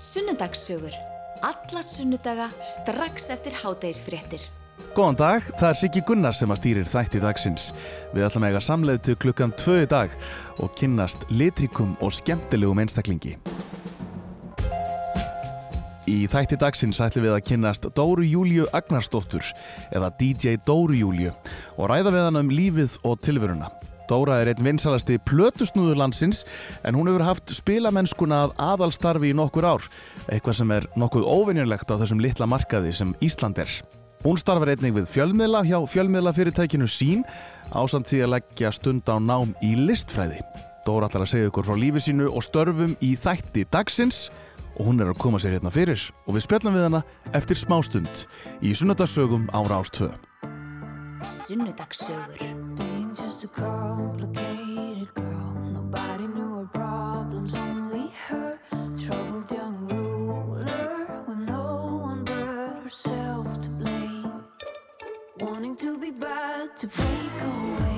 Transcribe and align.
Sunnudagssögur. 0.00 0.94
Alla 1.42 1.82
sunnudaga 1.82 2.50
strax 2.60 3.30
eftir 3.30 3.52
hádægisfréttir. 3.52 4.40
Góðan 4.96 5.18
dag, 5.18 5.44
það 5.60 5.66
er 5.68 5.76
Siggi 5.76 6.02
Gunnar 6.08 6.32
sem 6.32 6.48
að 6.48 6.60
stýrir 6.62 6.88
þætti 6.88 7.20
dagsins. 7.20 7.66
Við 8.14 8.24
ætlum 8.24 8.46
að 8.46 8.54
eiga 8.54 8.62
samleið 8.64 9.02
til 9.04 9.16
klukkan 9.20 9.52
tvö 9.60 9.76
í 9.82 9.90
dag 9.90 10.14
og 10.56 10.72
kynnast 10.80 11.26
litrikum 11.28 11.92
og 12.00 12.14
skemmtilegum 12.16 12.80
einstaklingi. 12.80 13.34
Í 16.08 16.18
þætti 16.32 16.56
dagsins 16.64 17.02
ætlum 17.04 17.28
við 17.28 17.36
að 17.36 17.46
kynnast 17.52 17.84
Dóru 17.92 18.24
Júliu 18.24 18.70
Agnarsdóttur 18.72 19.52
eða 19.92 20.14
DJ 20.16 20.56
Dóru 20.64 20.96
Júliu 20.96 21.36
og 21.76 21.92
ræða 21.92 22.16
við 22.16 22.24
hann 22.30 22.40
um 22.46 22.56
lífið 22.56 22.96
og 23.04 23.20
tilveruna. 23.20 23.68
Dóra 24.10 24.40
er 24.42 24.50
einn 24.50 24.64
vinsalasti 24.66 25.20
plötusnúður 25.22 26.00
landsins 26.00 26.42
en 26.82 26.96
hún 26.98 27.06
hefur 27.06 27.22
haft 27.28 27.52
spilamennskuna 27.54 28.40
að 28.48 28.54
aðalstarfi 28.58 29.30
í 29.30 29.36
nokkur 29.38 29.68
ár, 29.68 29.86
eitthvað 30.26 30.56
sem 30.58 30.72
er 30.74 30.88
nokkuð 30.98 31.28
óvinjulegt 31.30 31.92
á 31.94 32.00
þessum 32.00 32.22
litla 32.24 32.48
markaði 32.50 32.90
sem 32.96 33.14
Ísland 33.22 33.60
er. 33.62 33.70
Hún 34.24 34.36
starfar 34.40 34.72
einnig 34.74 34.96
við 34.98 35.06
fjölmiðla 35.14 35.62
hjá 35.68 35.78
fjölmiðlafyrirtækinu 35.94 36.88
sín 36.90 37.22
ásamt 37.70 38.10
því 38.10 38.24
að 38.24 38.32
leggja 38.34 38.72
stund 38.74 39.06
á 39.06 39.16
nám 39.22 39.54
í 39.62 39.76
listfræði. 39.78 40.42
Dóra 40.84 41.06
ætlar 41.06 41.24
að 41.24 41.32
segja 41.36 41.50
ykkur 41.52 41.68
frá 41.68 41.78
lífi 41.78 42.02
sínu 42.04 42.26
og 42.28 42.44
störfum 42.44 42.96
í 43.04 43.14
þætti 43.14 43.64
dagsins 43.70 44.26
og 44.74 44.90
hún 44.90 45.00
er 45.04 45.12
að 45.12 45.20
koma 45.22 45.38
sér 45.38 45.54
hérna 45.56 45.72
fyrir 45.72 46.02
og 46.26 46.34
við 46.34 46.48
spjallum 46.48 46.76
við 46.76 46.88
hana 46.88 47.04
eftir 47.36 47.62
smástund 47.62 48.26
í 48.58 48.74
sunnudagssögum 48.74 49.48
á 49.54 49.60
Rástvö. 49.70 50.10
Sunnudagssögur. 51.24 52.99
Just 53.12 53.42
a 53.42 53.48
complicated 53.48 55.12
girl. 55.14 55.54
Nobody 55.72 56.28
knew 56.28 56.58
her 56.58 56.66
problems, 56.72 57.54
only 57.54 58.12
her. 58.28 58.60
Troubled 58.96 59.50
young 59.50 59.88
ruler 59.88 61.24
with 61.26 61.38
no 61.38 61.98
one 62.02 62.24
but 62.24 62.82
herself 62.84 63.60
to 63.62 63.68
blame. 63.70 64.44
Wanting 65.40 65.76
to 65.76 65.98
be 65.98 66.12
bad, 66.12 66.76
to 66.78 66.86
break 66.86 67.42
away. 67.42 67.89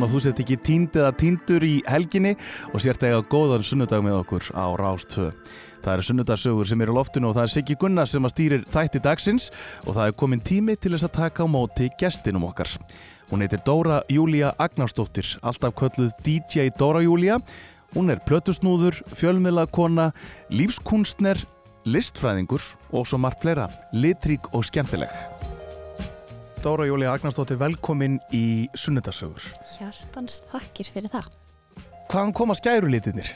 Vona 0.00 0.08
að 0.08 0.14
þú 0.14 0.20
sett 0.24 0.38
ekki 0.40 0.56
tínd 0.64 0.94
eða 0.96 1.10
tíndur 1.12 1.64
í 1.66 1.74
helginni 1.84 2.30
og 2.70 2.80
sért 2.80 3.02
eiga 3.04 3.20
góðan 3.28 3.64
sunnudag 3.66 4.00
með 4.04 4.20
okkur 4.22 4.46
á 4.56 4.66
Rástvö. 4.80 5.26
Það 5.84 5.92
eru 5.92 6.06
sunnudagssögur 6.06 6.68
sem 6.68 6.84
eru 6.84 6.94
loftinu 6.96 7.28
og 7.28 7.36
það 7.36 7.44
er 7.44 7.52
Siggi 7.52 7.76
Gunnar 7.80 8.08
sem 8.08 8.24
að 8.24 8.32
stýrir 8.32 8.64
þætti 8.70 9.02
dagsins 9.04 9.50
og 9.84 9.98
það 9.98 10.06
er 10.06 10.16
komin 10.22 10.40
tími 10.40 10.76
til 10.80 10.94
þess 10.94 11.08
að 11.08 11.16
taka 11.18 11.44
á 11.44 11.52
móti 11.52 11.90
gestinum 12.00 12.46
okkar. 12.48 12.72
Hún 13.28 13.44
heitir 13.44 13.60
Dóra 13.66 14.00
Júlia 14.08 14.54
Agnarsdóttir, 14.56 15.36
alltaf 15.44 15.76
kölluð 15.76 16.16
DJ 16.24 16.70
Dóra 16.78 17.04
Júlia. 17.04 17.36
Hún 17.92 18.08
er 18.08 18.22
plötusnúður, 18.24 19.02
fjölmiðlakona, 19.18 20.10
lífskunstner, 20.48 21.44
listfræðingur 21.84 22.64
og 22.92 23.04
svo 23.04 23.20
margt 23.20 23.44
fleira, 23.44 23.68
litrík 23.92 24.48
og 24.54 24.64
skemmtileg. 24.68 25.39
Dóra 26.60 26.84
Júlia 26.84 27.08
Agnarsdóttir, 27.16 27.56
velkomin 27.56 28.18
í 28.36 28.68
sunnudagssögur. 28.76 29.44
Hjartans 29.78 30.42
þakkir 30.50 30.90
fyrir 30.92 31.08
það. 31.08 31.30
Hvaðan 32.10 32.34
koma 32.36 32.56
skærulitinir? 32.58 33.30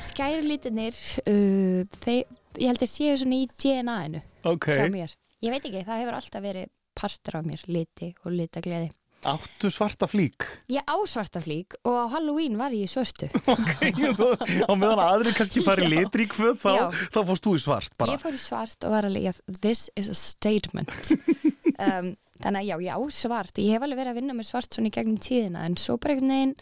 Skærulítinir, 0.00 0.96
uh, 1.28 1.82
ég 2.08 2.70
heldur 2.70 2.88
séu 2.88 3.18
svona 3.20 3.42
í 3.42 3.48
DNA-inu 3.60 4.22
Ok. 4.48 4.70
hjá 4.70 4.88
mér. 4.88 5.12
Ég 5.44 5.52
veit 5.52 5.60
ekki, 5.68 5.82
það 5.84 6.00
hefur 6.00 6.16
alltaf 6.16 6.46
verið 6.46 6.70
partur 6.96 7.36
af 7.36 7.44
mér, 7.44 7.66
liti 7.68 8.14
og 8.24 8.32
litagleði. 8.32 8.88
Áttu 9.26 9.68
svarta 9.74 10.06
flík? 10.08 10.46
Ég 10.70 10.86
á 10.86 10.96
svarta 11.10 11.42
flík 11.44 11.74
og 11.84 11.98
á 12.00 12.04
Halloween 12.14 12.56
var 12.56 12.72
ég 12.72 12.88
svörstu. 12.88 13.28
á 14.70 14.72
meðan 14.72 15.02
aðri 15.02 15.34
kannski 15.36 15.64
fari 15.66 15.88
litri 15.90 16.28
kvöð 16.30 16.62
þá, 16.62 16.94
þá 17.12 17.20
fórst 17.26 17.44
þú 17.44 17.56
í 17.58 17.62
svart 17.64 17.96
bara. 17.98 18.14
Ég 18.14 18.22
fór 18.22 18.38
í 18.38 18.40
svart 18.40 18.86
og 18.86 18.94
var 18.94 19.08
alveg, 19.10 19.28
yeah, 19.28 19.60
this 19.60 19.90
is 19.98 20.08
a 20.08 20.14
statement. 20.16 21.12
um, 21.82 22.12
þannig 22.42 22.62
að 22.62 22.68
já, 22.68 22.76
ég 22.86 22.96
á 22.96 23.00
svart 23.16 23.60
ég 23.62 23.76
hef 23.76 23.84
alveg 23.84 24.00
verið 24.00 24.12
að 24.12 24.20
vinna 24.20 24.36
með 24.36 24.48
svart 24.50 24.76
svona 24.76 24.90
í 24.90 24.94
gegnum 24.96 25.20
tíðina 25.22 25.66
en 25.66 25.76
svo 25.80 25.98
bara 26.00 26.16
einhvern 26.16 26.34
veginn, 26.34 26.56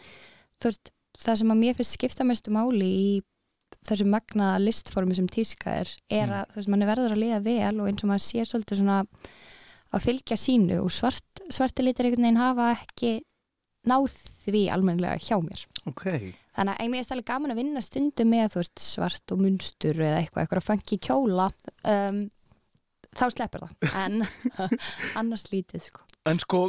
þú 0.59 0.71
veist, 0.71 0.91
það 1.21 1.39
sem 1.41 1.53
að 1.53 1.61
mér 1.61 1.79
finnst 1.79 1.97
skipta 1.97 2.27
mestu 2.27 2.53
máli 2.55 2.91
í 2.91 3.09
þessu 3.85 4.07
magnaða 4.09 4.61
listformi 4.63 5.17
sem 5.17 5.27
tíska 5.31 5.75
er, 5.83 5.91
er 6.09 6.31
að 6.41 6.53
þú 6.53 6.59
veist, 6.61 6.71
mann 6.73 6.85
er 6.85 6.89
verður 6.89 7.15
að 7.15 7.21
liða 7.21 7.41
vel 7.45 7.75
og 7.81 7.89
eins 7.89 8.03
og 8.05 8.11
maður 8.11 8.25
sé 8.25 8.45
svolítið 8.47 8.81
svona 8.81 8.99
að 9.95 10.05
fylgja 10.05 10.37
sínu 10.39 10.79
og 10.81 10.91
svart, 10.93 11.43
svarti 11.53 11.85
litir 11.85 12.09
einhvern 12.09 12.27
veginn 12.27 12.41
hafa 12.41 12.71
ekki 12.75 13.13
náð 13.85 14.15
því 14.45 14.63
almennilega 14.73 15.21
hjá 15.21 15.37
mér. 15.43 15.61
Ok. 15.85 16.05
Þannig 16.55 16.79
að 16.79 16.91
mér 16.91 17.01
er 17.01 17.05
stæðlega 17.05 17.29
gaman 17.29 17.53
að 17.53 17.59
vinna 17.61 17.83
stundum 17.83 18.31
með 18.31 18.57
veist, 18.57 18.81
svart 18.81 19.33
og 19.35 19.43
munstur 19.43 19.99
eða 19.99 20.21
eitthvað, 20.21 20.45
eitthvað 20.45 20.65
fangi 20.65 20.99
kjóla 21.03 21.49
um, 21.91 22.21
þá 23.15 23.25
sleppur 23.33 23.65
það 23.65 23.95
en 24.01 24.25
annars 25.19 25.47
lítið 25.51 25.87
sko. 25.89 26.03
En 26.29 26.41
sko, 26.41 26.61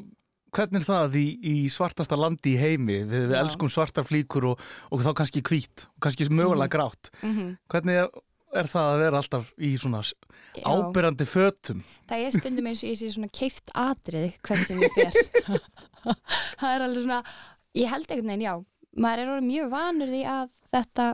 hvernig 0.56 0.82
er 0.82 0.86
það 0.88 1.18
í, 1.20 1.26
í 1.40 1.56
svartasta 1.72 2.18
landi 2.18 2.54
í 2.54 2.60
heimi? 2.60 3.00
Við, 3.08 3.26
við 3.32 3.36
elskum 3.40 3.72
svartar 3.72 4.06
flíkur 4.08 4.50
og, 4.52 4.62
og 4.92 5.04
þá 5.04 5.10
kannski 5.22 5.42
hvít, 5.46 5.88
og 5.94 6.06
kannski 6.06 6.28
mögulega 6.32 6.72
grátt. 6.76 7.12
mm 7.22 7.56
Hvernig 7.72 8.02
er, 8.56 8.70
það 8.70 8.92
að 8.92 9.02
vera 9.02 9.20
alltaf 9.20 9.50
í 9.58 9.72
svona 9.80 10.00
ábyrrandi 10.64 11.26
fötum? 11.28 11.82
það 12.08 12.22
er 12.24 12.36
stundum 12.38 12.70
eins 12.70 12.84
og 12.84 12.88
ég 12.92 13.00
sé 13.00 13.10
svona 13.12 13.28
keift 13.34 13.72
atrið 13.76 14.38
hvert 14.46 14.62
sem 14.64 14.80
ég 14.80 14.94
fer 14.96 15.60
það 16.62 16.70
er 16.70 16.84
alveg 16.86 17.02
svona 17.04 17.18
ég 17.76 17.90
held 17.92 18.06
einhvern 18.08 18.30
veginn, 18.32 18.46
já, 18.46 18.54
maður 18.96 19.22
er 19.24 19.32
orðið 19.34 19.48
mjög 19.50 19.72
vanur 19.74 20.12
því 20.14 20.22
að 20.32 20.54
þetta 20.72 21.08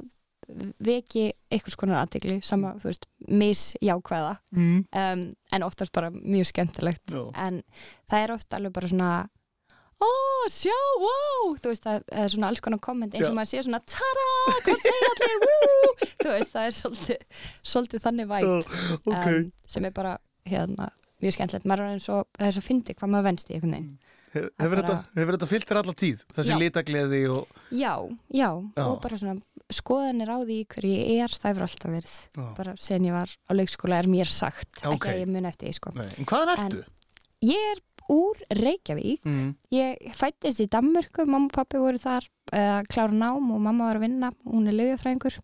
veki 0.83 1.29
einhvers 1.53 1.77
konar 1.79 2.03
aðtegli 2.05 2.41
sama, 2.45 2.75
þú 2.83 2.91
veist, 2.91 3.07
misjákvæða 3.29 4.33
Mm. 4.53 4.85
um, 4.93 5.23
en 5.53 5.63
oftast 5.63 5.93
bara 5.93 6.11
mjög 6.11 6.47
skemmtilegt 6.53 7.07
Já. 7.11 7.31
en 7.47 7.63
það 8.11 8.25
er 8.25 8.33
oft 8.35 8.51
alveg 8.59 8.73
bara 8.73 8.89
svona 8.89 9.29
ó, 10.03 10.09
sjá, 10.51 10.75
wow 10.99 11.55
þú 11.63 11.71
veist, 11.71 11.85
það 11.87 12.03
er 12.13 12.29
svona 12.29 12.49
alls 12.51 12.61
konar 12.61 12.81
komment 12.83 13.15
eins 13.15 13.27
og 13.29 13.33
Já. 13.33 13.37
maður 13.39 13.53
sé 13.53 13.63
svona, 13.63 13.81
tada, 13.87 14.27
hvað 14.67 14.81
segir 14.83 15.09
allir 15.13 15.39
woo, 15.47 15.93
þú 16.25 16.33
veist, 16.35 16.53
það 16.57 16.67
er 16.67 16.75
svolítið 16.81 17.23
svolítið 17.63 18.05
þannig 18.09 18.33
væp 18.33 19.07
ok. 19.07 19.29
um, 19.29 19.53
sem 19.67 19.85
er 19.89 19.95
bara 19.95 20.19
hérna 20.49 20.91
mjög 21.23 21.37
skemmtilegt, 21.37 21.69
maður 21.71 21.85
er 21.87 21.95
eins 21.97 22.09
og 22.13 22.27
er 22.39 22.53
svo 22.57 22.63
fyndi 22.67 22.95
hvað 22.99 23.13
maður 23.15 23.29
venst 23.31 23.51
í 23.51 23.55
einhvern 23.59 23.77
veginn 23.79 23.93
Hefur 24.33 24.49
hefur 24.63 24.71
bara- 24.81 24.83
þetta, 24.89 25.21
hefur 25.21 25.35
þetta 25.37 25.47
fyllt 25.51 25.67
þér 25.69 25.79
alla 25.83 25.93
tíð? 26.01 26.21
Þessi 26.33 26.55
litagleði 26.57 27.19
og... 27.29 27.59
já, 27.71 27.93
já, 28.33 28.49
Já. 28.79 28.85
og 28.87 28.95
bara 29.03 29.19
svona 29.21 29.35
skoðanir 29.73 30.31
á 30.33 30.37
því 30.41 30.57
hverju 30.73 30.93
ég 31.03 31.21
er, 31.27 31.35
það 31.37 31.51
hefur 31.53 31.65
alltaf 31.67 31.93
verið 31.93 32.15
Já. 32.39 32.47
bara 32.57 32.73
sen 32.81 33.05
ég 33.11 33.13
var 33.13 33.29
á 33.29 33.53
leikskóla 33.53 33.99
er 34.01 34.09
mér 34.09 34.31
sagt, 34.33 34.71
Ok. 34.89 34.95
ekki 34.97 35.13
að 35.13 35.21
ég 35.21 35.33
mun 35.35 35.49
eftir 35.51 35.69
því 35.69 35.75
sko. 35.77 35.93
Nei, 36.01 36.09
en 36.17 36.25
hvaðan 36.33 36.55
ertu? 36.57 36.81
ég 37.45 37.69
er 37.75 37.83
úr 38.13 38.41
Reykjavík 38.57 39.21
Mm. 39.29 39.53
ég 39.73 40.17
fættist 40.17 40.61
í 40.65 40.69
Danmörku 40.73 41.27
mamma 41.29 41.47
og 41.51 41.53
pappi 41.53 41.77
voru 41.79 42.01
þar 42.01 42.25
uh, 42.53 42.81
að 42.81 42.89
klára 42.89 43.13
nám 43.13 43.53
og 43.53 43.61
mamma 43.61 43.91
var 43.93 44.01
að 44.01 44.07
vinna, 44.09 44.33
hún 44.49 44.67
er 44.69 44.73
lögufræðingur 44.81 45.37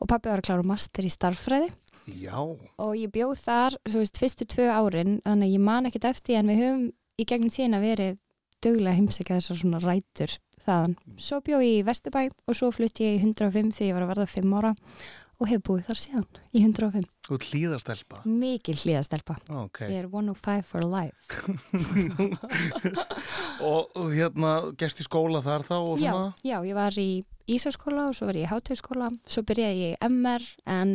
og 0.00 0.08
pappi 0.08 0.28
var 0.32 0.40
að 0.40 0.48
klára 0.48 0.64
master 0.66 1.04
í 1.04 1.12
starffræði 1.12 1.70
Já, 2.10 2.36
og 2.36 2.92
ég 2.98 3.12
bjóð 3.14 3.38
þar, 3.40 3.76
þú 3.88 4.02
veist, 4.02 4.18
fyrstu 4.20 4.44
tvö 4.50 4.66
árin 4.68 5.18
þannig 5.24 5.48
að 5.48 5.54
ég 5.56 5.64
man 5.64 5.88
ekkert 5.88 6.08
eftir 6.10 6.36
en 6.40 6.50
við 6.52 6.60
höfum 6.60 6.84
í 7.20 7.26
gegnum 7.30 7.52
tíðina 7.54 7.80
verið 7.80 8.16
duglega 8.64 8.96
heimsækja 8.98 9.38
þessar 9.40 9.60
svona 9.60 9.80
rætur 9.84 10.36
þaðan. 10.64 10.94
Svo 11.20 11.40
bjóð 11.44 11.64
ég 11.64 11.80
í 11.80 11.84
Vesturbæ 11.88 12.22
og 12.48 12.56
svo 12.56 12.70
flutti 12.74 13.04
ég 13.08 13.18
í 13.18 13.24
105 13.28 13.72
þegar 13.76 13.88
ég 13.90 13.96
var 13.98 14.04
að 14.06 14.12
verða 14.14 14.28
5 14.34 14.56
ára 14.60 14.72
og 15.42 15.48
hef 15.50 15.62
búið 15.66 15.82
þar 15.88 15.98
síðan 15.98 16.26
í 16.54 16.62
105. 16.62 17.06
þú 17.26 17.34
ert 17.36 17.46
hlýðastelpa. 17.50 18.20
Mikil 18.24 18.76
hlýðastelpa. 18.78 19.34
Ok. 19.64 19.80
Ég 19.90 19.98
er 20.04 20.08
105 20.08 20.68
for 20.68 20.86
life. 20.86 21.18
Og, 23.64 23.90
hérna, 24.12 24.54
gest 24.78 25.00
í 25.02 25.06
skóla 25.06 25.40
þar 25.44 25.64
þá 25.66 25.74
Já, 25.98 26.10
svona? 26.10 26.34
já, 26.44 26.56
ég 26.68 26.76
var 26.76 26.98
í 27.00 27.08
Ísaskóla 27.44 28.06
og 28.08 28.14
svo 28.16 28.30
var 28.30 28.38
ég 28.38 28.46
í 28.46 28.50
Hátegskóla, 28.50 29.10
svo 29.28 29.42
byrjaði 29.44 29.82
ég 29.82 29.96
í 29.98 30.08
MR 30.08 30.44
en 30.70 30.94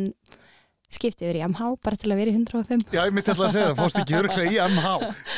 skipti 0.90 1.26
yfir 1.26 1.38
í 1.38 1.42
MH 1.46 1.68
bara 1.84 1.98
til 2.00 2.10
að 2.10 2.20
vera 2.20 2.32
í 2.32 2.36
105 2.38 2.84
Já, 2.90 3.00
ég 3.06 3.14
myndi 3.14 3.30
alltaf 3.32 3.46
að 3.46 3.54
segja 3.54 3.68
það, 3.70 3.80
fórst 3.80 4.00
ekki 4.00 4.16
örglega 4.18 4.50
í 4.50 4.58
MH. 4.74 4.88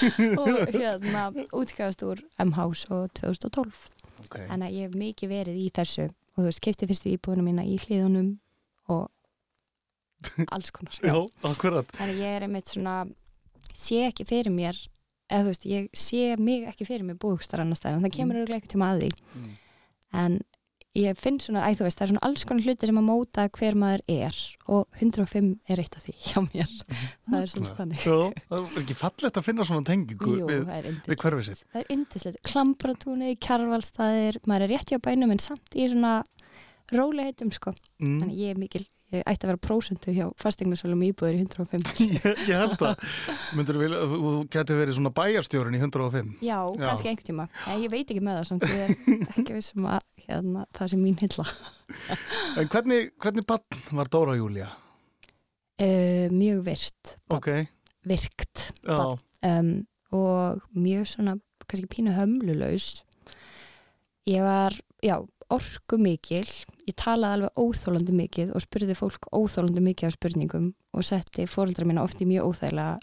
og 0.43 0.77
hérna 0.77 1.25
útskjáðast 1.61 2.05
úr 2.09 2.23
MH 2.47 2.69
svo 2.83 3.01
2012. 3.21 3.83
Ok, 4.25 4.37
Þannig 4.49 4.67
að 4.69 4.77
ég 4.79 4.87
hef 4.87 4.95
mikið 5.03 5.33
verið 5.37 5.59
í 5.61 5.67
þessu 5.77 6.07
og 6.09 6.39
þú 6.41 6.47
veist, 6.49 6.63
kefti 6.65 6.89
fyrstu 6.89 7.13
íbúðuna 7.13 7.45
mína 7.45 7.67
í 7.69 7.77
hlýðunum 7.83 8.31
og 8.93 9.11
alls 10.55 10.71
konar. 10.73 10.97
já, 11.03 11.17
akkurat. 11.49 11.93
Þannig 11.99 12.23
ég 12.23 12.37
er 12.39 12.47
einmitt 12.47 12.71
svona, 12.71 12.97
sé 13.75 14.07
ekki 14.09 14.27
fyrir 14.29 14.55
mér, 14.55 14.79
eða 15.29 15.45
þú 15.45 15.53
veist, 15.53 15.67
ég 15.69 15.91
sé 15.99 16.37
mig 16.41 16.65
ekki 16.71 16.87
fyrir 16.89 17.05
mér 17.09 17.19
búkstar 17.21 17.65
annars 17.65 17.83
stæðan, 17.83 18.05
það 18.07 18.17
kemur 18.17 18.41
auðvitað 18.41 18.61
ekki 18.61 18.73
tíma 18.73 18.93
að 18.95 19.03
því. 19.03 19.11
Mm. 19.35 19.53
En 20.23 20.39
ég 20.99 21.17
finn 21.17 21.39
svona, 21.41 21.63
æ 21.65 21.77
þú 21.79 21.87
veist, 21.87 21.99
það 21.99 22.05
er 22.05 22.11
svona 22.13 22.23
alls 22.29 22.45
konar 22.49 22.67
hluti 22.67 22.89
sem 22.89 22.99
að 23.01 23.07
móta 23.07 23.47
hver 23.57 23.77
maður 23.81 24.03
er 24.13 24.41
og 24.69 24.99
105 25.01 25.49
er 25.73 25.83
eitt 25.83 25.97
af 25.97 26.05
því 26.05 26.15
hjá 26.27 26.41
mér. 26.45 26.73
það 27.31 27.39
er 27.39 27.53
svolítið 27.53 27.79
þannig. 27.79 28.05
Já, 28.05 28.43
það 28.51 28.67
er 28.67 28.83
ekki 28.83 28.99
fallegt 29.01 29.41
að 29.41 29.47
finna 29.49 29.67
svona 29.69 29.87
tengingu 29.89 30.37
Jú, 30.37 30.49
við, 30.51 30.67
við 31.09 31.21
hverfið 31.25 31.49
sitt. 31.49 31.65
Það 31.73 31.85
er 31.85 31.95
yndislegt. 31.97 32.41
Klambratúnið, 32.51 33.35
kjarvalstaðir, 33.47 34.41
maður 34.51 34.67
er 34.67 34.75
rétt 34.77 34.93
hjá 34.93 35.01
bænum 35.09 35.33
en 35.33 35.43
samt 35.43 35.79
í 35.79 35.89
svona 35.89 36.15
róleitum 36.93 37.53
sko. 37.55 37.73
Mm. 38.03 38.19
Þannig 38.21 38.43
ég 38.43 38.53
er 38.53 38.61
mikil, 38.61 38.85
ætti 39.21 39.45
að 39.45 39.51
vera 39.51 39.61
prósentu 39.61 40.13
hjá 40.17 40.25
fastegnarsölum 40.41 41.03
íbúður 41.05 41.37
í 41.37 41.43
105. 41.45 41.91
Ég, 42.07 42.25
ég 42.49 42.57
held 42.57 42.85
að 42.89 43.03
myndur 43.59 43.79
vilja, 43.83 44.01
þú 44.09 44.33
getur 44.53 44.81
verið 44.81 44.97
svona 44.97 45.13
bæjarstjórun 45.19 45.77
í 45.77 45.83
105 45.83 46.33
Já, 46.41 46.57
Já. 46.57 46.85
kannski 46.87 47.11
einhvern 47.13 47.29
tíma. 47.29 47.47
Nei, 47.67 47.77
ég 47.85 47.93
veit 47.93 48.07
ekki 48.07 48.25
með 48.25 48.39
það 48.41 48.49
samt, 48.51 48.67
ég 48.71 48.83
er 48.87 49.37
ekki 49.37 49.57
vissum 49.59 49.89
að 49.93 50.07
hérna, 50.27 50.65
það 50.79 50.93
sé 50.95 51.01
mín 51.03 51.21
hylla. 51.21 51.47
En 52.63 52.69
hvernig, 52.73 53.11
hvernig 53.21 53.45
bann 53.49 53.83
var 53.99 54.09
Dóra 54.13 54.35
Júlia? 54.39 54.71
Uh, 55.83 56.29
mjög 56.33 56.63
virt, 56.69 57.17
Ok, 57.33 57.49
virkt 58.09 58.67
um, 58.87 59.73
og 60.15 60.63
mjög 60.77 61.09
svona, 61.11 61.35
kannski 61.67 61.89
pínu 61.91 62.15
hömlulaus. 62.17 63.03
Ég 64.29 64.45
var, 64.45 64.77
já, 65.03 65.17
orku 65.55 65.99
mikil, 66.01 66.47
ég 66.89 66.97
talaði 66.99 67.39
alveg 67.39 67.61
óþólandi 67.61 68.15
mikið 68.17 68.55
og 68.57 68.65
spurði 68.65 68.97
fólk 68.99 69.29
óþólandi 69.31 69.85
mikið 69.85 70.09
af 70.09 70.17
spurningum 70.17 70.73
og 70.97 71.07
setti 71.07 71.47
fóreldra 71.51 71.87
mína 71.89 72.05
oft 72.05 72.21
í 72.23 72.29
mjög 72.29 72.53
óþægilega 72.53 72.99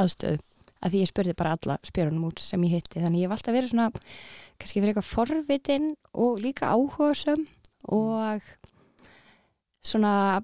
aðstöðu 0.00 0.40
að 0.84 0.92
því 0.92 1.00
ég 1.00 1.10
spurði 1.10 1.36
bara 1.38 1.54
alla 1.56 1.78
spjörunum 1.86 2.26
út 2.28 2.42
sem 2.44 2.64
ég 2.66 2.76
hitti. 2.76 3.00
Þannig 3.00 3.22
ég 3.22 3.28
hef 3.30 3.36
alltaf 3.38 3.56
verið 3.56 3.70
svona 3.72 3.86
kannski 4.60 4.82
verið 4.82 4.92
eitthvað 4.92 5.12
forvitin 5.12 5.86
og 6.12 6.42
líka 6.44 6.72
áhugasöm 6.74 7.46
og 7.94 8.44
svona 9.84 10.42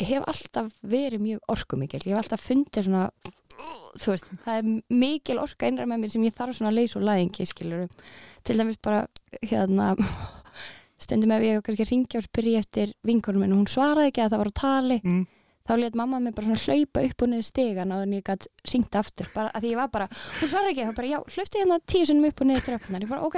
hef 0.00 0.24
alltaf 0.30 0.72
verið 0.80 1.24
mjög 1.26 1.52
orkumikil. 1.52 2.00
Ég 2.06 2.14
hef 2.14 2.22
alltaf 2.22 2.46
fundið 2.46 2.88
svona 2.88 3.06
þú 4.00 4.14
veist, 4.14 4.30
það 4.44 4.58
er 4.58 4.68
mikil 5.02 5.40
orka 5.42 5.68
innra 5.68 5.86
með 5.88 6.02
mér 6.02 6.14
sem 6.14 6.24
ég 6.26 6.36
þarf 6.36 6.56
svona 6.56 6.72
að 6.72 6.78
leysa 6.80 6.98
úr 6.98 7.06
læðingi 7.06 7.46
skilur 7.48 7.84
til 8.46 8.56
dæmis 8.58 8.80
bara 8.82 9.04
hérna 9.42 9.92
stundum 11.02 11.32
ef 11.34 11.42
ég 11.46 11.62
kannski 11.66 11.86
ringja 11.88 12.20
og 12.20 12.26
spyrja 12.28 12.62
eftir 12.62 12.92
vinkonum 13.06 13.42
minn 13.44 13.54
og 13.56 13.62
hún 13.64 13.70
svaraði 13.70 14.12
ekki 14.12 14.24
að 14.26 14.34
það 14.34 14.42
var 14.44 14.50
á 14.52 14.60
tali. 14.62 14.98
Mm. 15.04 15.22
þá 15.62 15.72
let 15.78 15.94
mamma 15.94 16.18
mig 16.18 16.34
bara 16.34 16.46
svona 16.48 16.58
hlaupa 16.58 17.02
upp 17.06 17.22
og 17.22 17.28
niður 17.30 17.44
stegan 17.46 17.92
og 17.94 18.00
ég 18.10 18.22
gætt 18.26 18.46
ringt 18.72 18.96
aftur 18.98 19.28
bara 19.30 19.52
að 19.54 19.62
því 19.62 19.68
ég 19.70 19.78
var 19.78 19.90
bara, 19.94 20.08
hún 20.40 20.50
svarar 20.50 20.72
ekki, 20.72 20.86
þá 20.88 20.96
bara 20.96 21.10
já, 21.12 21.18
hlaupi 21.36 21.60
hérna 21.60 21.76
tíu 21.86 22.08
sinnum 22.08 22.26
upp 22.26 22.40
og 22.42 22.48
niður 22.48 22.64
tröfnar, 22.66 23.04
ég 23.04 23.12
bara 23.12 23.28
ok 23.28 23.36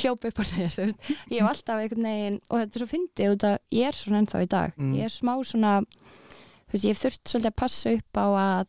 hljópa 0.00 0.30
upp 0.30 0.40
og 0.40 0.52
niður, 0.54 0.78
veist, 0.80 1.10
ég 1.28 1.42
hef 1.42 1.50
alltaf 1.50 1.82
einhvern 1.82 2.08
veginn, 2.08 2.38
og 2.48 2.62
þetta 2.62 2.78
er 2.80 2.82
svo 2.84 2.88
fyndið 2.94 3.34
út 3.34 3.44
að 3.50 3.58
ég 3.76 3.90
er 3.90 3.98
svona 4.00 4.22
ennþá 4.22 4.40
í 4.40 4.48
dag, 4.56 4.72
Mm. 4.80 4.94
ég 4.96 5.04
er 5.04 5.12
smá 5.12 5.34
svona 5.44 5.74
þú 5.84 6.72
veist, 6.72 6.84
ég 6.88 6.96
hef 6.96 7.02
þurft 7.04 7.28
svolítið 7.28 7.52
að 7.52 7.58
passa 7.60 7.92
upp 7.92 8.22
á 8.24 8.26
að 8.40 8.66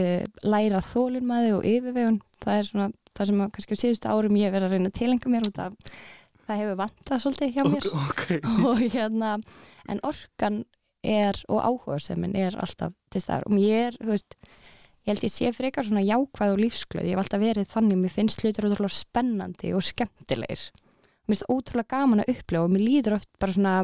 uh, 0.00 0.24
læra 0.56 0.80
þólunmaði 0.88 1.52
og 1.58 1.68
yfirvegun. 1.68 2.16
Það 2.42 2.56
er 2.62 2.70
svona, 2.70 2.88
það 3.16 3.30
sem 3.30 3.42
að 3.42 3.50
kannski 3.56 3.76
á 3.76 3.82
síðustu 3.82 4.12
árum 4.12 4.38
ég 4.38 4.54
verið 4.54 4.68
að 4.68 4.76
reyna 4.76 4.92
að 4.92 4.98
tilenga 5.00 5.32
mér 5.32 5.48
út 5.48 5.60
af 5.64 5.74
það 6.46 6.62
hefur 6.62 6.78
vantað 6.80 7.22
svolítið 7.24 7.52
hjá 7.56 7.62
mér. 7.66 7.88
Ok, 7.90 8.24
ok. 8.36 8.64
og 8.70 8.82
hérna 8.84 9.34
en 9.90 10.02
orkan 10.06 10.62
er 11.06 11.38
og 11.52 11.60
áhuga 11.62 11.98
sem 12.02 12.24
er 12.32 12.56
alltaf 12.62 12.94
til 13.12 13.22
staðar. 13.22 13.46
Og 13.50 13.60
ég 13.62 13.90
er, 13.90 14.00
þú 14.00 14.12
veist 14.14 14.38
ég 15.06 15.12
held 15.12 15.26
ég 15.26 15.34
sé 15.34 15.52
frekar 15.54 15.86
svona 15.86 16.02
jákvæð 16.06 16.54
og 16.54 16.62
lífsglöð. 16.64 17.06
Ég 17.06 17.14
hef 17.14 17.22
alltaf 17.22 17.42
verið 17.42 17.70
þannig, 17.70 18.00
mér 18.02 18.14
finnst 18.14 18.42
hlutur 18.42 18.68
ótrúlega 18.70 18.96
spennandi 18.96 19.70
og 19.76 19.86
skemmtilegir. 19.86 20.64
Mér 21.26 21.34
finnst 21.34 21.48
ótrúlega 21.50 21.94
gaman 21.94 22.24
að 22.24 22.34
upplifa 22.34 22.66
og 22.66 22.74
mér 22.74 22.86
líður 22.86 23.18
oft 23.20 23.30
bara 23.42 23.54
svona 23.54 23.76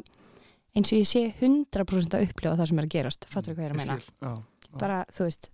eins 0.73 0.91
og 0.91 0.99
ég 0.99 1.09
sé 1.09 1.25
100% 1.31 2.17
að 2.17 2.27
upplifa 2.29 2.57
það 2.59 2.71
sem 2.71 2.81
er 2.81 2.89
að 2.89 2.95
gerast. 2.97 3.29
Fattur 3.31 3.57
hvað 3.57 3.67
ég 3.67 3.71
er 3.71 3.77
að 3.77 3.83
meina? 3.83 4.35
Bara, 4.81 5.03
þú 5.13 5.27
veist, 5.29 5.51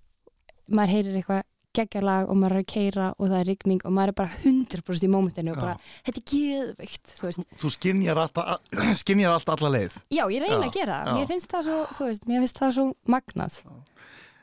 maður 0.71 0.95
heyrir 0.95 1.19
eitthvað 1.19 1.45
geggjarlag 1.77 2.31
og 2.31 2.39
maður 2.41 2.57
er 2.57 2.63
að 2.63 2.69
keira 2.73 3.09
og 3.19 3.29
það 3.29 3.39
er 3.41 3.49
rigning 3.53 3.83
og 3.85 3.93
maður 3.95 4.13
er 4.13 4.17
bara 4.21 4.39
100% 4.43 5.05
í 5.05 5.11
mómentinu 5.13 5.53
og 5.55 5.61
bara, 5.61 5.75
þetta 6.07 6.23
er 6.23 6.27
geðveikt 6.33 7.13
þú 7.19 7.33
Þú 7.61 7.73
skinjar 7.75 8.23
allt, 9.37 9.53
alla 9.55 9.73
leið 9.77 9.99
Já, 10.11 10.25
ég 10.33 10.43
reyna 10.43 10.65
Já, 10.65 10.71
að 10.71 10.79
gera 10.79 11.03
já. 11.05 11.13
Mér 11.19 11.31
finnst 11.31 11.53
það 11.53 11.69
svo, 11.69 11.79
þú 11.99 12.09
veist, 12.09 12.27
mér 12.31 12.43
finnst 12.45 12.59
það 12.63 12.75
svo 12.79 12.87
magnað. 13.09 13.61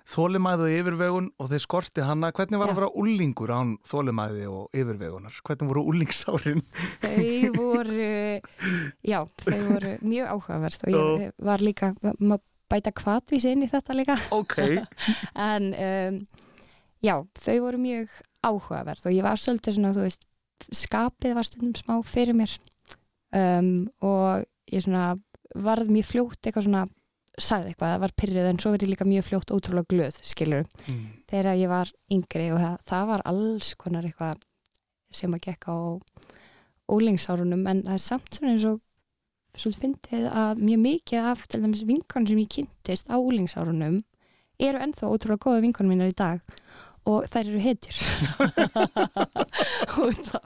Þólimæði 0.05 0.65
og 0.67 0.73
yfirvegun 0.79 1.27
og 1.41 1.47
þeir 1.49 1.61
skorti 1.63 2.03
hana 2.05 2.29
Hvernig 2.35 2.59
var 2.61 2.69
Já. 2.69 2.73
að 2.75 2.77
vera 2.77 2.89
úlingur 3.01 3.53
án 3.55 3.71
þólimæði 3.89 4.43
og 4.53 4.77
yfirvegunar? 4.77 5.39
Hvernig 5.47 5.71
voru 5.71 5.85
úlingsárin? 5.89 6.61
Þau 7.01 7.55
voru, 7.57 8.09
já, 9.01 9.19
þau 9.41 9.61
voru 9.71 9.95
mjög 10.05 10.29
áhugaverð 10.35 10.85
og 10.91 11.23
ég 11.25 11.33
var 11.49 11.63
líka, 11.65 11.89
maður 12.19 12.43
bæta 12.69 12.93
kvatvísi 12.97 13.51
inn 13.55 13.65
í 13.65 13.69
þetta 13.69 13.97
líka. 13.97 14.15
Ok, 14.33 14.55
En 15.49 15.71
um, 15.73 16.21
já, 17.05 17.15
þau 17.37 17.57
voru 17.67 17.81
mjög 17.81 18.17
áhugaverð 18.45 19.07
og 19.09 19.15
ég 19.15 19.25
var 19.25 19.39
svolítið 19.41 19.77
svona, 19.77 19.93
þú 19.95 20.05
veist, 20.05 20.27
skapið 20.73 21.37
var 21.37 21.47
stundum 21.47 21.77
smá 21.77 21.95
fyrir 22.07 22.37
mér. 22.37 22.53
Um, 23.35 23.89
og 24.05 24.45
ég 24.71 24.85
svona 24.85 25.15
varð 25.55 25.91
mjög 25.91 26.07
fljótt 26.11 26.45
eitthvað 26.47 26.67
svona 26.69 26.85
sagði 27.35 27.73
eitthvað, 27.73 27.97
var 27.99 28.13
pyrrið 28.15 28.45
en 28.47 28.59
svo 28.63 28.71
er 28.71 28.83
ég 28.85 28.91
líka 28.93 29.07
mjög 29.07 29.25
fljótt 29.27 29.51
ótrúlega 29.51 29.91
glöð, 29.91 30.19
skilur 30.23 30.63
Mm. 30.87 31.07
þegar 31.27 31.57
ég 31.59 31.67
var 31.69 31.91
yngri 32.11 32.51
og 32.53 32.59
það, 32.61 32.75
það 32.87 33.07
var 33.09 33.21
alls 33.25 33.73
konar 33.75 34.07
eitthvað 34.07 34.37
sem 35.11 35.33
að 35.35 35.43
gekk 35.49 35.67
á 35.67 35.75
ólingsárunum 36.91 37.67
en 37.67 37.83
það 37.83 37.93
er 37.97 38.03
samt 38.03 38.37
svona 38.37 38.53
eins 38.53 38.65
og 38.69 38.81
svolítið 39.55 39.81
fyndið 39.83 40.25
að 40.31 40.61
mjög 40.67 40.81
mikið 40.85 41.29
af 41.31 41.45
til 41.47 41.61
dæmis 41.63 41.83
vinkonum 41.87 42.27
sem 42.29 42.41
ég 42.43 42.51
kynntist 42.55 43.09
á 43.11 43.15
ólingsárunum 43.17 43.99
eru 44.59 44.81
ennþá 44.83 45.11
ótrúlega 45.11 45.43
góða 45.43 45.63
vinkonum 45.65 45.95
mínar 45.95 46.11
í 46.11 46.15
dag 46.15 46.41
og 47.05 47.25
þær 47.29 47.49
eru 47.51 47.59
hetjur 47.61 47.97
og 50.01 50.17
það, 50.25 50.41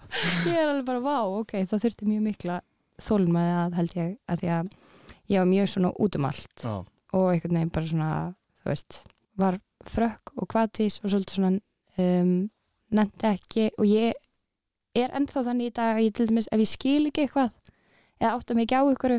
ég 0.49 0.57
er 0.59 0.67
alveg 0.71 0.85
bara 0.89 1.01
vá, 1.03 1.17
ok, 1.39 1.53
það 1.69 1.83
þurfti 1.85 2.09
mjög 2.09 2.23
mikla 2.27 2.59
þólmaði 2.99 3.53
að 3.61 3.77
held 3.79 3.95
ég 3.99 4.13
að 4.33 4.41
því 4.43 4.49
að 4.57 4.71
ég 5.29 5.39
var 5.43 5.49
mjög 5.53 5.69
svona 5.73 5.91
út 6.03 6.17
um 6.19 6.27
allt 6.29 6.63
Já. 6.65 6.73
og 7.15 7.27
einhvern 7.33 7.57
veginn 7.59 7.73
bara 7.75 7.89
svona 7.91 8.09
þú 8.59 8.71
veist, 8.73 8.99
var 9.39 9.59
frökk 9.89 10.33
og 10.35 10.49
kvatís 10.51 10.99
og 11.03 11.13
svolítið 11.13 11.37
svona 11.37 11.51
um, 12.03 12.33
nefndi 12.91 13.29
ekki 13.29 13.67
og 13.79 13.87
ég 13.87 14.17
er 14.99 15.13
ennþá 15.15 15.45
þannig 15.47 15.69
í 15.71 15.75
dag 15.79 15.93
að 15.95 16.03
ég 16.07 16.15
til 16.17 16.27
dæmis 16.31 16.49
ef 16.51 16.59
ég 16.65 16.71
skil 16.73 17.03
ekki 17.11 17.23
eitthvað 17.27 17.53
eða 18.19 18.33
átta 18.35 18.57
mig 18.57 18.67
ekki 18.67 18.81
á 18.81 18.83
ykkur 18.91 19.15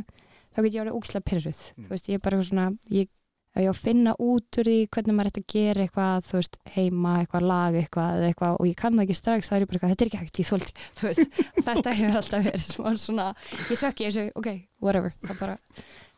þá 0.51 0.59
get 0.67 0.75
ég 0.75 0.83
alveg 0.83 0.99
ógislega 0.99 1.29
pyrruð 1.31 1.61
Mm. 1.71 1.85
þú 1.87 1.95
veist, 1.95 2.09
ég 2.11 2.19
er 2.19 2.25
bara 2.27 2.43
svona 2.45 2.67
ég, 2.93 3.09
ef 3.51 3.63
ég 3.65 3.67
á 3.67 3.75
að 3.75 3.81
finna 3.83 4.13
út 4.23 4.59
úr 4.61 4.69
því 4.71 4.77
hvernig 4.95 5.15
maður 5.17 5.31
ætti 5.31 5.43
að 5.43 5.53
gera 5.55 5.83
eitthvað 5.85 6.29
veist, 6.31 6.55
heima, 6.75 7.13
eitthvað 7.21 7.47
lag 7.51 7.73
eitthvað, 7.81 8.11
eða 8.19 8.29
eitthvað 8.31 8.53
og 8.61 8.69
ég 8.69 8.77
kann 8.79 8.95
það 8.95 9.05
ekki 9.07 9.17
strax, 9.19 9.51
þá 9.51 9.55
er 9.57 9.65
ég 9.65 9.71
bara 9.71 9.77
eitthvað 9.79 9.93
þetta 9.95 10.05
er 10.05 10.11
ekki 10.11 10.21
hægt, 10.21 10.41
ég 10.41 10.49
þóldi, 10.51 10.73
þetta 11.67 11.95
hefur 11.99 12.19
alltaf 12.21 12.41
verið 12.47 12.65
smá 12.67 12.89
svona 13.05 13.27
ég 13.67 13.81
sökki 13.81 14.07
þessu, 14.07 14.25
ok, 14.39 14.49
whatever 14.85 15.11
það 15.27 15.37
bara 15.43 15.57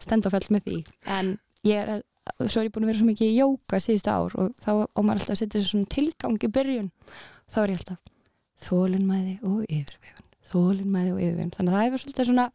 stend 0.02 0.28
og 0.28 0.34
fell 0.34 0.48
með 0.52 0.62
því. 0.66 0.76
En 1.16 1.26
ég 1.68 1.76
er, 1.80 2.02
svo 2.44 2.58
er 2.60 2.66
ég 2.68 2.74
búin 2.74 2.84
að 2.84 2.90
vera 2.92 3.00
svo 3.00 3.08
mikið 3.08 3.28
í 3.30 3.38
jóka 3.38 3.80
síðustu 3.80 4.10
ár 4.12 4.32
og 4.36 4.46
þá 4.60 4.70
á 4.84 5.00
maður 5.00 5.22
alltaf 5.22 5.34
að 5.36 5.40
setja 5.40 5.56
þessu 5.56 5.70
svona 5.72 5.92
tilgang 5.96 6.36
í 6.36 6.52
byrjun. 6.58 6.90
Þá 7.52 7.58
er 7.62 7.72
ég 7.72 7.80
alltaf 7.80 8.00
þólinmæði 8.66 9.34
og 9.48 9.58
yfirvefun 9.66 10.28
þólinmæði 10.52 11.10
og 11.14 11.20
yfirvefun 11.24 11.72
að 11.72 12.52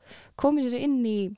það 0.85 1.35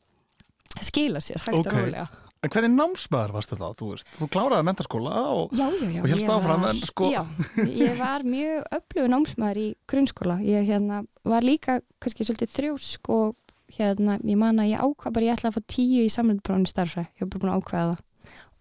skila 0.79 1.19
sér 1.23 1.41
hægt 1.43 1.57
Ok. 1.59 1.67
og 1.67 1.73
rólega 1.73 2.07
En 2.39 2.49
hvernig 2.53 2.71
námsmaður 2.71 3.33
varstu 3.35 3.57
þá, 3.59 3.65
þú? 3.75 3.87
Þú 4.15 4.27
kláraði 4.31 4.63
mentaskóla 4.69 5.11
og. 5.35 5.51
Og 5.51 6.05
hélst 6.07 6.23
ég 6.23 6.29
áfram, 6.31 6.61
var- 6.63 6.69
en 6.71 6.79
sko- 6.87 7.09
Já, 7.11 7.25
ég 7.67 7.97
var 7.99 8.23
mjög 8.23 8.63
öflugur 8.77 9.09
námsmaður 9.11 9.57
í 9.59 9.67
grunnskóla. 9.91 10.37
Ég 10.47 10.63
hérna, 10.69 11.01
var 11.27 11.41
líka 11.43 11.81
kannski 11.99 12.23
svolítið 12.23 12.53
þrjósk 12.55 13.09
og 13.11 13.35
hérna, 13.75 14.15
ég 14.23 14.37
man 14.39 14.55
að 14.63 14.71
ég 14.71 14.79
ákvað 14.79 15.13
bara 15.13 15.25
ég 15.25 15.35
ætla 15.35 15.51
að 15.51 15.57
fá 15.59 15.65
tíu 15.67 16.05
í 16.05 16.13
samlindbrónu 16.15 16.67
starfræ. 16.71 17.07
Ég 17.19 17.25
var 17.25 17.27
bara 17.27 17.43
búin 17.43 17.51
að 17.51 17.59
ákveða 17.59 17.91
það. 17.91 18.05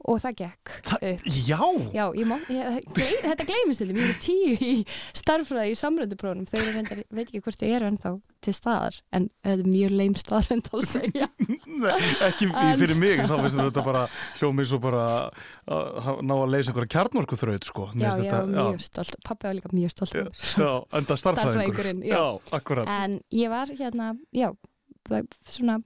Og 0.07 0.21
það 0.23 0.35
gekk 0.39 0.71
upp. 0.95 1.25
Já, 1.27 1.59
Já, 1.91 2.05
ég 2.15 2.27
má, 2.31 2.37
ég, 2.55 2.77
gley, 2.95 3.17
þetta 3.25 3.45
gleymist 3.49 3.83
ég 3.83 4.13
er 4.13 4.21
tíu 4.23 4.53
í 4.63 4.75
starffræði 5.19 5.73
í 5.75 5.79
eru 6.61 6.75
reyndar, 6.77 7.01
ég 7.03 7.09
veit 7.19 7.25
ekki 7.33 7.41
hvort 7.43 7.59
þau 7.59 7.67
eru 7.75 7.89
ennþá 7.91 8.13
til 8.47 8.55
staðar, 8.55 8.99
en 9.19 9.27
þetta 9.43 9.65
er 9.67 9.73
mjög 9.73 9.97
leim 9.99 10.15
staðrend 10.23 10.71
að 10.79 10.87
segja 10.87 11.29
Nei, 11.67 11.99
ekki 12.29 12.47
En- 12.55 12.79
fyrir 12.79 12.95
mig, 13.03 13.25
þá 13.27 13.35
veistu 13.43 13.59
þetta 13.67 13.85
bara 13.89 14.05
hljómið 14.39 14.71
svo 14.71 14.79
bara 14.87 15.03
að 15.67 16.23
ná 16.23 16.35
að 16.39 16.55
leysa 16.55 16.71
einhverja 16.71 16.93
kjarnorku 16.95 17.41
þraut, 17.43 17.69
sko. 17.73 17.89
Já, 17.99 18.07
ég 18.07 18.15
var 18.15 18.47
þetta- 18.47 18.71
mjög 18.71 18.87
stolt, 18.87 19.19
pappi 19.27 19.51
var 19.51 19.59
líka 19.59 19.75
mjög 19.75 19.95
stolt 19.97 20.15
Já, 20.15 20.25
já, 20.63 20.73
enda 21.03 21.19
já. 22.07 22.15
Já, 22.15 22.25
akkurat. 22.55 22.87
En 23.03 23.19
ég 23.35 23.51
var 23.51 23.67
hérna, 23.67 24.15
já, 24.31 24.53
svona 25.51 25.81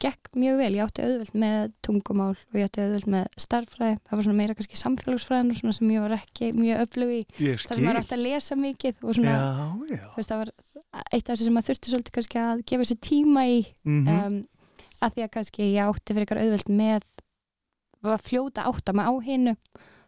gekk 0.00 0.30
mjög 0.40 0.58
vel, 0.60 0.70
ég 0.78 0.84
átti 0.86 1.04
auðvelt 1.04 1.34
með 1.42 1.72
tungumál 1.84 2.30
og 2.32 2.56
ég 2.58 2.68
átti 2.68 2.82
auðvelt 2.84 3.08
með 3.14 3.26
starffræði, 3.44 3.98
það 4.08 4.16
var 4.20 4.26
svona 4.26 4.38
meira 4.40 4.56
kannski 4.58 4.80
samfélagsfræðin 4.80 5.52
og 5.52 5.58
svona 5.60 5.76
sem 5.76 5.90
ég 5.94 6.04
var 6.06 6.14
ekki 6.16 6.50
mjög 6.56 6.84
öflug 6.86 7.12
í. 7.16 7.20
Það 7.66 7.82
maður 7.86 8.00
átti 8.02 8.16
að 8.16 8.24
lesa 8.26 8.58
mikið 8.60 9.04
og 9.04 9.18
svona, 9.18 9.34
Já, 9.36 9.98
já. 9.98 10.06
veist, 10.16 10.30
það 10.32 10.42
var 10.44 10.52
eitt 11.10 11.24
af 11.24 11.34
þessu 11.34 11.44
sem 11.48 11.56
maður 11.58 11.68
þurfti 11.70 11.92
svolítið 11.94 12.16
kannski 12.18 12.40
að 12.46 12.64
gefa 12.72 12.88
sér 12.90 13.00
tíma 13.10 13.44
í. 13.50 13.60
Mm 13.84 14.08
um, 14.16 14.40
að 15.00 15.14
því 15.14 15.22
að 15.24 15.30
kannski 15.32 15.66
ég 15.72 15.86
átti 15.88 16.12
fyrir 16.12 16.26
eitthvað 16.26 16.42
auðvelt 16.44 16.72
með 16.76 17.04
að 18.10 18.24
fljóta 18.26 18.66
átta 18.68 18.92
mig 18.96 19.08
á 19.08 19.12
hinu 19.24 19.54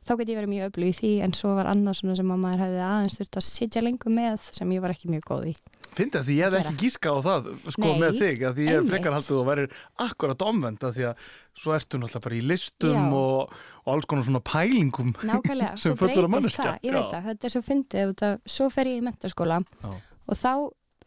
þá 0.02 0.12
geti 0.18 0.34
ég 0.34 0.38
verið 0.40 0.50
mjög 0.52 0.66
öflug 0.68 0.90
í 0.90 0.96
því 0.98 1.12
en 1.24 1.32
svo 1.38 1.52
var 1.56 1.70
annað 1.70 1.96
svona 2.00 2.16
sem 2.18 2.32
að 2.34 2.40
maður 2.42 2.62
hefði 2.66 2.82
aðeins 2.84 3.16
þurft 3.20 3.38
að 3.40 3.46
sitja 3.46 3.82
lengur 3.86 4.12
með 4.12 4.46
sem 4.58 4.74
ég 4.74 4.82
var 4.84 4.92
ekki 4.92 5.12
mjög 5.12 5.24
góð 5.30 5.46
í 5.48 5.54
Fyndi 5.92 6.18
að 6.18 6.28
því 6.28 6.36
ég 6.38 6.48
hef 6.48 6.58
ekki 6.62 6.78
gíska 6.86 7.12
á 7.12 7.18
það 7.26 7.48
sko 7.74 7.88
Nei, 7.90 7.98
með 8.00 8.18
þig, 8.22 8.42
að 8.48 8.58
því 8.58 8.66
ég 8.68 8.78
einmitt. 8.78 8.92
frekar 8.92 9.16
haldið 9.16 9.38
og 9.38 9.48
verir 9.50 9.74
akkurat 10.06 10.44
omvend 10.48 10.86
að 10.88 10.94
því 10.96 11.06
að 11.10 11.26
svo 11.62 11.74
ertu 11.76 12.00
náttúrulega 12.00 12.24
bara 12.26 12.38
í 12.38 12.42
listum 12.48 13.16
og, 13.18 13.56
og 13.84 13.90
alls 13.94 14.08
konar 14.08 14.28
svona 14.28 14.42
pælingum 14.48 15.10
Nákvæmlega, 15.30 15.74
svo 15.76 15.96
breytist 16.00 16.62
það, 16.62 16.78
ég 16.86 16.96
veit 16.96 17.10
það, 17.12 17.26
þetta 17.28 17.48
er 17.50 17.54
svo 17.56 17.64
fyndið 17.68 18.24
svo 18.56 18.70
fer 18.72 18.92
ég 18.92 19.02
í 19.02 19.04
mentaskóla 19.04 19.60
Já. 19.60 19.92
og 19.92 20.40
þá, 20.40 20.52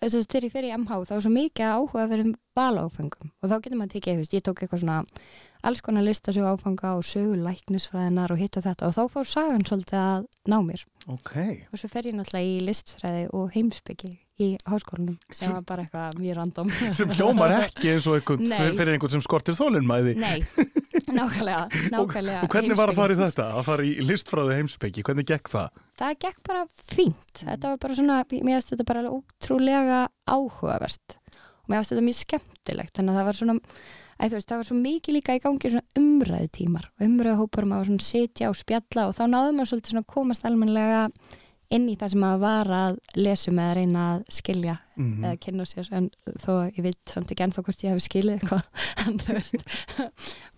þess 0.06 0.20
að 0.22 0.46
ég 0.46 0.54
fer 0.54 0.70
í 0.70 0.74
MH 0.78 1.02
þá 1.10 1.18
er 1.18 1.26
svo 1.26 1.34
mikið 1.34 1.74
áhuga 1.74 2.08
fyrir 2.14 2.34
valáfengum 2.56 3.34
og 3.42 3.50
þá 3.52 3.56
getur 3.58 3.80
maður 3.82 3.96
tekið, 3.98 4.20
þú 4.20 4.22
veist, 4.26 4.38
ég 4.38 4.46
tók 4.46 4.62
eitthvað 4.62 4.86
svona 4.86 5.02
alls 5.66 5.82
konar 5.82 6.06
listasögu 6.06 6.46
áfanga 6.46 6.94
og 7.00 7.08
sögu 7.10 7.40
læknisfræðinar 7.42 8.36
og 8.36 8.40
hitt 8.40 8.60
og 8.60 8.68
þetta 8.68 8.92
og 8.92 8.94
þá 8.96 9.04
fór 9.16 9.28
sagan 9.34 9.66
svolítið 9.66 9.98
að 10.04 10.28
ná 10.52 10.60
mér 10.62 10.86
Ok, 11.06 11.34
og 11.70 11.78
svo 11.78 11.86
fer 11.92 12.08
ég 12.10 12.16
náttúrulega 12.18 12.50
í 12.50 12.62
listfræði 12.66 13.26
og 13.38 13.52
heimsbyggi 13.54 14.08
í 14.42 14.48
háskólanum. 14.66 15.20
Sem 15.30 15.52
var 15.54 15.62
bara 15.70 15.84
eitthvað 15.86 16.16
mjög 16.18 16.38
random. 16.40 16.72
Sem 16.98 17.12
hljómar 17.14 17.54
ekki 17.60 17.92
eins 17.94 18.08
og 18.10 18.18
einhvern, 18.18 18.42
Nei. 18.50 18.72
fyrir 18.80 18.96
einhvern 18.96 19.14
sem 19.14 19.22
skortir 19.24 19.54
þólinnmæði 19.56 20.16
Nei, 20.18 20.40
nákvæmlega, 21.20 21.68
nákvæmlega. 21.94 22.40
og 22.48 22.50
hvernig 22.56 22.80
var 22.80 22.90
að 22.92 22.98
fara 22.98 23.14
í 23.14 23.20
heimspeki. 23.20 23.36
þetta, 23.38 23.46
að 23.62 23.68
fara 23.70 23.86
í 23.86 23.94
listfræði 24.10 24.58
heimspeki? 24.60 25.06
Hvernig 25.06 25.30
gekk 25.30 25.52
það? 25.54 25.78
það 26.02 26.18
gekk 26.26 26.42
bara 26.50 26.64
fínt. 26.90 27.44
Þetta 27.44 27.70
var 27.76 27.78
bara 27.86 28.00
svona, 28.02 28.18
mér 28.34 28.58
finnst 28.58 28.74
þetta 28.74 28.88
bara 28.90 29.04
alveg 29.06 29.22
ótrúlega 29.22 30.00
áhugavert. 30.26 31.20
Og 31.38 31.70
mér 31.70 31.80
finnst 31.84 31.94
þetta 31.94 32.08
mjög 32.10 32.20
skemmtilegt 32.24 32.98
þannig 32.98 33.14
að 33.14 33.22
það 33.22 33.30
var 33.30 33.40
svona, 33.44 33.58
æ, 34.20 34.30
veist, 34.32 34.48
það 34.50 34.62
var 34.62 34.68
svo 34.70 34.78
mikið 34.82 35.18
líka 35.20 35.36
í 35.38 35.42
gangi 35.44 35.72
svona 35.74 36.02
umræðu 36.02 36.52
tímar 36.60 36.86
og 36.96 37.08
umræðu 37.08 37.40
hópar 37.44 37.66
maður 37.72 37.90
svona 37.92 38.06
sitja 38.10 38.52
og 38.52 38.60
spjalla 38.60 39.10
og 39.10 39.18
þá 39.18 39.26
náðum 39.32 39.60
maður 39.60 39.72
svolítið 39.74 39.96
svona 39.96 40.08
komast 40.16 40.46
almennilega 40.48 41.02
inn 41.76 41.88
í 41.90 41.96
það 41.98 42.12
sem 42.14 42.22
maður 42.22 42.42
var 42.46 42.70
að 42.78 42.98
lesum 43.18 43.58
eða 43.60 43.74
reyna 43.80 44.02
að 44.14 44.26
skilja 44.38 44.76
Mm 44.96 45.24
eða 45.26 45.38
kynna 45.44 45.66
sér 45.68 45.88
en 45.98 46.06
þó 46.40 46.52
ég 46.70 46.78
veit 46.86 47.12
samt 47.12 47.32
ekki 47.34 47.44
ennþá 47.44 47.64
hvort 47.68 47.82
ég 47.84 47.92
hef 47.96 48.04
skilið 48.06 48.36
eitthvað 48.38 48.68
en 49.10 49.18
þú 49.20 49.34
veist 49.36 49.56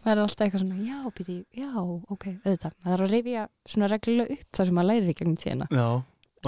maður 0.04 0.12
er 0.12 0.22
alltaf 0.22 0.44
eitthvað 0.46 0.62
svona, 0.62 0.78
já, 0.86 1.00
býti, 1.18 1.38
já, 1.58 1.72
ok 1.82 2.26
auðvitað, 2.44 2.76
maður 2.84 2.94
er 3.00 3.06
að 3.08 3.16
rifja 3.16 3.46
svona 3.72 3.90
reglulega 3.96 4.36
upp 4.38 4.60
það 4.60 4.70
sem 4.70 4.78
maður 4.78 4.90
lærir 4.92 5.10
í 5.10 5.16
gegnum 5.18 5.40
tíðina 5.42 5.68
Já, 5.74 5.88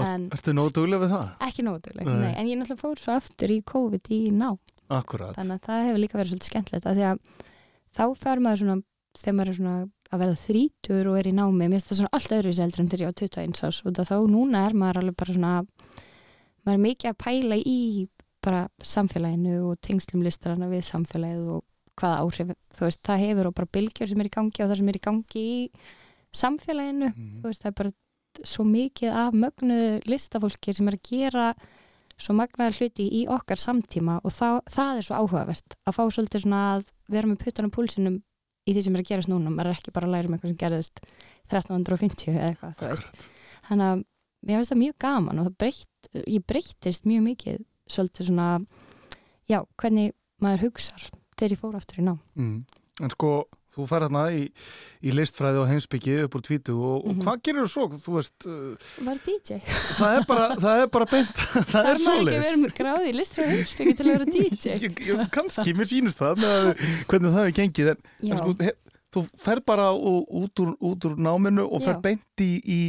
en 0.06 0.28
ertu 0.36 0.54
nógu 0.54 0.72
duglega 0.78 1.02
við 1.06 1.14
það? 1.16 1.26
ekki 1.48 1.66
nótuleg, 1.66 2.06
Nei. 2.12 2.20
nei. 2.22 2.34
en 2.36 2.52
ég 2.52 2.60
náttúrulega 2.60 2.84
fór 2.84 3.02
svo 3.02 3.16
aftur 3.18 3.56
í 3.56 3.58
COVID 3.72 4.12
í 4.14 4.20
ná, 4.36 4.50
Akkurat, 4.90 5.34
þannig 5.38 5.56
að 5.60 5.66
það 5.68 5.84
hefur 5.86 6.00
líka 6.02 6.18
verið 6.18 6.30
svolítið 6.32 6.50
skemmtilegt 6.50 6.86
að 6.90 6.98
því 7.00 7.04
að 7.10 7.18
þá 7.96 8.04
fer 8.24 8.40
maður 8.44 8.60
svona, 8.64 8.76
þegar 9.20 9.36
maður 9.38 9.50
er 9.52 9.58
svona 9.60 9.76
að 10.10 10.22
verða 10.24 10.38
þrítur 10.44 11.10
og 11.10 11.18
er 11.20 11.28
í 11.30 11.34
námi, 11.36 11.58
mér 11.70 11.76
finnst 11.78 11.90
það 11.92 11.98
svona 12.00 12.12
allt 12.18 12.32
öðru 12.34 12.54
heldur 12.58 12.80
en 12.82 12.88
þegar 12.90 13.04
ég 13.04 13.10
á 13.10 13.18
21 13.20 13.64
árs 13.68 13.80
og 13.86 14.00
þá 14.10 14.16
núna 14.34 14.64
er 14.66 14.74
maður 14.74 14.98
alveg 15.04 15.16
bara 15.22 15.34
svona 15.36 15.52
maður 16.66 16.74
er 16.76 16.84
mikið 16.84 17.10
að 17.12 17.18
pæla 17.24 17.58
í 17.62 17.78
bara 18.42 18.62
samfélaginu 18.82 19.54
og 19.70 19.78
tengslum 19.84 20.22
listrana 20.26 20.66
við 20.70 20.82
samfélagið 20.88 21.48
og 21.54 21.64
hvaða 22.00 22.20
áhrif 22.24 22.52
þú 22.74 22.86
veist, 22.88 23.02
það 23.06 23.22
hefur 23.26 23.46
og 23.50 23.54
bara 23.60 23.70
bylgjur 23.76 24.08
sem 24.10 24.20
er 24.24 24.28
í 24.30 24.34
gangi 24.34 24.62
og 24.64 24.70
það 24.70 24.78
sem 24.80 24.88
er 24.88 24.98
í 24.98 25.04
gangi 25.06 25.42
í 25.44 25.70
samfélaginu 26.32 27.10
Mhm. 27.14 27.40
þú 27.42 27.46
veist, 27.50 27.62
það 27.62 27.70
er 27.70 27.78
bara 27.82 27.92
svo 28.46 28.64
mikið 28.64 29.12
af 29.12 29.32
mögnu 29.34 29.78
listafólki 30.06 30.74
sem 30.74 30.88
er 30.88 30.94
að 30.96 31.02
gera 31.10 31.54
svo 32.20 32.36
magnaðar 32.36 32.76
hluti 32.78 33.06
í 33.20 33.22
okkar 33.32 33.60
samtíma 33.60 34.18
og 34.24 34.34
það, 34.34 34.58
það 34.70 34.98
er 34.98 35.06
svo 35.06 35.20
áhugavert 35.20 35.76
að 35.88 35.96
fá 35.96 36.02
svolítið 36.06 36.44
svona 36.44 36.62
að 36.74 36.84
vera 37.10 37.30
með 37.30 37.40
puttan 37.44 37.70
á 37.70 37.74
púlsinum 37.74 38.18
í 38.68 38.74
því 38.74 38.84
sem 38.84 38.96
er 38.96 39.02
að 39.02 39.10
gerast 39.10 39.30
núna. 39.32 39.52
Maður 39.52 39.72
er 39.72 39.78
ekki 39.78 39.94
bara 39.94 40.08
að 40.08 40.14
læra 40.14 40.28
um 40.28 40.36
eitthvað 40.36 40.52
sem 40.52 40.60
gerðist 40.60 41.02
1350 41.50 42.34
eða 42.34 42.50
eitthvað, 42.50 42.82
veist. 42.84 43.28
Þannig 43.68 43.86
að 43.88 44.02
mér 44.46 44.60
finnst 44.60 44.72
það 44.72 44.82
mjög 44.82 44.98
gaman 45.04 45.42
og 45.42 45.54
breytt, 45.60 46.10
ég 46.20 46.44
breyttist 46.48 47.08
mjög 47.08 47.24
mikið 47.26 47.62
svolítið 47.90 48.30
svona 48.30 48.50
já, 49.50 49.58
hvernig 49.80 50.14
maður 50.40 50.66
hugsar 50.68 51.08
þegar 51.36 51.56
ég 51.56 51.62
fór 51.62 51.78
aftur 51.80 52.02
í 52.02 52.06
nám. 52.06 52.20
Mm. 52.38 52.60
En 53.00 53.12
sko, 53.14 53.32
þú 53.70 53.86
fer 53.86 54.02
hérna 54.06 54.22
í, 54.34 54.40
í 55.06 55.12
listfræði 55.14 55.60
og 55.62 55.68
heimspeki 55.70 56.14
upp 56.24 56.34
úr 56.38 56.42
tvítu 56.48 56.74
og, 56.74 57.04
og 57.06 57.12
Mhm. 57.14 57.22
hvað 57.22 57.42
gerir 57.46 57.62
þú 57.66 57.70
svo? 57.70 57.84
Þú 58.02 58.14
veist, 58.16 58.46
uh, 58.46 59.04
var 59.06 59.20
DJ 59.26 59.60
það 59.98 60.16
er 60.18 60.24
bara, 60.26 60.48
það 60.56 60.82
er 60.82 60.90
bara 60.96 61.08
beint, 61.12 61.32
það, 61.36 61.68
Það 61.72 61.86
er 61.86 61.94
er 61.94 62.04
maður 62.04 62.20
ekki 62.20 62.36
að 62.36 62.44
vera 62.48 62.60
með 62.64 62.74
gráði 62.80 63.08
í 63.12 63.16
listri 63.20 63.44
og 63.46 63.50
heimspeki 63.54 63.96
til 64.00 64.06
að 64.06 64.12
vera 64.16 64.28
DJ 64.34 64.74
Ég- 64.86 65.04
ég- 65.10 65.24
Kannski, 65.38 65.74
mér 65.78 65.90
sýnist 65.92 66.18
það 66.18 66.44
hvernig 67.06 67.32
það 67.38 67.44
er 67.46 67.56
gengið 67.62 67.92
en, 67.94 68.02
Já, 68.20 68.32
en 68.34 68.42
sko, 68.42 68.56
he, 68.66 68.72
þú 69.14 69.24
fer 69.46 69.60
bara 69.66 69.88
ú- 69.94 70.26
út 70.42 70.60
úr, 70.66 70.74
út 70.80 71.06
úr 71.08 71.16
náminu 71.18 71.64
og 71.70 71.82
fer 71.82 71.96
Já. 71.98 72.02
beint 72.10 72.44
í, 72.44 72.52
í 72.62 72.80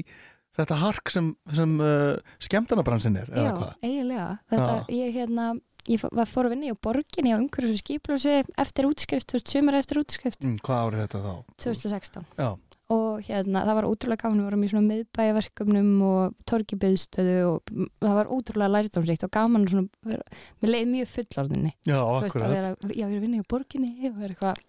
þetta 0.51 0.75
hark 0.81 1.07
sem, 1.09 1.29
sem 1.55 1.77
uh, 1.79 2.17
skemmtanabransin 2.43 3.15
er 3.21 3.29
eða 3.31 3.45
já 3.45 3.51
hvað? 3.55 3.75
eiginlega 3.87 4.25
þetta, 4.51 4.73
Já. 4.75 4.97
ég 4.97 5.13
hérna, 5.15 5.45
ég 5.89 6.01
fór 6.03 6.45
að 6.45 6.53
vinna 6.55 6.69
í 6.69 6.75
borginni 6.81 7.31
á 7.33 7.41
umhverjus 7.41 7.77
og 7.77 7.81
skiplösi 7.81 8.35
eftir 8.61 8.85
útskrift, 8.89 9.29
þú 9.31 9.39
veist, 9.39 9.47
sumar 9.55 9.79
eftir 9.79 10.01
útskrift 10.03 10.43
Mm, 10.43 10.59
hvað 10.61 10.83
árið 10.91 11.07
þetta 11.07 11.23
þá? 11.25 11.33
2016 11.65 12.25
Já, 12.37 12.49
og 12.91 13.21
hérna, 13.23 13.61
það 13.63 13.77
var 13.79 13.85
ótrúlega 13.87 14.21
gaman 14.25 14.39
við 14.41 14.45
vorum 14.49 14.63
í 14.65 14.69
svona 14.71 14.87
miðbæjaverkefnum 14.91 15.91
og 16.03 16.33
torgibiðstöðu 16.51 17.35
og 17.47 17.71
það 18.03 18.15
var 18.17 18.31
ótrúlega 18.35 18.73
lærdómsrikt 18.75 19.23
og 19.23 19.31
gaman 19.31 19.67
svona, 19.71 19.87
vera- 20.03 20.39
mér 20.61 20.73
leið 20.75 20.89
mjög 20.91 21.07
fullorðinni 21.15 21.71
já, 21.87 21.97
akkurat. 22.01 22.51
vera, 22.51 22.75
já, 22.91 23.05
ég 23.07 23.07
er 23.07 23.15
að 23.15 23.23
vinna 23.25 23.39
í 23.39 23.47
borginni 23.47 23.91
og 24.11 24.21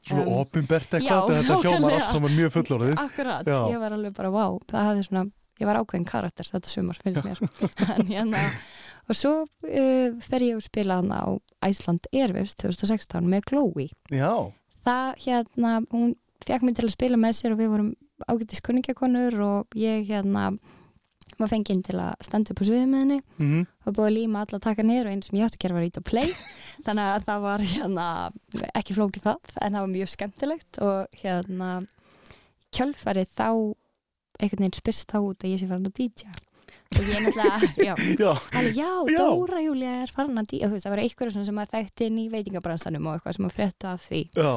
Svona 0.06 0.22
em, 0.22 0.32
opinbert 0.38 0.90
já, 0.90 0.98
eitthvað, 1.00 1.34
þetta 1.34 1.56
nákvæmlega. 1.58 1.98
allt 1.98 2.12
saman 2.14 2.36
mjög 2.38 2.52
fullorðið. 2.56 2.94
Akkurat, 3.02 3.46
Já. 3.46 3.58
ég 3.72 3.80
var 3.82 3.92
alveg 3.98 4.14
bara 4.14 4.30
vá, 4.30 4.44
það 4.70 4.86
hafði 4.86 5.04
svona, 5.08 5.24
ég 5.60 5.66
var 5.66 5.76
ákveðin 5.82 6.06
karakter 6.06 6.44
þetta 6.52 6.68
sumar, 6.72 6.98
finnst 7.02 7.24
mér 7.26 7.42
en, 7.98 8.06
hérna, 8.06 8.44
og 9.08 9.18
svo 9.18 9.32
uh, 9.44 10.20
fer 10.26 10.46
ég 10.46 10.58
að 10.58 10.66
spila 10.66 11.00
hann 11.00 11.12
á 11.14 11.24
Æsland 11.62 12.08
Airwaves 12.12 12.56
2016 12.58 13.26
með 13.28 13.48
Chloe. 13.50 13.88
Já, 14.10 14.50
það 14.86 15.24
hérna, 15.26 15.74
hún 15.92 16.14
fekk 16.46 16.66
mig 16.66 16.78
til 16.78 16.88
að 16.88 16.94
spila 16.96 17.20
með 17.20 17.38
sér 17.38 17.54
og 17.54 17.62
við 17.62 17.74
vorum 17.74 17.90
ágættis 18.28 18.62
kunningjakonur 18.62 19.38
og 19.42 19.76
ég 19.78 20.06
hérna 20.10 20.52
var 21.38 21.50
fenginn 21.50 21.82
til 21.82 21.96
að 21.98 22.12
standa 22.22 22.52
upp 22.52 22.62
á 22.62 22.64
henni. 22.70 23.20
Mm 23.38 23.66
og 23.82 23.96
búið 23.96 24.08
að 24.08 24.14
líma 24.14 24.42
alla 24.44 24.58
að 24.58 24.66
taka 24.66 24.84
niður 24.86 25.08
og 25.08 25.12
einn 25.12 25.22
sem 25.26 25.38
ég 25.38 25.46
átti 25.46 25.58
að 25.58 25.64
gera 25.64 25.74
var 25.74 25.86
ít 25.86 25.98
og 25.98 26.04
play. 26.06 26.28
Þannig 26.86 27.08
að 27.08 27.24
það 27.26 27.40
var 27.46 27.64
hérna 27.72 28.06
ekki 28.78 28.94
flókið 28.94 29.26
það, 29.26 29.56
en 29.58 29.74
það 29.74 29.84
var 29.84 29.92
mjög 29.96 30.12
skemmtilegt. 30.12 30.80
Og 30.86 31.18
hérna 31.22 31.70
kjölfarið 32.72 33.34
þá 33.34 33.48
einhvern 34.38 34.64
veginn 34.64 34.78
spyrst 34.78 35.10
þá 35.10 35.18
út 35.20 35.44
að 35.44 35.52
ég 35.52 35.62
sé 35.62 35.68
farin 35.70 35.90
að 35.90 35.98
DJ 35.98 36.30
og 36.98 37.06
ég 37.08 37.22
náttúrulega, 37.24 37.70
já, 37.86 37.94
já, 38.22 38.32
alveg 38.58 38.76
já, 38.76 38.90
Já. 39.12 39.18
Dóra 39.22 39.62
Júlia 39.64 39.94
er 40.02 40.12
farin 40.14 40.38
að 40.42 40.46
DJ 40.52 40.66
þú 40.68 40.72
veist, 40.76 40.86
það 40.86 40.94
var 40.96 41.02
svona 41.36 41.48
sem 41.48 41.62
að 41.62 41.72
þekkti 41.76 42.08
inn 42.10 42.18
í 42.22 42.26
veitingabransanum 42.32 43.06
og 43.10 43.16
eitthvað 43.18 43.36
sem 43.38 43.48
að 43.48 43.56
frétta 43.56 43.92
af 43.96 44.06
því 44.10 44.22
já, 44.36 44.52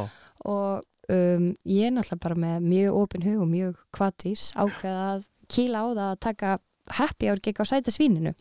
og 0.45 0.83
um, 1.15 1.47
ég 1.65 1.87
er 1.89 1.95
náttúrulega 1.95 2.23
bara 2.27 2.39
með 2.45 2.67
mjög 2.71 2.99
opin 3.03 3.25
hug 3.27 3.41
og 3.45 3.51
mjög 3.53 3.83
kvatís 3.95 4.49
ákveða 4.55 5.05
að 5.15 5.27
kýla 5.55 5.81
á 5.81 5.85
það 5.93 6.03
að 6.09 6.19
taka 6.29 6.57
happy 6.99 7.29
hour 7.31 7.39
gig 7.41 7.61
á 7.61 7.65
sæta 7.65 7.93
svíninu 7.93 8.33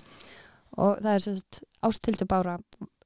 og 0.76 0.98
það 1.04 1.14
er 1.14 1.22
sérst 1.28 1.62
ástildu 1.86 2.26
bára 2.28 2.58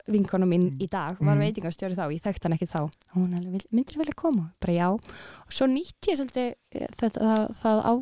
vinkona 0.08 0.46
mín 0.48 0.70
Mm. 0.72 0.78
í 0.80 0.86
dag 0.88 1.18
var 1.20 1.34
Mm. 1.36 1.42
veitingastjóri 1.44 1.94
þá, 1.98 2.06
ég 2.14 2.22
þekkt 2.24 2.42
hann 2.46 2.54
ekki 2.56 2.66
þá 2.70 2.78
hún 3.14 3.34
er 3.36 3.42
alveg, 3.42 3.66
myndir 3.70 3.98
vilja 4.00 4.14
koma? 4.16 4.46
bara 4.60 4.72
já 4.72 4.88
og 4.94 5.50
svo 5.52 5.66
nýtti 5.68 6.14
ég 6.14 6.16
svolítið 6.16 6.54
eh, 6.72 6.86
þetta, 6.96 7.20
það, 7.20 7.56
það 7.62 7.78
á, 7.84 7.92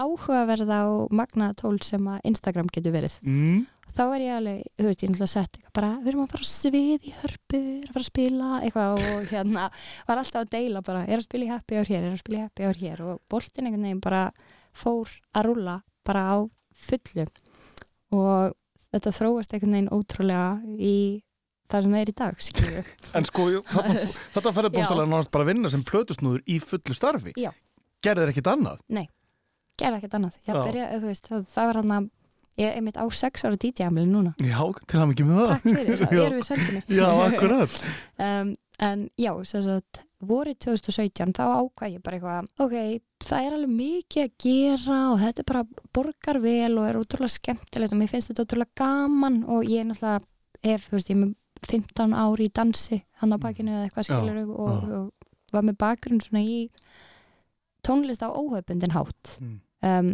áhugaverða 0.00 0.80
og 0.90 1.12
magnaða 1.14 1.58
tól 1.60 1.76
sem 1.84 2.08
að 2.10 2.24
Instagram 2.30 2.70
getur 2.72 2.94
verið 2.94 3.16
mm, 3.22 3.60
þá 3.96 4.02
er 4.06 4.24
ég 4.24 4.36
alveg, 4.36 4.62
þú 4.78 4.86
veist, 4.88 5.02
ég 5.02 5.08
er 5.08 5.12
náttúrulega 5.12 5.32
sett 5.32 5.58
eitthvað 5.58 5.74
bara, 5.80 5.90
við 6.00 6.12
erum 6.12 6.22
að 6.24 6.32
fara 6.34 6.46
að 6.46 6.50
svið 6.50 7.08
í 7.10 7.14
hörpu 7.20 7.60
er 7.60 7.88
að 7.88 7.94
fara 7.94 8.04
að 8.04 8.08
spila, 8.10 8.50
eitthvað 8.60 9.04
og 9.10 9.30
hérna 9.32 9.66
var 10.08 10.22
alltaf 10.22 10.40
að 10.44 10.52
deila 10.54 10.84
bara, 10.86 11.04
er 11.06 11.20
að 11.20 11.26
spila 11.26 11.46
í 11.46 11.50
happy 11.50 11.78
hour 11.80 11.90
hér, 11.90 12.06
er 12.06 12.14
að 12.14 12.22
spila 12.22 12.38
í 12.40 12.44
happy 12.44 12.66
hour 12.68 12.80
hér 12.84 13.04
og 13.06 13.20
boltin 13.30 13.68
einhvern 13.68 13.88
veginn 13.88 14.04
bara 14.04 14.22
fór 14.76 15.14
að 15.34 15.48
rúlla 15.48 15.76
bara 16.06 16.24
á 16.30 16.36
fullu 16.86 17.26
og 18.16 18.54
þetta 18.90 19.16
þróast 19.18 19.54
einhvern 19.54 19.76
veginn 19.76 19.92
ótrúlega 19.94 20.46
í 20.78 20.96
það 21.70 21.84
sem 21.84 21.94
það 21.94 22.00
er 22.02 22.10
í 22.10 22.18
dag, 22.18 22.40
skilur 22.42 22.92
en 23.18 23.28
sko, 23.28 23.48
jú, 23.54 23.62
þarna, 23.74 24.04
þetta 24.36 24.54
færði 24.56 24.74
bóstalega 24.78 25.10
nánast 25.12 25.32
bara 25.34 25.46
að 25.46 25.52
vinna 25.52 25.72
sem 25.72 25.86
plötusnúður 25.86 26.44
í 26.50 26.60
fullu 26.62 26.96
starfi. 26.96 27.34
Já. 27.38 27.50
Gerði 28.00 28.24
þér 28.24 28.32
ekkit 28.32 28.48
annað? 28.54 28.84
Gerði 29.80 30.00
ekkert 30.00 30.16
annað, 30.20 30.38
byrja, 30.50 30.88
þú 30.96 31.10
veist 31.10 31.30
það, 31.30 31.46
það 31.54 31.70
var 31.70 31.80
hann 31.80 31.94
að, 31.96 32.08
ég 32.60 32.68
er 32.70 32.78
einmitt 32.80 33.00
á 33.00 33.04
sex 33.22 33.46
ára 33.46 33.58
DJ-amili 33.64 34.10
núna, 34.10 34.34
Já, 34.44 34.60
til 34.86 35.00
hann 35.00 35.14
ekki 35.14 35.26
með 35.28 35.40
það. 35.40 35.50
takk 35.54 35.66
fyrir, 35.80 36.04
það 36.10 36.22
erum 36.26 36.38
við 36.40 36.46
sendinni 36.50 37.00
Já, 37.00 37.08
akkurat. 37.26 37.80
um, 38.28 38.54
en 38.90 39.04
já, 39.20 39.32
sem 39.48 39.64
sagt 39.66 40.02
vorið 40.20 40.58
2017 40.66 41.32
þá 41.36 41.42
ákvað 41.48 41.94
ég 41.94 42.02
bara 42.04 42.18
eitthvað 42.18 42.48
ok, 42.60 42.74
það 43.24 43.46
er 43.46 43.54
alveg 43.56 43.70
mikið 43.78 44.24
að 44.26 44.32
gera 44.44 44.96
og 45.14 45.20
þetta 45.22 45.40
er 45.40 45.48
bara 45.48 45.62
borgar 45.96 46.38
vel 46.44 46.74
og 46.76 46.88
er 46.90 46.98
útrúlega 47.00 47.34
skemmtilegt 47.38 47.94
og 47.96 48.00
mér 48.02 48.10
finnst 48.12 48.28
þetta 48.32 48.44
útrúlega 48.44 48.76
gaman 48.82 49.38
og 49.48 49.64
ég 49.64 49.80
er 49.80 49.88
náttúrulega 49.88 50.20
er, 50.74 50.84
þú 50.84 50.96
veist, 50.98 51.08
ég 51.08 51.16
er 51.16 51.22
með 51.22 51.36
15 51.70 52.16
ári 52.20 52.48
í 52.48 52.52
dansi 52.56 52.98
hann 53.20 53.32
á 53.32 53.38
bakinu 53.40 53.72
eða 53.72 53.86
eitthvað 53.88 54.08
skilur 54.10 54.52
og, 54.52 54.84
og 55.00 55.56
var 55.56 55.64
með 55.66 55.78
bakgrunn 55.80 56.20
svona 56.24 56.44
í 56.44 56.60
tónlist 57.86 58.20
á 58.24 58.28
óhefbundin 58.28 58.92
hátt. 58.94 59.36
Mm. 59.40 59.58
Um, 59.86 60.10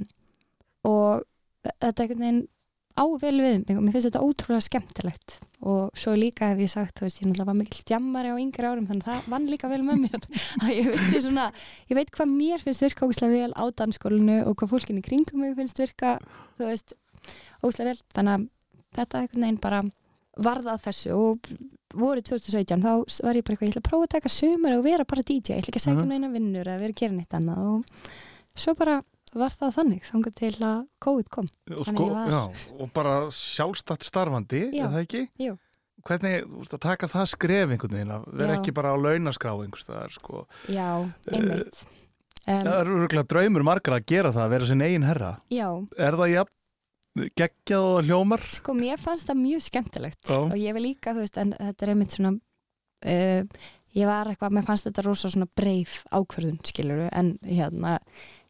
og 0.87 1.25
þetta 1.67 2.05
einhvern 2.05 2.25
veginn 2.25 2.45
á 2.97 3.05
vel 3.21 3.37
við 3.37 3.59
mig 3.67 3.77
og 3.77 3.85
mér 3.85 3.95
finnst 3.95 4.09
þetta 4.09 4.25
ótrúlega 4.25 4.65
skemmtilegt. 4.65 5.37
Og 5.67 5.99
svo 5.99 6.15
líka 6.17 6.51
hef 6.53 6.63
ég 6.63 6.73
sagt, 6.73 6.97
þú 6.97 7.07
veist, 7.07 7.21
ég 7.21 7.45
var 7.45 7.57
mikill 7.57 7.85
djammari 7.89 8.33
á 8.33 8.41
yngri 8.41 8.69
árum 8.69 8.87
þannig 8.89 9.05
að 9.05 9.13
það 9.13 9.31
vann 9.35 9.49
líka 9.53 9.71
vel 9.73 9.83
með 9.85 10.03
mér. 10.07 10.29
Að 10.63 10.73
ég 10.73 10.89
vissi 10.95 11.23
svona, 11.25 11.51
ég 11.91 11.99
veit 11.99 12.13
hvað 12.15 12.33
mér 12.33 12.65
finnst 12.65 12.85
virka 12.85 13.05
ógæslega 13.09 13.35
vel 13.35 13.53
á 13.53 13.65
dansskólinu 13.81 14.39
og 14.49 14.57
hvað 14.57 14.73
fólkinni 14.73 15.05
kringum 15.05 15.43
mig 15.45 15.57
finnst 15.59 15.81
virka 15.83 16.17
veist, 16.61 16.97
ógæslega 17.61 17.93
vel. 17.93 18.03
Þannig 18.17 18.37
að 18.37 18.47
þetta 19.01 19.23
einhvern 19.23 19.47
veginn 19.47 19.65
bara 19.67 19.83
varða 20.47 20.77
að 20.77 20.87
þessu 20.89 21.17
og 21.17 21.51
voru 21.97 22.23
2017 22.25 22.85
þá 22.85 22.93
var 23.25 23.39
ég 23.39 23.45
bara 23.45 23.57
eitthvað, 23.57 23.69
ég 23.69 23.75
ætla 23.75 23.83
að 23.83 23.89
prófa 23.91 24.07
að 24.07 24.15
taka 24.17 24.33
sömur 24.33 24.77
og 24.77 24.85
vera 24.85 25.07
bara 25.09 25.25
DJ, 25.25 25.57
ég 25.57 25.61
ætla 25.63 25.73
ekki 25.73 25.81
að 25.81 25.87
segja 25.87 26.03
um 26.03 26.11
neina 26.11 26.33
vinnur 26.33 26.69
eða 26.69 26.83
vera 26.83 26.93
að 26.93 27.01
gera 27.01 27.17
neitt 27.17 27.37
annað 27.37 27.69
og 27.71 28.11
svo 28.57 28.75
bara 28.77 28.99
var 29.35 29.51
það 29.51 29.75
þannig 29.79 30.03
þangað 30.07 30.35
til 30.39 30.53
að 30.63 30.87
COVID 31.03 31.29
kom 31.35 31.49
Og, 31.71 31.85
Þannig 31.87 31.97
sko, 31.97 32.09
var- 32.15 32.31
já, 32.31 32.43
og 32.81 32.93
bara 32.93 33.15
sjálfstætt 33.31 34.03
starfandi, 34.07 34.61
Já. 34.73 34.85
er 34.87 34.91
það 34.95 35.03
ekki? 35.07 35.23
Jú. 35.43 35.57
Hvernig, 36.07 36.45
að 36.77 36.81
taka 36.87 37.07
það 37.11 37.27
skref 37.33 37.71
einhvern 37.75 37.91
veginn, 37.97 38.13
að 38.15 38.27
vera 38.39 38.57
ekki 38.61 38.73
bara 38.77 38.93
á 38.95 38.97
launaskrá 38.97 39.51
sko. 40.15 40.47
Já, 40.71 41.03
einmitt 41.33 41.81
um, 42.47 42.63
Það 42.63 42.77
er 42.79 42.87
örgulega 42.95 43.27
draumur 43.27 43.65
margra 43.67 43.99
að 43.99 44.07
gera 44.07 44.31
það, 44.31 44.45
að 44.45 44.51
vera 44.55 44.67
sinn 44.71 44.85
eigin 44.87 45.03
herra. 45.09 45.33
Já, 45.51 45.67
Er 45.99 46.13
það 46.15 46.31
jafn 46.37 47.31
geggjað 47.41 47.87
og 47.89 48.05
hljómar? 48.07 48.45
sko 48.53 48.75
mér 48.77 48.99
fannst 49.03 49.27
það 49.27 49.41
mjög 49.43 49.63
skemmtilegt 49.67 50.29
Já. 50.31 50.37
og 50.39 50.55
ég 50.61 50.75
vil 50.77 50.83
líka, 50.85 51.11
þú 51.17 51.25
veist, 51.25 51.39
en 51.43 51.53
þetta 51.59 51.83
er 51.83 51.93
einmitt 51.95 52.15
svona 52.15 52.33
uh, 52.37 53.43
ég 53.97 54.07
var 54.07 54.29
eitthvað, 54.31 54.53
mér 54.53 54.67
fannst 54.69 54.87
þetta 54.87 55.05
rosa 55.09 55.31
svona 55.33 55.49
breif 55.57 56.05
ákvörðun, 56.13 56.61
skilur 56.63 57.09
en 57.11 57.39
hérna, 57.43 57.99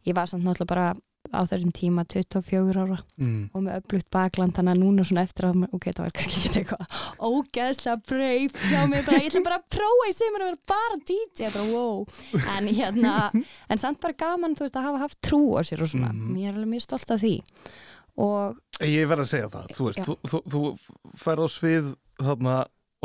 ég 0.06 0.14
var 0.14 0.26
samt 0.30 0.44
náttúrulega 0.46 0.66
bara 0.72 0.94
á 1.34 1.42
þessum 1.42 1.72
tíma 1.74 2.04
24 2.06 2.76
ára 2.84 3.00
Mm. 3.18 3.50
og 3.52 3.62
með 3.66 3.80
öflugt 3.80 4.06
bakland 4.14 4.54
þannig 4.54 4.76
að 4.76 4.82
núna 4.84 5.02
svona 5.04 5.24
eftir 5.26 5.48
að 5.48 5.64
ok, 5.74 5.86
það 5.90 6.04
var 6.04 6.12
kannski 6.14 6.36
ekki 6.46 6.60
eitthvað 6.60 6.92
ógeðslega 7.18 7.96
breyf 8.06 8.52
hjá 8.70 8.84
mig, 8.88 9.02
bara, 9.06 9.18
ég 9.24 9.30
ætla 9.32 9.42
bara 9.48 9.58
að 9.58 9.66
prófa 9.74 10.06
í 10.06 10.14
sem 10.14 10.36
að 10.38 10.44
vera 10.44 10.60
bara 10.70 10.98
DJ 11.10 11.50
bara, 11.50 11.64
wow. 11.72 12.06
en 12.56 12.68
hérna, 12.78 13.14
en 13.74 13.78
samt 13.82 14.00
bara 14.00 14.14
gaman 14.22 14.54
þú 14.54 14.68
veist 14.68 14.78
að 14.78 14.86
hafa 14.86 15.02
haft 15.02 15.18
trú 15.26 15.42
á 15.58 15.60
sér 15.66 15.82
og 15.82 15.90
svona 15.90 16.12
Mhm. 16.14 16.30
mér 16.36 16.48
er 16.52 16.54
alveg 16.60 16.70
mjög 16.76 16.86
stolt 16.86 17.10
af 17.10 17.20
því 17.20 17.34
og 18.22 18.56
Ég 18.86 19.08
verð 19.08 19.24
að 19.24 19.30
segja 19.32 19.48
það, 19.50 19.66
þú 19.72 19.84
veist, 19.88 19.98
Já. 19.98 20.04
þú, 20.04 20.14
þú, 20.30 20.38
þú 20.52 20.60
ferð 21.16 21.40
á 21.42 21.48
svið 21.48 21.86
þarna 22.20 22.56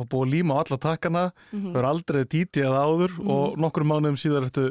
og 0.02 0.08
búið 0.12 0.26
að 0.26 0.32
líma 0.34 0.56
á 0.58 0.60
alla 0.64 0.78
takkana, 0.82 1.24
mm 1.54 1.66
þú 1.72 1.78
er 1.82 1.88
aldrei 1.92 2.24
DJ-að 2.26 2.78
áður 2.82 3.12
Mhm. 3.20 3.30
og 3.32 3.58
nokkur 3.62 3.84
mánuðum 3.88 4.18
síðar 4.20 4.48
ertu, 4.50 4.66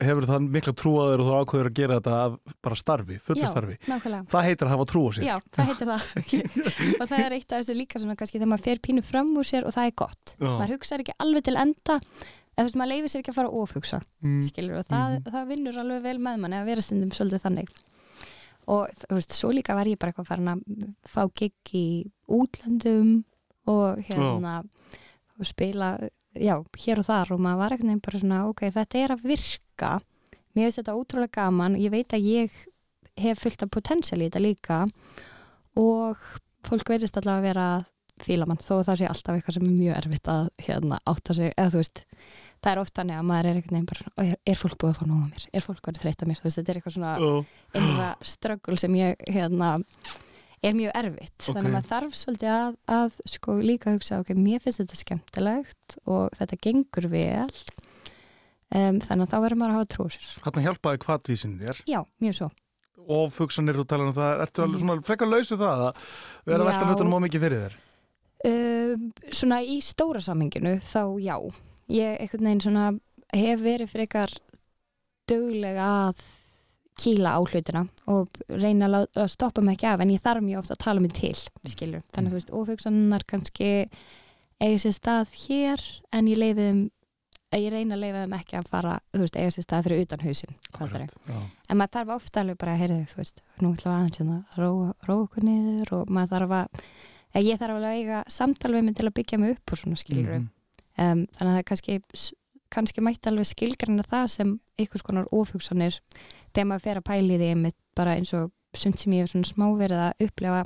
hefur 0.00 0.26
það 0.30 0.48
mikla 0.48 0.72
trú 0.74 0.92
að 0.98 1.12
þér 1.12 1.20
og 1.22 1.26
þú 1.28 1.36
ákveður 1.42 1.68
að 1.70 1.74
gera 1.80 2.00
þetta 2.00 2.14
af 2.24 2.38
bara 2.62 2.76
starfi, 2.76 3.18
fullu 3.20 3.46
starfi. 3.46 3.76
nákvæmlega 3.86 4.26
Það 4.32 4.46
heitir 4.48 4.66
að 4.66 4.72
hafa 4.74 4.86
trú 4.92 5.00
á 5.06 5.10
sér. 5.12 5.24
Já, 5.28 5.36
það 5.52 5.66
heitir 5.70 5.88
það 5.92 6.02
og 7.02 7.08
það 7.08 7.18
er 7.26 7.32
eitt 7.38 7.52
af 7.52 7.58
þessu 7.62 7.76
líka 7.76 7.98
svona 8.02 8.16
kannski 8.16 8.38
þegar 8.38 8.52
maður 8.52 8.64
fer 8.64 8.78
pínu 8.82 9.02
fram 9.04 9.28
úr 9.36 9.44
sér 9.46 9.66
og 9.66 9.72
það 9.74 9.86
er 9.86 9.94
gott 9.96 10.36
Já. 10.40 10.48
maður 10.58 10.72
hugsaður 10.76 11.04
ekki 11.04 11.18
alveg 11.20 11.42
til 11.44 11.56
enda 11.56 12.00
eða 12.52 12.62
þú 12.62 12.66
veist, 12.68 12.76
maður 12.76 12.92
leifir 12.92 13.08
sér 13.12 13.20
ekki 13.22 13.32
að 13.32 13.38
fara 13.40 13.48
að 13.48 13.60
ofhugsa 13.62 14.00
Mm. 14.22 14.42
skilur 14.44 14.78
og 14.78 14.86
það, 14.86 15.08
Mhm. 15.22 15.32
það 15.32 15.48
vinnur 15.48 15.78
alveg 15.82 16.02
vel 16.02 16.18
með 16.18 16.38
manni 16.38 16.56
að 16.60 16.66
vera 16.66 16.80
stundum 16.82 17.10
svolítið 17.10 17.68
og 18.68 18.88
þú 19.08 19.14
veist, 19.18 19.32
svo 19.34 19.50
líka 19.52 19.74
var 19.74 19.84
ég 19.86 19.98
bara 19.98 20.12
eitthvað 20.12 20.26
farin 20.26 20.48
að 20.52 20.94
fá 21.08 21.26
gig 21.34 21.52
í 21.74 22.10
útlöndum 22.30 23.24
og 23.70 24.02
hérna 24.08 24.62
og 25.38 25.48
spila, 25.48 25.94
já, 26.36 26.56
hér 26.84 27.02
og 27.02 27.08
þar 27.08 27.32
og 27.34 27.40
maður 27.42 27.62
var 27.62 27.74
eitthvað 27.76 28.02
bara 28.06 28.22
svona, 28.22 28.42
ok, 28.50 28.66
þetta 28.74 28.98
er 29.00 29.14
að 29.14 29.24
virka. 29.26 29.92
Mér 30.52 30.68
finnst 30.68 30.80
þetta 30.82 30.96
ótrúlega 30.98 31.36
gaman. 31.38 31.78
Ég 31.80 31.90
veit 31.94 32.12
að 32.12 32.26
ég 32.28 32.60
hef 33.20 33.40
fullt 33.42 33.64
af 33.64 33.72
potensial 33.72 34.20
í 34.20 34.28
þetta 34.28 34.42
líka 34.42 34.82
og 35.78 36.20
fólk 36.66 36.92
verðist 36.92 37.16
allavega 37.18 37.40
að 37.40 37.48
vera 37.48 37.66
að 37.76 37.88
fíla 38.22 38.46
mann, 38.46 38.60
þó 38.62 38.74
að 38.78 38.86
það 38.90 38.98
sé 39.00 39.08
alltaf 39.08 39.36
eitthvað 39.36 39.56
sem 39.56 39.66
er 39.66 39.76
mjög 39.76 39.96
erfitt 39.98 40.28
að 40.30 40.48
hérna 40.62 40.98
átta 41.10 41.34
sig, 41.34 41.54
eða 41.56 41.72
þú 41.72 41.80
veist 41.80 42.02
það 42.62 42.70
er 42.72 42.80
oft 42.82 42.98
þannig 42.98 43.18
að 43.18 43.28
maður 43.30 43.48
er 43.48 43.58
einhvern 43.58 43.74
veginn 43.74 43.88
bara 43.90 44.02
svona, 44.02 44.12
"Ó, 44.14 44.22
er, 44.22 44.36
er 44.52 44.60
fólk 44.60 44.76
búið 44.78 44.92
að 44.92 44.98
fá 44.98 45.06
nóg 45.08 45.22
á 45.22 45.26
mér, 45.32 45.46
er 45.52 45.64
fólk 45.66 45.88
verið 45.88 46.02
þreytt 46.04 46.22
á 46.22 46.26
mér? 46.28 46.38
Þú 46.38 46.46
veist, 46.46 46.58
þetta 46.58 46.70
er 46.70 46.78
eitthvað 46.78 46.96
svona 46.96 47.14
Já. 47.18 47.46
innra 47.80 48.08
ströggul 48.22 48.78
sem 48.78 48.94
ég 48.94 49.16
hérna 49.26 49.70
er 50.62 50.74
mjög 50.78 50.92
erfitt, 50.94 51.36
Ok. 51.42 51.46
þannig 51.56 51.68
að 51.68 51.74
maður 51.76 51.88
þarf 51.92 52.16
svolítið 52.18 52.50
að, 52.54 52.76
að 52.96 53.20
sko 53.32 53.54
líka 53.62 53.94
hugsa 53.96 54.20
ok, 54.22 54.34
mér 54.38 54.62
finnst 54.62 54.82
þetta 54.82 54.98
skemmtilegt 55.00 55.96
og 56.06 56.36
þetta 56.38 56.58
gengur 56.62 57.08
vel. 57.12 57.54
Um, 58.72 59.00
þannig 59.04 59.26
að 59.26 59.32
þá 59.32 59.38
verður 59.44 59.58
maður 59.60 59.72
að 59.72 59.78
hafa 59.82 59.88
trú 59.92 60.04
á 60.06 60.10
sér. 60.14 60.28
Þarna 60.46 60.62
hjálpaði 60.66 61.00
kvatvísin 61.02 61.56
þér. 61.60 61.80
Já, 61.90 61.98
mjög 62.24 62.36
svo. 62.38 62.50
Og 63.02 63.32
fugsanir 63.34 63.80
og 63.82 63.88
tala 63.90 64.06
um 64.06 64.14
það, 64.16 64.44
ertu 64.46 64.62
alveg 64.62 64.80
svona 64.80 65.02
frekar 65.04 65.28
lausu 65.28 65.58
það 65.60 65.82
að 65.88 65.98
vera 66.46 66.62
að 66.62 66.68
velta 66.70 66.86
hlutunum 66.88 67.16
á 67.18 67.24
mikið 67.26 67.44
fyrir 67.46 67.64
þér? 67.66 67.74
um, 68.48 69.02
svona 69.30 69.58
í 69.62 69.76
stóra 69.84 70.22
samhenginu 70.24 70.76
þá 70.88 71.02
já. 71.22 71.36
Ég 71.92 72.22
einhvern 72.22 72.46
veginn 72.48 72.62
svona 72.64 72.86
hef 73.34 73.60
verið 73.62 73.90
frekar 73.92 74.32
dögulega 75.30 75.88
að 76.08 76.22
kýla 77.00 77.34
á 77.36 77.40
hlutina 77.40 77.86
og 78.06 78.28
reyna 78.48 78.88
að, 78.90 79.06
að 79.16 79.28
stoppa 79.32 79.62
mig 79.64 79.78
ekki 79.78 79.86
af 79.88 80.00
en 80.04 80.10
ég 80.12 80.20
þarf 80.24 80.42
mjög 80.44 80.58
ofta 80.64 80.74
að 80.76 80.82
tala 80.84 81.00
mig 81.00 81.12
til 81.16 81.34
skilur, 81.72 82.02
þannig 82.12 82.28
að 82.28 82.32
þú 82.34 82.40
veist, 82.40 82.50
ófugsannar 82.52 83.24
kannski 83.26 83.70
eiga 84.62 84.78
sér 84.82 84.92
stað 84.96 85.32
hér 85.46 85.80
en 86.12 86.28
ég 86.30 86.38
leifi 86.38 86.60
þeim 86.66 86.82
ég 87.52 87.68
reyna 87.74 87.96
að 87.96 88.00
leifa 88.04 88.20
þeim 88.24 88.34
ekki 88.38 88.56
að 88.60 88.68
fara 88.72 88.92
þú 89.12 89.20
veist, 89.24 89.36
eiga 89.36 89.50
sér 89.52 89.66
stað 89.66 89.82
fyrir 89.86 90.04
utan? 90.06 90.22
Já. 91.28 91.40
en 91.68 91.76
maður 91.80 91.94
þarf 91.98 92.12
ofta 92.16 92.40
alveg 92.40 92.58
bara 92.62 92.72
að 92.76 92.82
heyrðu 92.84 93.00
þú 93.12 93.18
veist, 93.22 93.42
nú 93.60 93.72
ætlum 93.74 93.92
við 93.92 93.98
aðeins 93.98 94.20
hérna 94.22 94.36
að 94.52 94.60
róa, 94.62 94.92
róa 95.08 95.24
okkur 95.26 95.44
niður 95.48 95.92
og 95.98 96.12
maður 96.12 96.32
þarf 96.36 96.54
að 97.32 97.48
ég 97.48 97.58
þarf 97.60 97.76
alveg 97.76 97.90
að 97.90 97.98
eiga 98.02 98.22
samtal 98.28 98.72
við 98.76 98.84
mig 98.86 98.96
til 98.96 99.08
að 99.08 99.16
byggja 99.18 99.38
mig 99.42 99.56
upp 99.56 99.72
og 99.76 99.78
svona 99.82 99.96
skilur 100.00 100.32
Mhm. 100.38 100.48
um, 100.98 101.26
þannig 101.36 101.52
að 101.52 101.58
það 101.58 101.66
kannski 101.72 101.98
kannski 102.72 103.02
mætti 103.04 103.28
alveg 103.28 103.46
skilgrana 103.50 104.04
það 104.08 104.26
sem 104.32 104.52
einhvers 104.80 105.02
konar 105.04 105.26
ófugsanir 105.32 105.98
þegar 106.52 106.68
maður 106.70 106.84
fer 106.86 107.00
að 107.00 107.08
pæli 107.10 107.38
því 107.40 107.48
einmitt 107.54 107.76
bara 107.96 108.14
eins 108.16 108.32
og 108.38 108.50
sumt 108.74 108.98
sem 109.02 109.12
ég 109.12 109.24
hef 109.26 109.32
svona 109.34 109.48
smá 109.50 109.66
verið 109.76 110.00
að 110.08 110.26
upplefa 110.28 110.62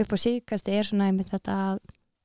upp 0.00 0.12
á 0.14 0.16
síðkasti 0.22 0.76
er 0.78 0.84
svona 0.86 1.08
einmitt 1.10 1.30
þetta 1.32 1.56
að 1.70 1.80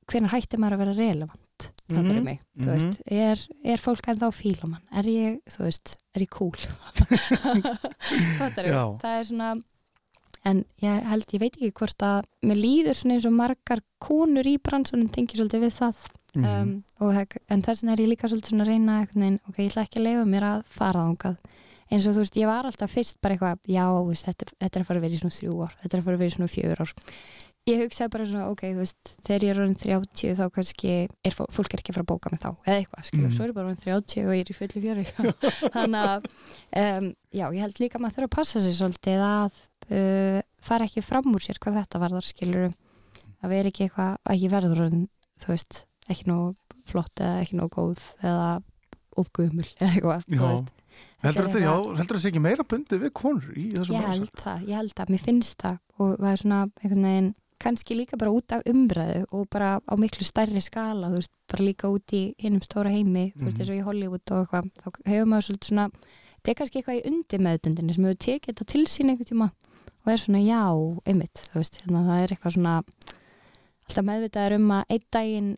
hvenær 0.06 0.34
hætti 0.36 0.56
maður 0.62 0.76
að 0.76 0.84
vera 0.84 0.94
relevant 1.00 1.42
það 1.86 1.96
Mhm, 1.96 2.06
fyrir 2.10 2.22
mig, 2.26 2.40
þú 2.58 2.66
mhm. 2.66 2.72
veist 2.74 3.00
er, 3.06 3.42
er 3.64 3.78
fólk 3.78 4.06
ennþá 4.10 4.28
fíla 4.34 4.66
mann, 4.68 4.82
er 4.92 5.06
ég 5.06 5.36
þú 5.54 5.62
veist, 5.64 5.92
er 6.14 6.20
ég 6.24 6.30
cool? 6.34 6.50
Já. 8.66 8.84
það 9.00 9.12
er 9.20 9.24
svona 9.28 9.50
en 10.46 10.60
ég 10.82 11.06
held, 11.10 11.26
ég 11.34 11.42
veit 11.42 11.56
ekki 11.56 11.72
hvort 11.80 12.02
að 12.06 12.26
mér 12.46 12.58
líður 12.60 12.98
svona 12.98 13.16
eins 13.16 13.26
og 13.26 13.34
margar 13.34 13.80
konur 14.02 14.46
í 14.46 14.56
bransunum 14.62 15.08
tengi 15.14 15.38
svolítið 15.38 15.66
við 15.66 15.74
það 15.80 16.04
Mhm. 16.36 16.44
um, 16.44 16.84
og, 17.00 17.14
það- 17.16 17.38
en 17.48 17.62
þess 17.62 17.80
vegna 17.82 17.92
er 17.94 18.02
ég 18.04 18.08
líka 18.12 18.28
svolítið 18.28 18.50
svona 18.52 18.64
að 18.64 18.68
reyna 18.68 18.96
veginn, 19.14 19.40
ok, 19.48 19.56
ég 19.56 19.70
ætla 19.72 19.82
ekki 19.86 19.98
að 20.00 20.04
leifa 20.04 20.24
mér 20.28 20.42
að 20.44 20.64
fara 20.66 21.00
þangað 21.06 21.36
eins 21.90 22.06
og 22.08 22.14
þú 22.16 22.22
veist, 22.24 22.36
ég 22.40 22.48
var 22.50 22.66
alltaf 22.68 22.90
fyrst 22.92 23.18
bara 23.22 23.36
eitthvað, 23.36 23.58
já, 23.70 23.84
veist, 24.08 24.26
þetta, 24.26 24.48
þetta 24.60 24.78
er 24.78 24.82
að 24.84 24.88
fara 24.90 24.98
að 25.02 25.04
vera 25.06 25.14
í 25.14 25.20
svona 25.22 25.36
þrjú 25.38 25.58
ár, 25.66 25.74
þetta 25.82 25.94
er 25.96 26.00
að 26.00 26.06
fara 26.08 26.16
að 26.16 26.22
vera 26.24 26.32
í 26.32 26.36
svona 26.36 26.54
fjögur 26.56 26.82
ár. 26.86 26.94
Ég 27.66 27.80
hugsaði 27.82 28.10
bara 28.14 28.24
svona, 28.30 28.44
ok, 28.54 28.60
þú 28.70 28.78
veist 28.78 29.12
þegar 29.26 29.42
ég 29.46 29.50
er 29.50 29.58
orðin 29.58 29.78
30 29.80 30.34
þá 30.38 30.44
kannski 30.54 30.90
er, 31.26 31.34
fó- 31.34 31.48
fólk 31.50 31.72
er 31.74 31.80
ekki 31.82 31.90
að 31.90 31.96
fara 31.96 32.04
að 32.06 32.10
bóka 32.12 32.30
mig 32.30 32.40
þá, 32.44 32.50
eða 32.62 32.76
eitthvað 32.78 33.08
Mhm. 33.16 33.32
svo 33.34 33.42
er 33.42 33.50
ég 33.50 33.56
bara 33.56 33.66
orðin 33.66 33.82
30 33.82 34.26
og 34.26 34.34
ég 34.36 34.44
er 34.44 34.52
í 34.52 34.58
fullu 34.60 34.82
fjöri. 34.84 35.06
Þannig 35.74 36.04
að 36.06 36.28
um, 36.82 37.08
já, 37.34 37.46
ég 37.50 37.60
held 37.64 37.80
líka 37.82 37.98
að 37.98 38.04
maður 38.04 38.14
þurfa 38.20 38.28
að 38.30 38.36
passa 38.36 38.62
sig 38.62 38.76
svolítið 38.78 39.24
að 39.26 39.58
uh, 39.90 40.38
fara 40.62 40.86
ekki 40.86 41.02
fram 41.02 41.34
úr 41.34 41.42
sér 41.42 41.58
hvað 41.58 41.80
þetta 41.82 42.02
varðar 42.06 42.28
skilur 42.28 42.70
að 43.42 43.50
vera 43.50 43.68
ekki 43.74 43.88
eitthvað, 43.88 44.14
að 44.30 44.40
ég 44.46 44.54
verður 44.54 44.84
orðin, 44.86 45.08
þú 45.42 45.50
veist, 45.56 45.82
ekki 46.06 46.30
nóg 46.30 46.54
flott 46.86 47.18
eða 47.18 47.42
ekki 47.42 47.58
nóg 47.58 47.74
góð 47.74 47.98
eða 48.22 48.46
ofgumul 49.22 49.66
eða 49.80 49.90
eitthvað. 49.92 50.68
Heldur 51.24 51.48
þetta, 51.50 51.72
þetta 51.98 52.20
ekki 52.30 52.40
meira 52.44 52.64
bundið 52.68 53.02
við 53.06 53.12
konur 53.16 53.56
í 53.56 53.66
þessum 53.74 53.96
ég 53.96 54.06
held 54.06 54.30
það, 54.40 54.62
ég 54.68 54.76
held 54.80 54.92
það, 54.96 55.10
mér 55.14 55.24
finnst 55.26 55.58
það 55.64 55.78
og 55.98 56.12
það 56.20 56.30
er 56.32 56.40
svona 56.42 56.60
einhvern 56.82 57.06
veginn 57.08 57.34
kannski 57.66 57.96
líka 57.96 58.18
bara 58.20 58.32
út 58.36 58.52
af 58.52 58.62
umræðu 58.68 59.22
og 59.32 59.46
bara 59.50 59.70
á 59.80 59.94
miklu 59.96 60.26
stærri 60.28 60.60
skala, 60.60 61.08
þú 61.08 61.20
veist, 61.22 61.32
bara 61.48 61.64
líka 61.64 61.88
út 61.88 62.12
í 62.14 62.22
hinnum 62.38 62.60
stóra 62.62 62.92
heimi, 62.92 63.32
þú 63.32 63.46
veist, 63.48 63.56
Mhm. 63.56 63.60
eins 63.64 63.70
og 63.72 63.76
í 63.80 63.84
Hollywood 63.86 64.30
og 64.30 64.44
eitthvað, 64.44 64.70
þá 64.76 64.86
hefur 65.08 65.28
maður 65.32 65.46
svolítið 65.48 65.70
svona 65.72 65.86
þetta 65.90 66.50
er 66.52 66.58
kannski 66.60 66.78
eitthvað 66.82 67.00
í 67.00 67.06
undir 67.10 67.40
meðutundinni 67.48 67.94
sem 67.96 68.04
hefur 68.04 68.20
tekið 68.26 68.52
þetta 68.52 68.66
til 68.72 68.84
sín 68.86 69.10
einhvern 69.10 69.30
tíma 69.32 69.48
og 70.06 70.12
er 70.12 70.20
svona, 70.22 70.42
já, 70.44 70.62
einmitt, 71.08 71.48
þú 71.50 71.54
veist 71.62 71.80
hérna, 71.80 72.04
það 72.06 72.22
er 72.22 72.28
eitthvað 72.36 72.56
svona 72.60 72.74
alltaf 73.88 74.04
meðvitaður 74.04 74.54
um 74.60 74.70
að 74.76 74.84
einn 74.90 75.06
daginn 75.16 75.50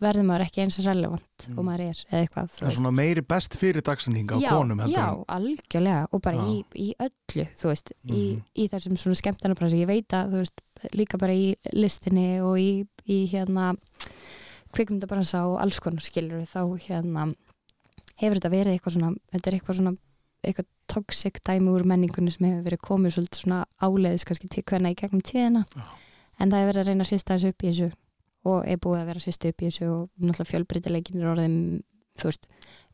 verður 0.00 0.24
maður 0.28 0.44
ekki 0.46 0.62
eins 0.64 0.78
og 0.80 0.86
relevant 0.86 1.46
Mm. 1.48 1.58
og 1.58 1.64
maður 1.64 1.80
er, 1.88 1.98
eða 2.10 2.20
eitthvað, 2.26 2.50
Það 2.58 2.68
er 2.68 2.74
svona 2.76 2.92
meiri 2.96 3.22
best 3.26 3.54
fyrir 3.56 3.82
dagsendinga 3.82 4.36
á 4.36 4.40
konum 4.48 4.78
heldur 4.80 4.96
já, 4.96 5.24
algjörlega 5.36 6.06
og 6.12 6.22
bara 6.22 6.36
í, 6.50 6.64
í 6.74 6.88
öllu 7.00 7.46
þú 7.56 7.68
veist, 7.70 7.92
í, 8.06 8.20
Mhm. 8.36 8.42
í 8.56 8.68
þessum 8.70 8.96
svona 8.96 9.16
skemmtarnabransi 9.20 9.80
ég 9.80 9.86
veit 9.86 10.08
að, 10.08 10.30
þú 10.32 10.38
veist, 10.44 10.60
líka 10.92 11.18
bara 11.18 11.32
í 11.32 11.54
listinni 11.72 12.40
og 12.40 12.56
í, 12.58 12.86
í 13.08 13.26
hérna 13.30 13.76
kvikmyndabransa 14.74 15.46
og 15.50 15.58
alls 15.62 15.80
konar 15.82 16.00
skilur 16.04 16.44
þá 16.46 16.62
hérna 16.86 17.34
hefur 18.20 18.38
þetta 18.38 18.52
verið 18.52 18.76
eitthvað 18.76 18.94
svona 18.96 19.14
þetta 19.32 19.46
er 19.50 19.56
eitthvað 19.58 19.78
svona 19.80 19.96
eitthvað 20.44 20.66
toxic 20.90 21.40
dæmi 21.44 21.68
úr 21.74 21.84
menningunni 21.84 22.32
sem 22.32 22.46
hefur 22.46 22.66
verið 22.68 22.80
komið 22.86 23.16
svolítið 23.16 23.42
svona 23.44 23.64
áleiðis 23.82 24.24
kannski 24.28 24.48
til 24.48 24.62
hvernig 24.62 24.94
í 24.94 25.00
gegnum 25.02 25.22
tíðina 25.26 25.64
Já. 25.74 25.82
en 26.38 26.50
það 26.50 26.60
hefur 26.62 26.72
verið 26.72 26.82
að 26.84 26.88
reyna 26.92 27.04
að 27.04 27.10
hrista 27.12 27.34
þessu 27.36 27.48
upp 27.54 27.62
í 27.66 27.68
þessu 27.72 27.90
og 28.44 28.64
er 28.66 28.76
búið 28.80 29.00
að 29.02 29.06
vera 29.10 29.20
hrista 29.24 29.48
upp 29.48 29.62
í 29.62 29.68
þessu 29.68 29.88
og 29.90 30.08
náttúrulega 30.20 30.50
fjölbreytileikin 30.52 31.20
er 31.20 31.30
orðin 31.34 31.58
þú 32.20 32.24
veist, 32.30 32.46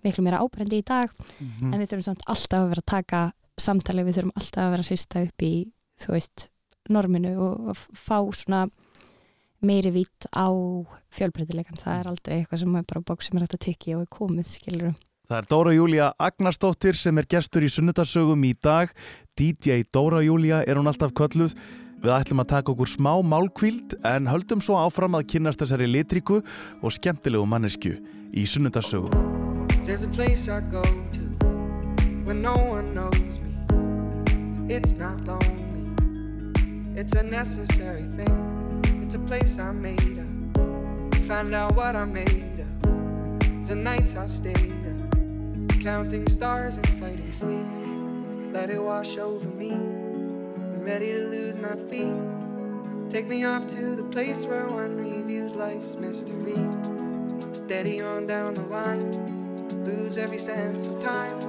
miklu 0.04 0.22
meira 0.26 0.40
ábrendi 0.42 0.80
í 0.82 0.84
dag 0.86 1.10
Mhm. 1.40 1.72
en 1.74 1.80
við 1.80 1.88
þurfum 1.90 2.04
samt 2.04 2.26
alltaf 2.26 2.60
að 2.60 2.68
vera 2.68 2.82
að 2.82 2.86
taka 2.86 3.20
samtali, 3.58 4.04
við 4.04 4.14
þurfum 4.18 4.36
alltaf 4.36 4.62
að 4.64 4.70
vera 4.70 4.82
að 4.82 4.90
hrista 4.90 5.22
upp 5.22 5.42
í, 5.42 5.52
þú 6.00 6.12
veist, 6.12 6.48
norminu 6.90 7.32
og, 7.38 7.68
og 7.70 7.76
fá 7.96 8.18
svona 8.34 8.68
meiri 9.66 9.90
vít 9.90 10.26
á 10.36 10.46
fjölbreytileikan 11.16 11.78
það 11.80 12.00
er 12.00 12.10
aldrei 12.10 12.34
eitthvað 12.42 12.60
sem 12.62 12.76
er 12.76 12.82
bara 12.86 13.00
bók 13.08 13.22
sem 13.24 13.36
er 13.38 13.46
hægt 13.46 13.56
að 13.56 13.64
tykki 13.66 13.94
og 13.96 14.02
er 14.04 14.10
komið, 14.18 14.46
skilur 14.52 14.94
Það 15.26 15.38
er 15.40 15.46
Dóra 15.50 15.72
Júlía 15.74 16.12
Agnarsdóttir 16.22 16.94
sem 16.94 17.18
er 17.18 17.26
gestur 17.26 17.64
í 17.66 17.70
sunnudarsögum 17.72 18.44
í 18.46 18.52
dag. 18.62 18.92
DJ 19.34 19.82
Dóra 19.90 20.20
Júlía 20.22 20.60
er 20.62 20.76
hún 20.78 20.86
alltaf 20.86 21.10
kölluð. 21.18 21.56
Við 22.02 22.12
ætlum 22.12 22.42
að 22.42 22.50
taka 22.50 22.72
okkur 22.74 22.90
smá 22.92 23.12
málkvíld 23.24 23.96
en 24.04 24.28
höldum 24.28 24.60
svo 24.60 24.76
áfram 24.76 25.16
að 25.16 25.28
kynnast 25.32 25.62
þessari 25.62 25.88
litriku 25.88 26.42
og 26.82 26.92
skemmtilegu 26.92 27.46
mannesku 27.48 27.94
í 28.36 28.44
sunnudarsögum. 28.46 29.14
There's 29.86 30.04
a 30.04 30.08
place 30.08 30.48
I 30.48 30.60
go 30.70 30.82
to 30.82 31.24
when 32.26 32.42
no 32.42 32.54
one 32.54 32.92
knows 32.92 33.38
me. 33.40 33.54
It's 34.68 34.92
not 34.92 35.24
lonely, 35.24 35.86
it's 36.96 37.14
a 37.14 37.22
necessary 37.22 38.04
thing. 38.16 38.82
It's 39.02 39.14
a 39.14 39.20
place 39.20 39.58
I 39.58 39.72
made 39.72 40.18
up. 40.18 41.16
Find 41.26 41.54
out 41.54 41.74
what 41.76 41.96
I'm 41.96 42.12
made 42.12 42.60
of. 42.60 43.68
The 43.68 43.74
nights 43.74 44.16
I've 44.16 44.30
stayed 44.30 44.74
up, 44.90 45.82
counting 45.82 46.28
stars 46.28 46.76
and 46.76 46.86
fighting 47.00 47.32
sleep. 47.32 47.66
Let 48.52 48.70
it 48.70 48.82
wash 48.82 49.16
over 49.16 49.48
me. 49.48 50.05
Ready 50.86 51.10
to 51.14 51.26
lose 51.26 51.56
my 51.56 51.74
feet. 51.90 52.14
Take 53.10 53.26
me 53.26 53.42
off 53.42 53.66
to 53.66 53.96
the 53.96 54.04
place 54.04 54.44
where 54.44 54.68
one 54.68 54.96
reviews 54.96 55.56
life's 55.56 55.96
mystery. 55.96 56.54
Steady 57.54 58.00
on 58.02 58.28
down 58.28 58.54
the 58.54 58.62
line 58.66 59.10
lose 59.84 60.16
every 60.16 60.38
sense 60.38 60.86
of 60.86 61.02
time. 61.02 61.40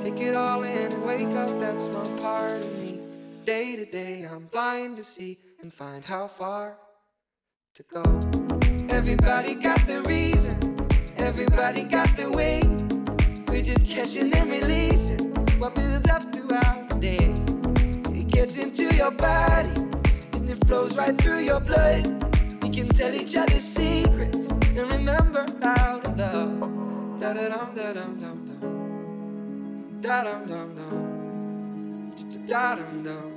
Take 0.00 0.18
it 0.22 0.34
all 0.34 0.62
in 0.62 0.90
and 0.90 1.04
wake 1.04 1.36
up 1.36 1.50
that 1.60 1.78
small 1.78 2.06
part 2.22 2.52
of 2.52 2.78
me. 2.78 3.00
Day 3.44 3.76
to 3.76 3.84
day, 3.84 4.22
I'm 4.22 4.46
blind 4.46 4.96
to 4.96 5.04
see 5.04 5.36
and 5.60 5.70
find 5.70 6.02
how 6.02 6.26
far 6.26 6.78
to 7.74 7.82
go. 7.82 8.02
Everybody 8.88 9.56
got 9.56 9.86
their 9.86 10.00
reason, 10.04 10.56
everybody 11.18 11.82
got 11.82 12.08
their 12.16 12.30
way. 12.30 12.62
We're 13.46 13.62
just 13.62 13.86
catching 13.86 14.34
and 14.34 14.50
releasing 14.50 15.34
what 15.60 15.74
builds 15.74 16.08
up 16.08 16.22
throughout 16.34 16.88
the 16.88 16.98
day. 16.98 17.63
Gets 18.44 18.58
into 18.58 18.94
your 18.94 19.10
body 19.10 19.70
and 20.34 20.50
it 20.50 20.62
flows 20.66 20.98
right 20.98 21.16
through 21.16 21.44
your 21.44 21.60
blood. 21.60 22.06
We 22.62 22.68
can 22.68 22.90
tell 22.90 23.14
each 23.14 23.34
other 23.34 23.58
secrets 23.58 24.50
and 24.50 24.92
remember 24.92 25.46
how 25.62 26.00
to 26.00 26.10
love. 26.14 26.60
Da 27.18 27.32
da 27.32 27.48
dum 27.48 27.74
da 27.74 27.92
dum 27.94 28.20
dum 28.20 28.38
dum. 28.46 28.60
Da 30.02 30.24
dum 30.24 30.46
dum 30.46 30.74
dum. 30.76 30.92
Da 32.46 32.76
dum 32.76 33.02
dum. 33.02 33.32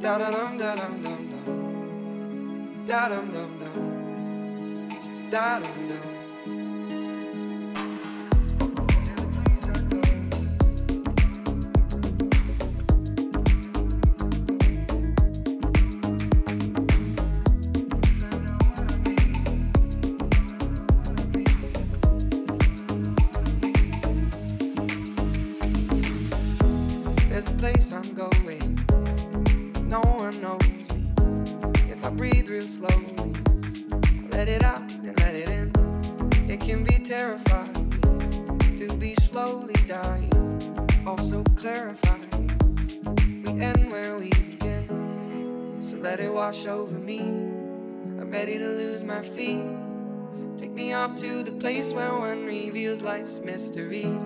Da 0.00 0.18
da 0.18 0.30
dum 0.30 0.56
da 0.56 0.74
dum 0.76 1.02
dum 1.02 1.28
dum. 1.30 1.44
Da 2.86 3.08
dum 3.08 3.32
dum 3.32 3.58
dum. 3.58 3.76
Da 5.32 5.58
dum 5.58 5.88
dum. 5.88 6.13
Life's 53.34 53.44
mystery. 53.44 54.18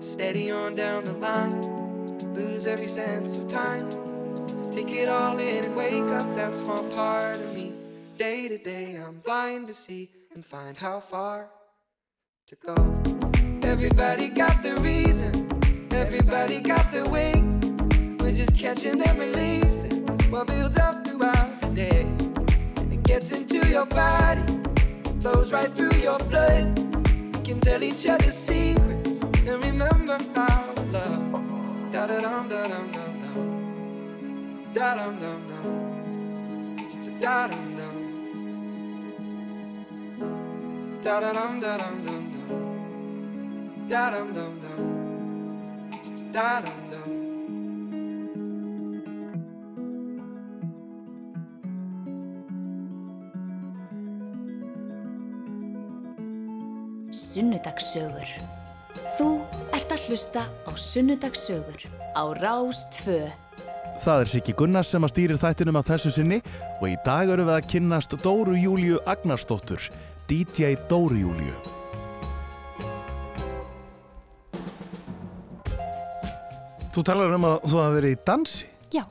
Steady 0.00 0.50
on 0.50 0.74
down 0.74 1.04
the 1.04 1.12
line, 1.14 1.60
lose 2.34 2.66
every 2.66 2.86
sense 2.86 3.38
of 3.38 3.48
time. 3.48 3.88
Take 4.72 4.90
it 4.90 5.08
all 5.08 5.38
in 5.38 5.64
and 5.64 5.76
wake 5.76 6.10
up 6.10 6.34
that 6.34 6.54
small 6.54 6.82
part 6.90 7.36
of 7.36 7.54
me. 7.54 7.72
Day 8.18 8.48
to 8.48 8.58
day, 8.58 8.96
I'm 8.96 9.20
blind 9.20 9.68
to 9.68 9.74
see 9.74 10.10
and 10.34 10.44
find 10.44 10.76
how 10.76 11.00
far 11.00 11.48
to 12.48 12.56
go. 12.56 12.74
Everybody 13.62 14.28
got 14.28 14.62
the 14.62 14.74
reason, 14.76 15.32
everybody 15.92 16.60
got 16.60 16.90
the 16.92 17.08
way. 17.10 17.32
We're 18.20 18.32
just 18.32 18.56
catching 18.56 19.02
and 19.02 19.18
releasing 19.18 20.06
what 20.30 20.48
builds 20.48 20.76
up 20.76 21.06
throughout 21.06 21.60
the 21.62 21.68
day. 21.74 22.00
And 22.80 22.92
it 22.92 23.02
gets 23.02 23.30
into 23.30 23.66
your 23.68 23.86
body, 23.86 24.42
flows 25.20 25.52
right 25.52 25.68
through 25.68 25.98
your 26.00 26.18
blood. 26.18 26.85
Tell 27.66 27.82
each 27.82 28.06
other 28.06 28.30
secrets 28.30 29.20
and 29.44 29.64
remember 29.64 30.16
our 30.36 30.74
love. 30.92 31.32
Da 31.90 32.06
da 32.06 32.20
dum 32.20 32.48
da 32.48 32.62
dum 32.62 32.92
dum 32.92 33.14
dum. 33.22 33.38
Da 34.72 34.94
dum 34.94 35.18
dum 35.18 35.40
dum. 35.48 35.66
Da 37.18 37.48
dum 37.48 37.76
dum. 37.76 37.96
Da 41.02 41.20
da 41.20 41.32
dum 41.32 41.60
da 41.60 41.76
dum 41.76 42.06
dum 42.06 42.24
dum. 42.34 43.88
Da 43.88 44.10
dum 44.10 44.28
dum 44.32 44.60
dum. 44.62 44.80
Da 46.32 46.60
dum 46.60 46.85
Sunnudagssögur. 57.16 58.28
Þú 59.16 59.26
ert 59.72 59.92
að 59.94 60.02
hlusta 60.10 60.42
á 60.68 60.70
Sunnudagssögur 60.76 61.86
á 62.12 62.22
Rás 62.36 62.82
2. 62.98 63.16
Það 64.04 64.20
er 64.24 64.28
Siggi 64.28 64.52
Gunnars 64.58 64.90
sem 64.92 65.06
að 65.06 65.12
stýrir 65.14 65.38
þættinum 65.40 65.78
af 65.80 65.86
þessu 65.88 66.12
sinni 66.12 66.42
og 66.82 66.90
í 66.90 66.96
dag 67.06 67.30
eru 67.32 67.46
við 67.48 67.54
að 67.56 67.68
kynnast 67.72 68.18
Dóru 68.20 68.52
Júliu 68.60 68.98
Agnarsdóttur, 69.08 69.88
DJ 70.28 70.74
Dóru 70.90 71.16
Júliu. 71.22 71.56
Þú 76.92 77.04
talar 77.04 77.32
um 77.36 77.44
að 77.48 77.56
þú 77.68 77.78
hafa 77.80 77.94
verið 77.96 78.14
í 78.14 78.18
dansi. 78.26 78.68
Já, 78.94 79.04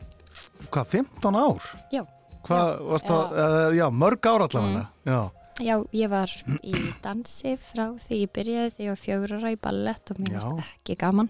Hvað, 0.74 0.86
15 0.94 1.36
ár? 1.38 1.66
já. 1.94 2.04
Hvað, 2.46 2.72
varst 2.92 3.08
það, 3.10 3.32
uh, 3.42 3.74
já, 3.74 3.86
mörg 3.90 4.28
ár 4.30 4.44
allavega. 4.46 4.82
Já, 5.06 5.20
Já, 5.64 5.78
ég 5.96 6.10
var 6.12 6.32
í 6.68 6.74
dansi 7.04 7.54
frá 7.64 7.86
því 7.96 8.18
ég 8.26 8.32
byrjaði 8.36 8.72
því 8.76 8.84
ég 8.84 8.92
var 8.92 9.00
fjögur 9.00 9.34
ára 9.38 9.52
í 9.54 9.60
ballett 9.64 10.12
og 10.12 10.18
mér 10.20 10.34
varst 10.36 10.66
ekki 10.66 10.98
gaman. 11.00 11.30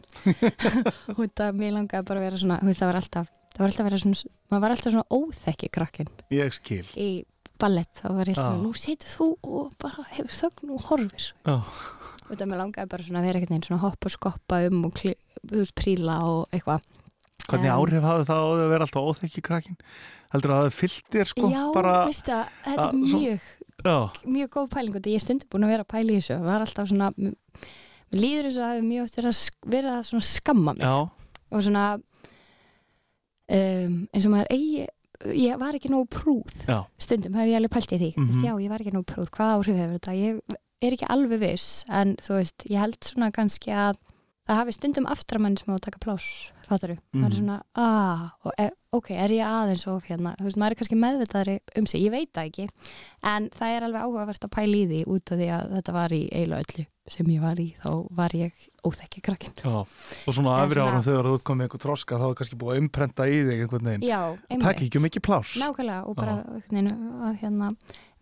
og 1.13 1.21
það 1.38 1.59
mér 1.59 1.75
langaði 1.75 2.07
bara 2.07 2.21
að 2.23 2.25
vera 2.25 2.39
svona, 2.41 2.57
það 2.65 2.89
var 2.89 2.99
alltaf, 3.01 3.29
það 3.53 3.61
var 3.61 3.69
alltaf 3.69 3.83
að 3.85 3.89
vera 3.91 4.01
svona, 4.01 4.33
maður 4.49 4.63
var 4.65 4.75
alltaf 4.75 4.95
svona 4.95 5.19
óþekki 5.19 5.69
krakkin 5.77 6.09
ég 6.33 6.57
skil. 6.57 6.81
í 6.97 7.09
ballett. 7.61 8.01
þá 8.01 8.07
var 8.17 8.31
ég 8.33 8.39
svona, 8.39 8.57
Já. 8.57 8.63
nú 8.65 8.73
setur 8.81 9.13
þú 9.13 9.27
og 9.45 9.77
bara 9.85 10.07
hefur 10.17 10.33
þögn 10.41 10.73
og 10.73 10.89
horfir. 10.89 11.29
Já, 11.45 11.55
Og 12.25 12.33
það 12.33 12.47
mér 12.49 12.61
langaði 12.63 12.89
bara 12.89 13.05
svona 13.05 13.21
að 13.21 13.27
vera 13.29 13.39
veginn 13.45 13.63
svona 13.67 13.83
hoppa 13.83 14.09
og 14.09 14.13
skoppa 14.15 14.61
um 14.65 14.85
og 14.88 15.01
príla 15.77 16.15
og 16.25 16.47
eitthvað. 16.49 16.81
hvernig 17.45 17.69
áhrif 17.69 18.01
hafði 18.01 18.25
það 18.25 18.41
á 18.41 18.49
því 18.49 18.63
að 18.65 18.71
vera 18.73 18.88
alltaf 18.88 19.09
óþekki 19.11 19.43
krakkin? 19.45 19.77
Heldur 20.33 20.51
að 20.55 20.63
það 20.65 20.77
fyllt 20.79 21.11
þér 21.13 21.29
sko? 21.29 21.49
Já, 21.53 21.61
bara, 21.75 21.93
veistu 22.09 22.33
að 22.33 22.47
þetta 22.65 22.88
er 22.88 22.97
mjög, 23.03 23.45
mjög 24.26 24.50
góð 24.56 24.69
pæling 24.74 24.95
og 25.00 25.10
ég 25.12 25.21
stundu 25.24 25.45
búin 25.52 25.65
að 25.67 25.74
vera 25.76 25.86
að 25.86 25.91
pæla 25.93 26.12
í 26.12 26.17
þessu. 26.19 26.36
Það 26.39 26.50
var 26.50 26.65
alltaf 26.65 26.89
svona 26.91 27.10
líður 28.15 28.48
þess 28.50 28.58
að 28.58 28.65
það 28.65 28.76
hefur 28.76 28.89
mjög 28.89 29.04
oft 29.06 29.15
verið 29.19 29.89
að, 29.89 29.98
að 30.00 30.04
svona 30.10 30.28
skamma 30.30 30.74
mig. 30.76 30.86
Já, 30.86 30.95
og 31.56 31.63
svona 31.65 31.86
um, 33.56 33.98
eins 34.13 34.26
og 34.28 34.34
maður 34.36 34.54
eigi 34.56 34.86
ég 35.36 35.58
var 35.62 35.78
ekki 35.78 35.89
nógu 35.93 36.08
prúð. 36.12 36.56
Já, 36.67 36.80
stundum 37.02 37.38
hef 37.39 37.48
ég 37.50 37.58
alveg 37.60 37.74
pælt 37.74 37.93
í 37.95 38.00
því. 38.02 38.12
Mm 38.17 38.26
Mhm. 38.30 38.43
já, 38.45 38.54
ég 38.65 38.69
var 38.69 38.80
ekki 38.84 38.93
nógu 38.95 39.08
prúð, 39.13 39.30
hvað 39.32 39.54
áhrif 39.56 39.80
hefur 39.80 40.00
þetta? 40.00 40.17
Ég 40.19 40.58
er 40.86 40.91
ekki 40.98 41.08
alveg 41.10 41.39
viss 41.39 41.86
en 41.89 42.15
þú 42.21 42.34
veist, 42.39 42.65
ég 42.69 42.80
held 42.80 43.00
svona 43.02 43.32
kannski 43.32 43.71
að 43.71 43.95
það 44.47 44.60
hafi 44.62 44.73
stundum 44.77 45.08
aftramann 45.10 45.58
sem 45.58 45.73
á 45.73 45.75
að 45.77 45.86
taka 45.88 45.99
pláss 46.03 46.51
fattar 46.67 46.93
þú, 46.95 46.97
maður 47.13 47.25
er 47.25 47.29
Mhm. 47.29 47.38
svona 47.39 47.62
ah, 47.75 48.29
og, 48.45 48.51
e, 48.58 48.69
ok, 48.93 49.10
er 49.12 49.29
ég 49.29 49.45
aðeins 49.45 49.88
og 49.88 50.03
hérna? 50.05 50.36
Þú 50.38 50.43
veist, 50.47 50.58
maður 50.58 50.71
er 50.71 50.79
kannski 50.81 50.99
meðvitaðri 51.01 51.60
um 51.77 51.86
sig, 51.86 52.01
ég 52.01 52.12
veit 52.12 52.34
það 52.34 52.49
ekki. 52.51 52.69
En 53.23 53.49
það 53.49 53.75
er 53.77 53.81
alveg 53.84 54.01
áhugavert 54.01 54.45
að 54.45 54.53
pæla 54.58 54.75
í 54.75 54.86
því 54.89 55.05
út 55.08 55.31
af 55.31 55.38
því 55.39 55.49
að 55.60 55.71
þetta 55.75 55.93
var 55.93 56.10
í 56.10 56.21
eiginlega 56.31 56.63
öllu 56.65 56.86
sem 57.08 57.28
ég 57.30 57.41
var 57.44 57.60
í, 57.62 57.68
þá 57.84 57.89
var 58.18 58.34
ég 58.34 58.54
óþekki 58.82 59.22
krakkin 59.22 59.54
já. 59.62 59.70
Og 60.26 60.34
svona 60.34 60.56
Það 60.56 60.63
afri 60.65 60.82
árum 60.82 61.04
þegar 61.06 61.28
þú 61.30 61.34
komið 61.46 61.65
einhver 61.68 61.82
þroska 61.84 62.18
þá 62.18 62.26
er 62.32 62.38
kannski 62.39 62.58
búið 62.58 62.72
að 62.74 62.80
imprenta 62.82 63.28
í 63.30 63.36
þig 63.46 63.60
einhvern 63.62 63.86
veginn. 63.91 64.06
já, 64.10 64.22
Takk 64.63 64.82
ekki 64.88 64.98
um 64.98 65.06
mikið 65.06 65.24
pláss. 65.28 65.54
nákvæmlega 65.62 66.00
og 66.10 66.15
bara 66.18 66.36
veginn 66.72 66.89
að 67.30 67.38
hérna 67.44 67.70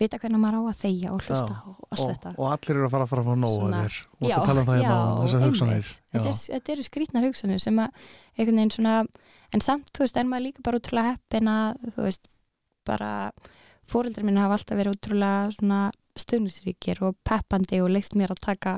vita 0.03 0.19
hvernig 0.19 0.41
maður 0.43 0.59
á 0.59 0.61
að 0.67 0.81
þegja 0.83 1.13
og 1.13 1.21
hlusta 1.23 1.55
Já. 1.55 1.63
og 1.63 1.87
allt 1.93 2.03
og, 2.03 2.11
þetta 2.11 2.33
og 2.35 2.45
allir 2.51 2.75
eru 2.75 2.85
að 2.89 2.91
fara 2.97 3.03
að 3.07 3.11
fara 3.13 3.21
að 3.23 3.27
fá 3.29 3.33
Svona- 3.33 3.79
þér 3.83 3.95
og 4.19 4.29
að 4.33 4.45
tala 4.51 4.59
um 4.59 4.67
það 4.67 4.77
hérna 4.83 4.99
á 4.99 5.15
þessar 5.23 5.39
einmitt. 5.39 5.53
hugsanir 5.53 5.87
þetta, 6.11 6.27
er, 6.27 6.37
þetta 6.53 6.73
eru 6.75 6.83
skrýtnar 6.89 7.27
hugsanir 7.29 7.59
sem 7.63 7.79
að 7.79 7.89
einhvern 8.37 8.57
veginn 8.59 8.75
svona 8.75 8.95
en 9.53 9.61
samt, 9.61 9.91
þú 9.95 9.99
veist, 10.03 10.17
en 10.17 10.27
maður 10.27 10.45
líka 10.49 10.63
bara 10.65 10.79
útrúlega 10.81 11.11
heppin 11.15 11.47
að, 11.47 11.77
þú 11.95 12.01
veist, 12.09 12.27
bara 12.83 13.31
fóreldrar 13.87 14.25
mín 14.27 14.39
hafa 14.41 14.57
alltaf 14.57 14.75
verið 14.79 14.95
útrúlega 14.97 15.51
svona 15.55 15.81
stuðnisríkir 16.19 17.01
og 17.03 17.15
peppandi 17.25 17.81
og 17.81 17.89
leift 17.93 18.15
mér 18.15 18.33
að 18.35 18.43
taka 18.45 18.73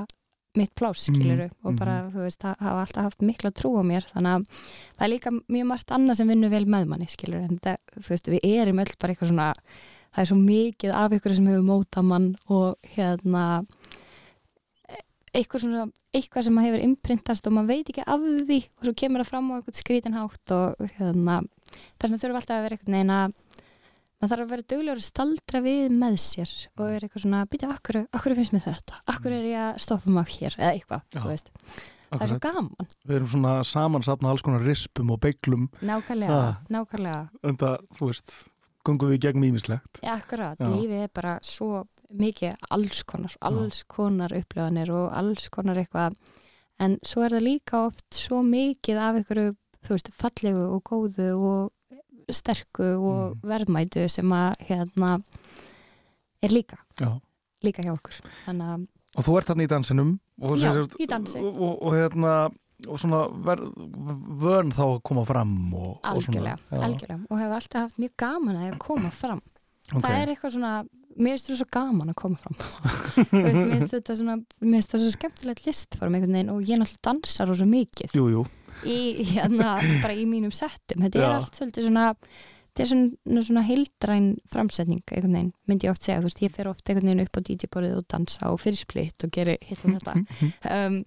mitt 0.56 0.72
plás, 0.76 1.02
skiluru 1.10 1.50
og 1.68 1.74
bara, 1.76 1.96
þú 2.14 2.22
veist, 2.24 2.42
ha- 2.48 2.56
hafa 2.60 2.86
alltaf 2.86 3.04
haft 3.10 3.22
mikla 3.28 3.52
trú 3.52 3.74
á 3.76 3.84
mér, 3.84 4.06
þannig 4.14 4.32
að 4.38 4.46
það 4.96 5.04
er 5.04 5.12
líka 5.12 5.32
mjög 5.52 5.66
margt 5.68 5.92
annað 5.92 6.16
sem 6.22 6.28
vinnur 6.32 6.50
vel 6.54 6.66
með 6.66 6.86
manni, 6.88 7.08
skiluru 7.12 7.44
en 7.44 7.58
þetta, 7.60 7.74
þú 8.00 8.08
veist, 8.14 8.30
við 8.32 8.40
erum 8.56 8.80
öll 8.80 8.94
bara 9.02 9.12
eitthvað 9.14 9.32
svona 9.34 9.50
það 10.16 10.22
er 10.24 10.30
svo 10.32 10.38
mikið 10.40 10.94
af 10.96 11.12
ykkur 11.18 11.36
sem 11.36 11.48
hefur 11.52 11.66
mótað 11.68 12.08
mann 12.08 12.30
og 12.48 12.78
hérna 12.96 13.44
eitthvað 15.36 15.66
svona, 15.66 15.82
eitthvað 16.16 16.46
sem 16.48 16.58
hefur 16.64 16.84
imprintast 16.86 17.48
og 17.50 17.56
maður 17.58 17.74
veit 17.74 17.90
ekki 17.92 18.06
af 18.08 18.22
því 18.48 18.60
og 18.80 18.86
svo 18.88 18.94
kemur 19.02 19.20
það 19.26 19.32
fram 19.34 19.50
á 19.52 19.56
eitthvað 19.60 19.80
skrítin 19.82 20.16
hátt 20.16 20.54
og 20.56 20.86
hérna, 20.96 21.42
þess 22.00 22.06
vegna 22.06 22.20
þurfum 22.22 22.40
alltaf 22.40 22.56
að 22.56 22.64
vera 22.70 22.78
eitthvað 22.78 22.96
neina 22.96 23.18
maður 24.26 24.32
þarf 24.36 24.46
að 24.46 24.54
vera 24.56 24.68
duglegur 24.74 25.00
að 25.02 25.06
staldra 25.06 25.62
við 25.66 25.92
með 25.96 26.16
sér 26.26 26.54
og 26.76 26.86
er 26.92 27.06
eitthvað 27.06 27.24
svona, 27.26 27.42
býta, 27.52 27.70
akkur, 27.72 28.00
akkur 28.12 28.36
finnst 28.36 28.54
mér 28.56 28.64
þetta, 28.66 29.00
akkur 29.14 29.32
er 29.38 29.46
ég 29.52 29.60
að 29.62 29.80
stoppa 29.86 30.10
maður 30.16 30.36
hér? 30.40 30.58
Eða 30.60 30.74
eitthvað, 30.80 31.06
þú 31.16 31.30
veist. 31.30 31.52
Það 32.16 32.22
er 32.22 32.30
svo 32.30 32.36
Akkurat. 32.38 32.54
gaman, 32.56 32.90
Við 33.10 33.16
erum 33.18 33.28
svona 33.32 33.54
samansapna 33.66 34.30
alls 34.32 34.42
konar 34.46 34.62
rispum 34.64 35.10
og 35.12 35.20
beiglum 35.20 35.70
nákvæmlega 35.82 36.36
Ah. 36.36 36.56
nákvæmlega, 36.70 37.30
en 37.44 37.58
það, 37.58 37.78
þú 37.98 38.08
veist, 38.12 38.36
gungum 38.86 39.10
við 39.10 39.26
ímislegt. 39.50 40.00
ja, 40.04 40.16
akkurat. 40.16 40.58
Já. 40.60 40.66
lífið 40.70 41.04
er 41.04 41.10
bara 41.14 41.40
svo 41.42 41.88
mikið 42.14 42.56
alls 42.72 43.04
konar, 43.04 43.34
alls 43.42 43.84
konar 43.90 44.30
upplöðanir 44.30 44.90
og 44.94 45.12
alls 45.14 45.50
konar 45.50 45.76
eitthvað. 45.76 46.16
En 46.80 46.98
svo 47.04 47.24
er 47.26 47.30
það 47.30 47.44
líka 47.44 47.86
oft 47.88 48.06
svo 48.14 48.44
mikið 48.44 48.98
af 49.00 49.16
einhverju, 49.16 49.56
þú 49.84 49.90
veist, 49.90 50.10
fallegu 50.14 50.64
og 50.76 50.84
góðu 50.84 51.30
og 51.36 51.72
sterku 52.32 52.84
og 52.98 53.36
Mm. 53.36 53.42
verðmætu 53.50 54.10
sem 54.10 54.30
að 54.32 54.54
hérna 54.68 55.22
er 56.44 56.50
líka, 56.50 56.78
Já. 57.00 57.20
líka 57.64 57.82
hjá 57.84 57.94
okkur. 57.94 58.20
Þannig 58.46 58.68
að, 58.76 58.88
Og 59.18 59.24
þú 59.24 59.38
ert 59.38 59.48
þarna 59.48 59.64
í 59.64 59.68
dansinum 59.72 60.20
og, 60.42 60.58
Já, 60.60 60.74
sagt- 60.74 60.98
í 61.00 61.08
dansi. 61.08 61.40
og, 61.40 61.62
og, 61.62 61.84
og 61.84 61.94
hérna 61.94 62.52
og 62.90 63.00
svona 63.00 63.22
vörn 64.42 64.72
þá 64.76 64.84
að 64.84 65.04
koma 65.08 65.24
fram 65.26 65.74
og, 65.74 66.00
og 66.04 66.22
svona, 66.24 66.58
algjörlega, 66.58 66.84
algjörlega. 66.84 67.20
Og 67.32 67.40
hefur 67.40 67.56
alltaf 67.56 67.82
haft 67.86 67.98
mjög 68.04 68.16
gaman 68.18 68.56
að 68.60 68.78
koma 68.84 69.10
fram. 69.12 69.42
Ok. 69.94 70.02
það 70.02 70.18
er 70.20 70.28
eitthvað 70.34 70.52
svona, 70.58 70.74
mér 71.16 71.36
finnst 71.38 71.48
það 71.48 71.60
svo 71.62 71.68
gaman 71.72 72.10
að 72.12 72.16
koma 72.16 72.36
fram. 72.36 72.56
Mér 73.32 73.80
finnst 73.80 73.94
þetta 73.96 74.16
svona 74.20 74.36
mér 74.60 74.76
finnst 74.76 74.92
það 74.92 75.04
svo 75.06 75.12
skemmtilegt 75.16 75.66
listform 75.66 76.16
og 76.16 76.62
ég 76.66 76.80
náttúrulega 76.82 77.02
dansar 77.06 77.50
og 77.54 77.56
svo 77.60 77.66
mikið. 77.70 78.12
Jú, 78.18 78.26
jú, 78.34 78.46
í, 78.86 79.26
hérna, 79.34 79.78
bara 80.04 80.16
í 80.18 80.26
mínum 80.30 80.54
settum. 80.56 81.04
Þetta 81.06 81.22
er 81.22 81.26
Já. 81.26 81.32
allt 81.40 81.60
svolítið 81.60 81.90
svona 81.90 82.10
þetta 82.76 82.84
er 82.84 82.90
svona, 82.92 83.42
svona 83.48 83.64
heildræn 83.64 84.26
framsetning 84.52 85.00
einhvern 85.08 85.38
veginn, 85.38 85.54
myndi 85.70 85.88
ég 85.88 85.94
oft 85.96 86.04
segja, 86.04 86.20
þú 86.20 86.28
veist, 86.28 86.42
ég 86.44 86.56
fer 86.58 86.68
oft 86.68 86.90
einhvern 86.90 87.08
veginn 87.08 87.24
upp 87.24 87.40
á 87.40 87.46
DJ-borðið 87.48 87.98
og 88.02 88.08
dansa 88.12 88.50
og 88.52 88.60
fyrir 88.60 88.82
splitt 88.82 89.24
og 89.24 89.32
geri 89.32 89.56
hitt 89.64 89.86
og 89.88 89.96
þetta. 89.96 90.16
Um, 90.76 90.98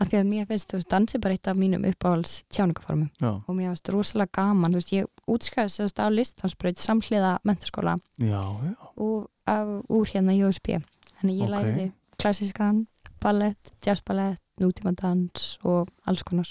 af 0.00 0.08
því 0.08 0.16
að 0.16 0.28
mér 0.30 0.46
finnst, 0.48 0.70
þú 0.70 0.78
veist, 0.78 0.88
dansi 0.94 1.18
bara 1.20 1.34
eitt 1.36 1.48
af 1.50 1.58
mínum 1.60 1.82
uppáhalds 1.84 2.38
tjáningaformum 2.48 3.10
já, 3.20 3.30
og 3.36 3.50
mér 3.52 3.68
finnst 3.74 3.90
rosalega 3.92 4.32
gaman, 4.38 4.72
þú 4.72 4.80
veist, 4.80 4.94
ég 4.96 5.10
útskæðist 5.34 5.82
þess 5.82 6.00
á 6.00 6.06
listhansbraut 6.14 6.80
samhliða 6.80 7.32
mentaskóla 7.44 7.98
já, 8.16 8.40
já. 8.40 8.72
og 8.96 9.28
af, 9.44 9.74
úr 9.92 10.08
hérna 10.14 10.36
JSB 10.38 10.78
þannig 11.20 11.42
ég 11.42 11.50
Ok. 11.50 11.52
læriði 11.52 11.86
klassískan 12.16 12.80
ballett, 13.20 13.74
jazzballett, 13.84 14.40
nútímadans 14.60 15.58
og 15.68 15.92
alls 16.08 16.24
konar 16.24 16.48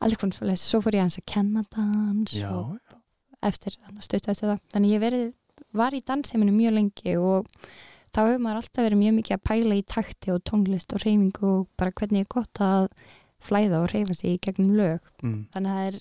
alls 0.00 0.16
konar 0.20 0.36
svoleiðis, 0.38 0.64
svo 0.70 0.80
fór 0.84 0.96
ég 0.96 1.04
aðeins 1.04 1.20
að 1.20 1.28
kenna 1.34 1.62
dans 1.74 2.32
já, 2.34 2.48
og 2.50 2.78
eftir 3.42 3.76
stutt 4.00 4.28
eftir 4.28 4.48
það. 4.50 4.60
Þannig 4.74 4.94
ég 4.96 5.00
verið, 5.04 5.24
var 5.76 5.96
í 5.96 6.02
dansheiminu 6.08 6.52
mjög 6.56 6.76
lengi 6.78 7.16
og 7.20 7.48
þá 8.10 8.20
hefur 8.26 8.42
maður 8.42 8.60
alltaf 8.62 8.84
verið 8.86 9.00
mjög 9.04 9.16
mikið 9.20 9.36
að 9.36 9.44
pæla 9.50 9.78
í 9.80 9.86
takti 9.86 10.32
og 10.34 10.42
tónlist 10.48 10.94
og 10.96 11.02
reyfingu 11.04 11.46
og 11.54 11.66
bara 11.78 11.92
hvernig 12.00 12.24
er 12.24 12.30
gott 12.32 12.62
að 12.64 12.88
flæða 13.40 13.82
og 13.84 13.90
reyfa 13.94 14.14
sig 14.18 14.34
í 14.36 14.40
gegnum 14.44 14.72
lög. 14.76 15.00
Mm. 15.22 15.46
þannig 15.54 15.70
að 15.70 15.76
það 15.80 15.86
er, 15.90 16.00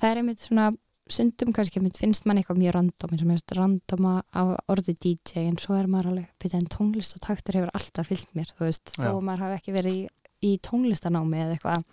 það 0.00 0.10
er 0.10 0.20
einmitt 0.20 0.42
svona 0.44 0.70
sundum 1.10 1.52
kannski, 1.56 1.80
finnst 1.98 2.26
mann 2.28 2.38
eitthvað 2.38 2.60
mjög 2.60 2.74
random 2.76 3.10
eins 3.14 3.22
og 3.24 3.28
mér 3.30 3.38
finnst 3.40 3.54
random 3.58 4.04
að- 4.06 4.26
á 4.30 4.42
orði 4.70 4.94
DJ 4.94 5.46
en 5.48 5.56
svo 5.58 5.74
er 5.78 5.88
maður 5.90 6.10
alveg, 6.12 6.28
fyrir 6.40 6.60
en 6.60 6.68
tónlist 6.70 7.16
og 7.16 7.20
taktur 7.24 7.56
hefur 7.58 7.72
alltaf 7.74 8.06
fyllt 8.12 8.28
mér, 8.36 8.52
þú 8.54 8.68
veist, 8.68 8.92
Já. 8.94 9.02
þó 9.02 9.08
að 9.16 9.24
maður 9.26 9.42
hafi 9.46 9.56
ekki 9.58 9.74
verið 9.74 9.96
í, 9.96 10.08
í 10.46 10.52
tónlistanámi 10.62 11.40
eða 11.40 11.56
eitthvað, 11.56 11.84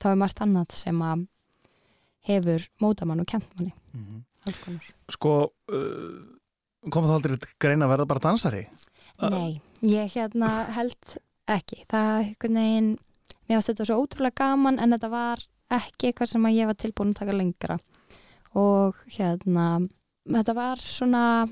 þá 0.00 0.10
er 0.12 0.20
margt 0.20 0.40
annað 0.44 0.72
sem 0.76 0.98
að 1.02 1.26
hefur 2.26 2.64
móta 2.82 3.06
mann 3.06 3.20
og 3.22 3.26
kent 3.30 3.46
manni, 3.58 3.72
Mhm. 3.94 4.22
alls 4.46 4.58
konar 4.64 4.88
Sko, 5.10 5.52
uh, 5.72 6.90
kom 6.90 7.04
það 7.04 7.14
aldrei 7.16 7.38
greina 7.58 7.86
að 7.86 7.92
verða 7.96 8.06
bara 8.08 8.20
dansari? 8.20 8.66
Uh, 9.18 9.30
Nei, 9.30 9.60
ég 9.82 10.12
hérna 10.12 10.66
held 10.74 11.18
ekki, 11.48 11.84
það 11.88 12.34
veginn 12.42 12.98
mér 13.48 13.56
varst 13.60 13.70
þetta 13.70 13.86
svo 13.86 14.00
ótrúlega 14.04 14.34
gaman 14.42 14.78
en 14.82 14.90
þetta 14.92 15.10
var 15.10 15.38
ekki 15.70 16.10
eitthvað 16.12 16.28
sem 16.28 16.42
ég 16.52 16.66
var 16.66 16.74
tilbúin 16.74 17.14
að 17.14 17.20
taka 17.20 17.32
lengra 17.32 17.78
og 18.54 18.94
hérna 19.16 19.88
þetta 20.26 20.54
var 20.54 20.76
svona 20.82 21.46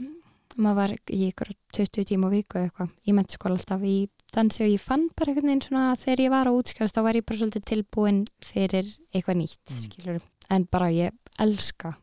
maður 0.57 0.75
var 0.77 0.93
í 1.11 1.33
ykkur 1.33 1.51
20 1.75 2.05
tíma 2.11 2.31
viku 2.31 2.59
eitthvað, 2.61 2.91
ég 3.07 3.15
ment 3.15 3.31
sko 3.31 3.49
alltaf 3.51 3.81
í 3.83 4.09
dansi 4.35 4.65
og 4.65 4.71
ég 4.73 4.81
fann 4.83 5.09
bara 5.17 5.31
einhvern 5.33 5.49
veginn 5.51 5.63
svona 5.65 5.85
þegar 6.01 6.23
ég 6.25 6.33
var 6.35 6.49
á 6.51 6.53
útskjáðast 6.57 6.97
þá 6.99 7.03
var 7.07 7.19
ég 7.19 7.27
bara 7.29 7.39
svolítið 7.41 7.67
tilbúin 7.71 8.19
fyrir 8.45 8.89
eitthvað 9.15 9.39
nýtt, 9.41 9.75
Mm. 10.05 10.21
en 10.51 10.65
bara 10.71 10.89
ég 10.91 11.13
elska 11.39 11.95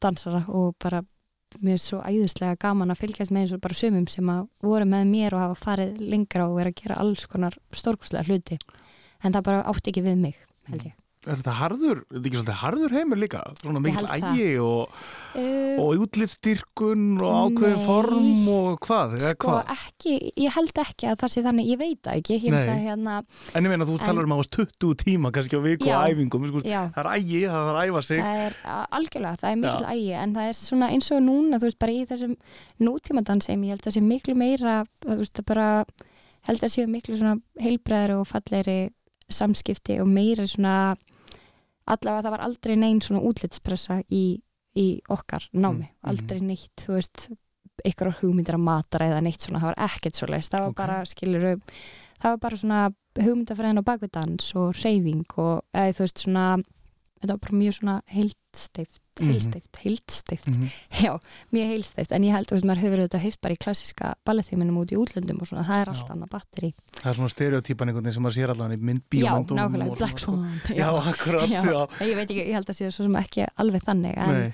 dansara 0.00 0.44
og 0.48 0.74
bara 0.78 1.02
mér 1.60 1.74
er 1.74 1.82
svo 1.82 1.98
æðislega 2.06 2.56
gaman 2.62 2.90
að 2.92 3.00
fylgjast 3.02 3.32
með 3.34 3.40
eins 3.42 3.52
og 3.56 3.60
bara 3.60 3.74
sumum 3.74 4.06
sem 4.08 4.24
að 4.30 4.48
voru 4.62 4.84
með 4.86 5.08
mér 5.10 5.34
og 5.34 5.40
hafa 5.40 5.64
farið 5.64 5.98
lengra 5.98 6.46
og 6.48 6.56
verið 6.60 6.72
að 6.74 6.82
gera 6.82 7.00
alls 7.02 7.26
konar 7.26 7.56
stórkostlega 7.72 8.24
hluti. 8.28 8.58
En 9.24 9.32
það 9.32 9.42
bara 9.42 9.64
átti 9.64 9.90
ekki 9.90 10.02
við 10.06 10.18
mig 10.18 10.36
held 10.70 10.84
ég 10.84 10.94
Er 11.28 11.36
þetta 11.36 11.52
harður, 11.52 11.98
er 12.00 12.14
þetta 12.16 12.28
ekki 12.30 12.38
svolítið 12.38 12.56
harður 12.62 12.92
heimur 12.96 13.18
líka? 13.20 13.40
Svona 13.60 13.80
mikil 13.84 14.06
ægi 14.08 14.44
og, 14.64 14.94
uh, 15.36 15.80
og 15.82 16.04
útlitstyrkun 16.06 17.02
og 17.20 17.34
ákveðin 17.50 17.74
Nei. 17.76 17.82
form 17.84 18.46
og 18.48 18.78
hvað? 18.86 19.16
sko 19.26 19.50
hvað? 19.50 19.72
ekki, 19.74 20.14
ég 20.40 20.54
held 20.54 20.80
ekki 20.80 21.10
að 21.10 21.18
það 21.20 21.32
sé 21.34 21.42
þannig, 21.44 21.68
ég 21.68 21.80
veit 21.82 22.00
það 22.08 22.22
ekki 22.22 22.38
ég 22.38 22.56
hérna, 22.86 23.18
En 23.52 23.68
ég 23.68 23.68
meina 23.68 23.84
þú 23.84 23.98
En- 23.98 24.06
talar 24.06 24.24
um 24.24 24.32
var 24.40 24.48
20 24.56 24.94
tíma 25.02 25.32
kannski 25.36 25.60
á 25.60 25.62
viku 25.66 25.90
Já. 25.90 25.98
og 25.98 26.08
æfingum 26.08 26.46
sko, 26.48 26.62
Það 26.64 26.96
er 27.04 27.10
ægi, 27.12 27.42
það 27.44 27.68
þarf 27.68 27.80
að 27.82 27.90
æfa 27.90 28.02
sig 28.08 28.22
það 28.24 28.40
er 28.46 28.56
algjörlega, 28.88 29.40
það 29.42 29.50
er 29.50 29.60
mikil 29.60 29.90
ægi 29.92 30.12
en 30.22 30.34
það 30.34 30.48
er 30.48 30.56
svona 30.56 30.88
eins 30.88 31.10
og 31.12 31.20
núna, 31.20 31.60
þú 31.60 31.68
veist, 31.68 31.78
bara 31.84 31.92
í 31.92 32.06
þessum 32.08 32.36
nútímadanseim, 32.80 33.64
ég 33.68 33.76
held 33.76 33.84
að 33.84 33.90
það 33.90 33.98
sé 33.98 34.02
miklu 34.08 34.38
meira 34.40 34.78
þú 35.04 35.20
veist, 35.20 35.36
það 35.36 35.46
bara 35.52 35.68
held 36.48 36.64
að 36.64 36.72
séu 36.72 36.88
miklu 36.88 37.20
svona 37.20 37.36
heilbreðari 37.60 38.16
og 38.16 38.26
fallegri 38.26 38.78
samskipti 39.30 40.00
og 40.00 40.08
meira 40.08 40.48
svona 40.48 40.96
allavega 41.86 42.22
það 42.26 42.30
var 42.36 42.40
aldrei 42.46 42.76
neinn 42.76 43.00
svona 43.00 43.22
útlitspressa 43.22 44.02
í, 44.10 44.40
í 44.76 44.86
okkar 45.08 45.48
námi, 45.52 45.88
Mm, 45.90 46.08
aldrei 46.10 46.40
neitt 46.40 46.76
þú 46.86 46.94
veist, 46.98 47.28
ykkur 47.84 48.12
hugmyndir 48.20 48.54
að 48.54 48.64
matara 48.66 49.06
eða 49.08 49.22
neitt 49.24 49.40
svona, 49.40 49.60
það 49.60 49.72
var 49.74 49.88
ekkert 49.88 50.14
svo 50.16 50.26
leist 50.28 50.52
það 50.52 50.60
var 50.60 50.68
Ok. 50.68 50.76
bara, 50.76 51.04
skilur 51.04 51.60
það 52.20 52.30
var 52.30 52.38
bara 52.38 52.56
svona 52.56 52.80
hugmyndafræðin 53.18 53.80
á 53.80 53.88
bakvið 53.88 54.10
dans 54.12 54.54
og 54.54 54.74
reyfing 54.84 55.24
og 55.38 55.62
eða 55.74 55.94
þú 55.96 56.04
veist 56.04 56.18
svona 56.24 56.44
þetta 57.20 57.32
var 57.32 57.38
bara 57.38 57.58
mjög 57.58 57.74
svona 57.80 58.02
heildsteift 58.06 59.02
Mhm. 59.20 59.30
heildsteift, 59.30 59.76
heildsteift 59.84 60.46
Mhm. 60.50 60.68
já, 61.04 61.12
mjög 61.52 61.66
heildsteift, 61.72 62.12
en 62.12 62.22
ég 62.24 62.32
held, 62.32 62.46
þú 62.48 62.56
veist, 62.56 62.66
maður 62.70 62.82
hefur 62.84 63.02
auðvitað 63.04 63.24
heyrt 63.26 63.40
bara 63.40 63.54
í 63.54 63.60
klassiska 63.64 64.14
ballettíminum 64.26 64.78
út 64.80 64.92
í 64.92 64.98
útlöndum 65.00 65.40
og 65.42 65.46
svona, 65.50 65.64
það 65.68 65.80
er 65.84 65.88
allt 65.94 66.06
Já. 66.08 66.12
annað 66.14 66.30
batteri 66.34 66.70
Það 67.00 67.10
er 67.10 67.18
svona 67.20 67.32
stereotypan 67.34 67.88
einhvern 67.88 68.04
veginn 68.04 68.14
sem 68.18 68.22
maður 68.26 68.38
sér 68.40 68.50
allan 68.54 68.72
í 68.72 68.80
mynd 68.80 69.02
já, 69.02 69.10
bíómyndum 69.14 69.56
nákvæmlega, 69.60 69.96
Black. 69.98 70.18
Swan 70.18 70.60
Já, 70.80 70.88
akkurat, 71.12 71.48
Já. 71.48 71.62
já, 71.64 71.86
ég 72.08 72.14
veit 72.16 72.30
ekki, 72.30 72.44
ég 72.48 72.54
held 72.58 72.70
að 72.72 72.78
sé 72.80 72.90
svo 72.90 73.04
sem 73.08 73.16
ekki 73.22 73.46
alveg 73.56 73.82
þannig 73.84 74.16
en, 74.16 74.52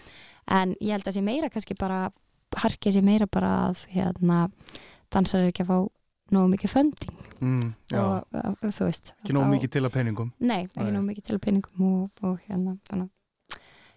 en 0.49 0.77
ég 0.81 0.91
held 0.97 1.07
að 1.09 1.15
sé 1.19 1.23
meira 1.23 1.49
kannski 1.51 1.75
bara 1.79 2.11
harkið 2.57 2.93
sé 2.99 3.03
meira 3.03 3.27
bara 3.27 3.69
að 3.71 3.87
hérna, 3.93 4.49
dansar 5.13 5.41
er 5.45 5.53
ekki 5.53 5.65
að 5.67 5.71
fá 5.73 5.79
nógu 6.35 6.49
mikið 6.57 6.71
funding 6.73 7.19
mm, 7.39 7.67
já, 7.93 8.01
og 8.03 8.25
og, 8.35 8.57
þú 8.75 8.87
veist 8.89 9.13
ekki 9.23 9.35
nóg 9.37 9.45
þá- 9.47 9.53
mikið 9.55 9.71
til 9.77 9.83
að 9.87 9.93
peningum 9.95 10.31
Nei, 10.41 10.63
ekki 10.67 10.83
Nei. 10.89 10.95
nóg 10.97 11.05
mikið 11.07 11.27
til 11.29 11.39
peningum 11.39 11.85
og, 11.87 12.11
og 12.27 12.41
hérna 12.49 12.73
þannig, 12.89 13.07
að 13.07 13.11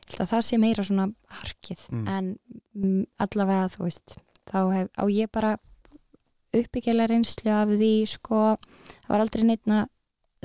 held 0.10 0.22
að 0.26 0.32
það 0.34 0.46
sé 0.50 0.60
meira 0.62 0.84
svona 0.88 1.08
harkið 1.40 1.86
Mm. 1.94 2.08
en 2.08 3.08
allavega 3.20 3.70
þú 3.76 3.84
veist 3.88 4.18
þá 4.50 4.60
hef, 4.74 4.88
á 4.98 5.04
ég 5.14 5.32
bara 5.32 5.58
uppbyggilega 6.54 7.10
reynslu 7.12 7.52
af 7.54 7.70
því 7.70 7.92
sko, 8.10 8.40
það 9.06 9.12
var 9.14 9.24
aldrei 9.26 9.44
neitt 9.46 9.68
að 9.70 9.90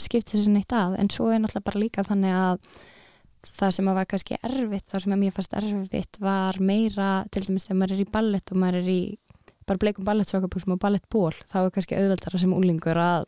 skipta 0.05 0.35
þessu 0.37 0.51
neitt 0.53 0.75
að 0.75 0.99
en 1.01 1.09
svo 1.13 1.31
er 1.33 1.41
náttúrulega 1.41 1.69
bara 1.71 1.81
líka 1.81 2.05
þannig 2.05 2.35
að 2.35 2.59
það 3.45 3.73
sem 3.77 3.89
að 3.89 3.95
var 4.01 4.09
kannski 4.11 4.39
erfitt 4.43 4.89
það 4.91 5.03
sem 5.05 5.15
að 5.15 5.21
mér 5.23 5.35
fannst 5.37 5.57
erfitt 5.61 6.19
var 6.25 6.59
meira 6.61 7.09
til 7.33 7.45
dæmis 7.45 7.67
þegar 7.69 7.79
maður 7.81 7.95
er 7.97 8.03
í 8.05 8.11
ballett 8.17 8.53
og 8.53 8.61
maður 8.61 8.79
er 8.81 8.91
í 8.93 9.01
bara 9.65 9.81
bleikum 9.81 10.05
ballettsvakabúsum 10.09 10.75
og 10.77 10.81
ballettból 10.83 11.33
þá 11.53 11.57
er 11.63 11.71
kannski 11.77 11.97
auðveldara 11.97 12.41
sem 12.43 12.53
úlingur 12.57 13.01
að 13.01 13.25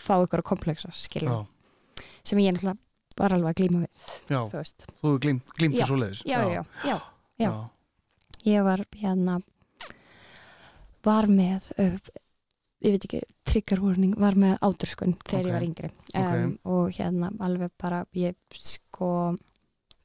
fá 0.00 0.14
ykkur 0.22 0.40
að 0.40 0.48
komplexa 0.52 0.92
skilur 0.96 1.32
Já, 1.32 1.38
sem 2.24 2.40
ég 2.40 2.54
náttúrulega 2.56 2.80
var 3.18 3.34
alveg 3.36 3.52
að 3.52 3.58
glíma 3.62 3.82
við 3.84 3.90
já, 4.34 4.40
þú 4.50 4.56
veist. 4.60 4.86
þú 5.02 5.12
Já. 5.74 5.84
þessu 5.84 5.98
leiðis 6.02 6.22
Já, 6.26 6.38
já, 6.52 6.62
já, 6.84 6.96
já. 7.42 7.50
Ég 8.46 8.62
var 8.66 8.84
hérna 9.00 9.40
var 11.06 11.26
með 11.30 11.68
uh, 11.78 11.98
ég 12.84 12.94
veit 12.96 13.06
ekki, 13.08 13.20
trigger 13.46 13.80
warning 13.82 14.14
var 14.20 14.36
með 14.38 14.56
áturskun 14.66 15.14
þegar 15.26 15.40
Ok. 15.40 15.46
ég 15.48 15.56
var 15.56 15.66
yngri 15.66 15.90
Ok. 16.14 16.34
um, 16.44 16.58
og 16.64 16.90
hérna 16.98 17.30
alveg 17.46 17.72
bara 17.80 18.04
ég 18.14 18.36
sko 18.58 19.10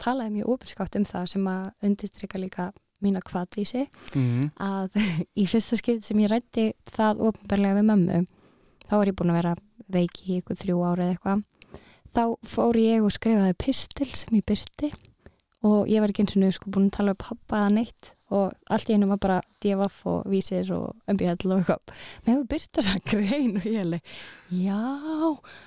talaði 0.02 0.38
mjög 0.40 0.54
opinskátt 0.56 0.96
um 0.98 1.06
það 1.06 1.28
sem 1.36 1.50
að 1.52 1.68
undistrykka 1.90 2.42
líka 2.42 2.70
mína 3.02 3.22
kvatvísi 3.26 3.88
Mm, 4.14 4.52
að 4.62 4.98
í 5.42 5.48
fyrsta 5.50 5.78
skipt 5.80 6.06
sem 6.06 6.18
ég 6.22 6.30
rætti 6.30 6.68
það 6.94 7.22
ofinbarlega 7.30 7.80
við 7.82 7.88
mömmu 7.90 8.20
þá 8.88 8.94
var 8.98 9.10
ég 9.10 9.16
búin 9.18 9.32
að 9.34 9.40
vera 9.42 9.56
veik 9.92 10.22
í 10.30 10.38
ykkur 10.42 10.60
þrjú 10.62 10.82
ára 10.86 11.06
eða 11.08 11.16
eitthvað 11.16 11.44
þá 12.16 12.24
fór 12.48 12.80
ég 12.82 13.06
og 13.06 13.14
skrifaði 13.14 13.58
pistil 13.60 14.10
sem 14.16 14.40
ég 14.40 14.48
byrti 14.48 14.92
og 15.68 15.86
ég 15.92 16.02
var 16.02 16.12
ekki 16.12 16.26
eins 16.26 16.36
og 16.36 16.42
nú 16.42 16.50
sko 16.56 16.74
búin 16.74 16.90
að 16.90 16.98
tala 16.98 17.14
um 17.16 17.22
pappa 17.22 17.62
eða 17.62 17.76
neitt 17.78 18.12
og 18.32 18.54
allt 18.72 18.90
í 18.90 18.96
einu 18.96 19.10
var 19.10 19.20
bara 19.22 19.40
DFF 19.62 20.06
og 20.08 20.28
vísir 20.32 20.70
og 20.72 20.96
MBL 21.12 21.50
og 21.52 21.58
eitthvað. 21.58 21.96
Með 22.24 22.32
hefur 22.32 22.46
byrt 22.54 22.70
þess 22.78 22.94
að 22.94 23.02
grein? 23.12 23.58
Og 23.60 23.66
ég 23.68 23.82
alveg, 23.82 24.14
já. 24.56 24.80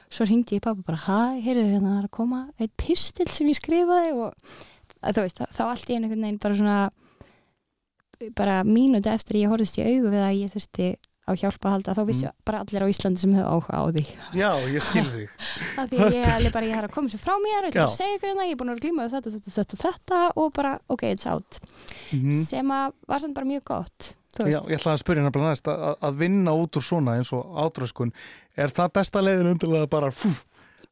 Svo 0.09 0.26
hringdi 0.28 0.57
ég 0.57 0.64
pappa 0.64 0.87
bara, 0.87 1.02
hæ, 1.04 1.42
heyrðu 1.44 1.66
hérna 1.74 1.90
það 1.90 1.98
er 1.98 2.09
að 2.09 2.14
koma 2.16 2.40
eitt 2.57 2.72
pistil 2.80 3.28
sem 3.28 3.50
ég 3.52 3.61
skrifaði. 3.61 4.14
Og 4.16 5.11
þú 5.11 5.26
veist, 5.26 5.42
þá, 5.44 5.62
allt 5.66 5.92
í 5.92 5.98
veginn 6.00 6.40
bara 6.40 6.57
svona 6.57 6.78
bara 8.38 8.62
mínúti 8.64 9.11
eftir 9.12 9.42
ég 9.42 9.50
horfðist 9.52 9.78
í 9.80 9.85
augu 9.85 10.12
við 10.12 10.22
að 10.22 10.38
ég 10.38 10.52
þurfti 10.54 10.88
á 11.24 11.32
hjálpa 11.40 11.68
að 11.68 11.74
halda 11.74 11.94
þá 11.96 12.02
vissi 12.08 12.26
Mm. 12.28 12.34
bara 12.44 12.58
allir 12.64 12.84
á 12.84 12.88
Íslandi 12.92 13.20
sem 13.22 13.32
hefur 13.32 13.48
áhuga 13.54 13.74
á 13.80 13.84
því 13.94 14.04
já, 14.37 14.50
ég 14.74 14.82
skil 14.84 15.04
þig 15.08 15.28
af 15.80 15.88
því 15.90 16.00
ég 16.12 16.28
alveg 16.34 16.52
bara, 16.52 16.66
ég 16.68 16.74
har 16.76 16.84
að 16.88 16.94
koma 16.94 17.08
sér 17.08 17.22
frá 17.24 17.34
mér 17.40 17.68
ég 17.70 17.74
Já. 17.78 17.84
að 17.87 17.94
segja 17.96 18.18
ykkur 18.18 18.28
hérna, 18.32 18.44
ég 18.48 18.52
er 18.56 18.60
búin 18.60 18.72
að 18.74 18.82
glíma 18.84 19.06
við 19.06 19.14
þetta, 19.16 19.32
þetta, 19.37 19.54
þetta, 19.56 19.78
þetta 19.84 20.20
og 20.42 20.52
bara, 20.58 20.74
ok, 20.92 21.02
it's 21.14 21.26
out 21.30 21.58
mm. 22.12 22.42
sem 22.44 22.74
að 22.76 22.92
var 23.08 23.24
samt 23.24 23.34
bara 23.38 23.48
mjög 23.48 23.64
gott 23.72 24.10
Já, 24.34 24.48
ég 24.50 24.80
ætlaði 24.80 24.96
að 24.96 25.02
spyrja 25.04 25.22
hérna 25.22 25.30
bara 25.37 25.50
næst 25.52 25.68
að, 25.70 25.82
að- 26.02 26.16
vinna 26.18 26.52
út 26.58 26.74
úr 26.80 26.82
svona 26.82 27.12
eins 27.20 27.30
og 27.37 27.54
átröskun 27.64 28.10
er 28.58 28.72
það 28.74 28.92
besta 28.98 29.22
leiðin 29.22 29.52
undirlega 29.54 29.87
bara 29.92 30.08
fú, 30.10 30.32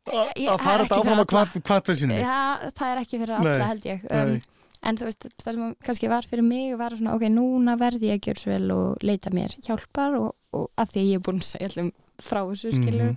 að 0.07 0.31
Ég- 0.38 0.47
að 0.47 0.47
það 0.47 0.55
er 0.55 0.62
fara 0.62 0.85
þetta 0.87 0.99
áfram 1.03 1.23
að 1.25 1.29
kvart, 1.33 1.57
kvartveðsinu 1.66 2.21
ja, 2.21 2.37
það 2.71 2.92
er 2.92 3.01
ekki 3.03 3.18
fyrir 3.18 3.35
alla 3.40 3.66
held 3.73 3.88
ég 3.90 4.07
um. 4.07 4.37
En 4.83 4.97
þú 4.99 5.07
veist, 5.09 5.27
það 5.42 5.55
sem 5.59 5.75
kannski 5.87 6.09
var 6.11 6.27
fyrir 6.27 6.42
mig 6.47 6.77
var 6.79 6.97
svona, 6.99 7.14
ok, 7.16 7.27
núna 7.31 7.77
verði 7.81 8.11
ég 8.11 8.21
að 8.21 8.29
gjöra 8.29 8.42
svo 8.42 8.53
vel 8.53 8.71
og 8.77 9.03
leita 9.07 9.31
mér 9.35 9.57
hjálpar 9.62 10.16
og, 10.18 10.31
og 10.53 10.71
að 10.77 10.95
því 10.95 11.05
ég 11.09 11.21
er 11.21 11.25
búin 11.29 11.42
að 11.42 11.49
segja 11.53 11.68
allum 11.71 11.92
frá 12.23 12.40
þessu 12.51 12.73
skilur 12.77 13.12
Mhm. 13.12 13.16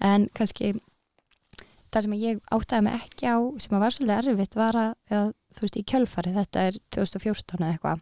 en 0.00 0.28
kannski 0.36 0.74
það 1.92 2.02
sem 2.02 2.12
ég 2.20 2.40
áttaði 2.52 2.82
mig 2.84 2.94
ekki 3.00 3.28
á 3.32 3.36
sem 3.62 3.78
var 3.80 3.90
svolítið 3.94 4.30
erfitt 4.32 4.56
var 4.58 4.74
að, 4.76 4.92
að 5.10 5.32
þú 5.56 5.60
veist, 5.64 5.76
í 5.76 5.84
kjölfari, 5.84 6.34
þetta 6.36 6.64
er 6.68 6.78
2014 6.92 7.60
eða 7.60 7.72
eitthvað 7.72 8.00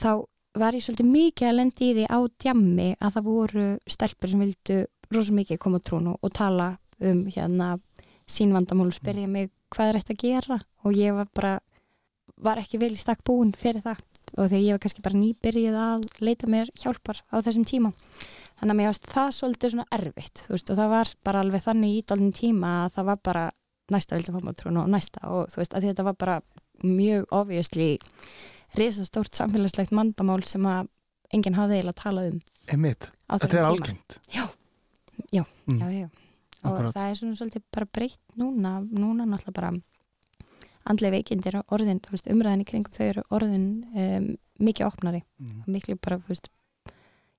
þá 0.00 0.10
var 0.58 0.74
ég 0.74 0.82
svolítið 0.82 1.10
mikið 1.12 1.48
að 1.50 1.56
lendi 1.60 1.90
í 1.90 1.94
því 1.94 2.06
á 2.10 2.18
djammi 2.42 2.88
að 2.98 3.12
það 3.14 3.28
voru 3.28 3.66
stelpur 3.86 4.32
sem 4.32 4.40
vildu 4.42 4.78
rosa 5.14 5.32
mikið 5.36 5.58
koma 5.62 5.78
á 5.78 5.86
trún 5.86 6.08
og, 6.10 6.32
tala 6.34 6.78
um 7.00 7.24
hérna 7.30 7.78
sín 8.30 8.52
vandamál 8.54 8.88
og 8.90 8.96
spyrja 8.96 9.28
mig 9.30 9.50
hvað 9.70 9.88
er 9.92 9.98
eftir 10.00 10.16
að 10.16 10.22
gera. 10.24 10.58
Og 10.84 10.92
ég 10.98 11.14
var 11.14 11.28
bara 11.34 11.52
var 12.36 12.58
ekki 12.62 12.78
vel 12.78 12.92
í 12.92 12.96
stakk 13.00 13.22
búin 13.24 13.52
fyrir 13.56 13.82
það. 13.82 14.00
Og 14.38 14.46
þegar 14.46 14.62
ég 14.62 14.72
var 14.76 14.78
kannski 14.84 15.02
bara 15.02 15.18
nýbyrjuð 15.18 15.76
að 15.82 16.04
leita 16.22 16.46
mér 16.46 16.68
hjálpar 16.78 17.18
á 17.32 17.36
þessum 17.42 17.64
tíma. 17.66 17.90
Þannig 18.60 18.70
að 18.74 18.78
mér 18.78 18.86
varst 18.92 19.06
það 19.10 19.30
svolítið 19.34 19.72
svona 19.74 19.86
erfitt 19.96 20.44
veist 20.50 20.70
og 20.70 20.76
það 20.78 20.90
var 20.92 21.08
bara 21.24 21.40
alveg 21.42 21.64
þannig 21.64 21.96
í 21.96 22.04
dálinn 22.06 22.32
tíma 22.36 22.70
að 22.84 22.92
það 22.94 23.08
var 23.10 23.20
bara 23.24 23.44
næsta 23.90 24.14
vildi 24.14 24.30
fá 24.32 24.38
maður 24.44 24.58
trún 24.60 24.78
og 24.84 24.88
næsta 24.92 25.20
og 25.26 25.48
þú 25.50 25.56
veist 25.62 25.74
að 25.74 25.86
þetta 25.88 26.04
var 26.06 26.14
bara 26.20 26.36
mjög 26.84 27.26
obviously 27.34 27.88
risastórt 28.78 29.34
samfélagslegt 29.34 29.90
mandamál 29.96 30.44
sem 30.46 30.62
að 30.68 30.88
enginn 31.34 31.56
hafði 31.58 31.80
eiginlega 31.80 31.98
talað 32.02 32.30
um 32.34 32.40
Einmitt, 32.70 33.08
á 33.26 33.34
þetta 33.40 33.58
er 33.58 33.66
algengt. 33.70 34.20
Já, 34.34 34.44
já, 35.32 35.44
Mm. 35.66 35.78
já, 35.80 35.88
já. 35.90 36.08
Og 36.64 36.70
Akkúrat. 36.76 36.94
það 36.94 37.10
er 37.10 37.14
svona 37.14 37.36
svolítið 37.38 37.62
bara 37.72 37.86
breytt 37.86 38.20
núna, 38.36 38.72
núna 38.90 39.24
náttúrulega 39.26 39.54
bara 39.54 39.70
andlega 40.88 41.18
veikindi 41.18 41.50
er 41.50 41.60
orðin, 41.68 42.00
þú 42.04 42.16
veist, 42.16 42.30
umræðin 42.32 42.64
í 42.64 42.70
kringum 42.70 42.96
þau 42.96 43.04
eru 43.08 43.26
orðin 43.30 43.66
um, 43.92 44.30
mikið 44.60 44.86
opnari. 44.86 45.22
Mm. 45.40 45.62
miklu 45.66 45.96
bara, 46.00 46.20
þú 46.20 46.34
veist 46.34 46.50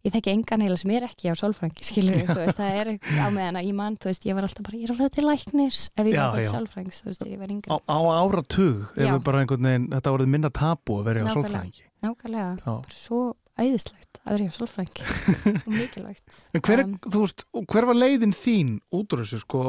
ég 0.02 0.14
þekki 0.16 0.32
engan 0.34 0.64
heila 0.66 0.78
sem 0.82 0.92
er 0.96 1.04
ekki 1.06 1.30
á 1.30 1.36
sálfrængi 1.38 1.86
skilur 1.86 2.24
þú 2.26 2.38
veist, 2.40 2.58
það 2.58 2.78
er 2.80 2.90
á 3.22 3.28
meðan 3.34 3.60
að 3.60 3.68
ég 3.68 3.76
mann, 3.78 3.98
þú 4.02 4.10
veist, 4.10 4.26
ég 4.26 4.38
var 4.38 4.48
alltaf 4.48 4.66
bara, 4.66 4.80
ég 4.80 4.88
er 4.88 4.94
að 4.96 5.02
fara 5.02 5.14
til 5.14 5.26
læknis 5.28 5.82
ef 5.94 6.10
ég 6.10 6.18
var 6.18 6.40
til 6.40 6.48
sálfrængs, 6.50 7.02
þú 7.04 7.12
veist, 7.12 7.28
ég 7.30 7.42
var 7.42 7.52
á, 7.52 7.54
yngri. 7.54 7.78
Á 7.86 8.00
áratug 8.18 8.80
ef 8.96 9.06
við 9.06 9.22
bara 9.28 9.44
einhvern 9.44 9.70
veginn, 9.70 9.88
þetta 9.94 10.16
voruð 10.16 10.34
minna 10.34 10.52
tabu 10.58 10.98
að 10.98 11.12
vera 11.12 11.26
á 11.26 11.34
sálfræðingi. 11.36 11.86
Nákvæmlega, 12.02 12.50
bara 12.66 12.98
svo 12.98 13.22
æðislegt 13.62 14.22
að 14.24 14.34
vera 14.34 14.48
hjá 14.48 14.58
sálfrængi 14.58 15.06
og 15.68 15.72
mikilvægt. 15.76 16.42
Hver, 16.58 16.82
Um, 16.82 16.98
um, 16.98 17.22
veist, 17.22 17.46
hver 17.70 17.90
var 17.92 17.98
leiðin 18.02 18.34
þín 18.34 18.80
út 18.90 19.14
úr 19.14 19.22
þessu 19.22 19.44
sko? 19.44 19.66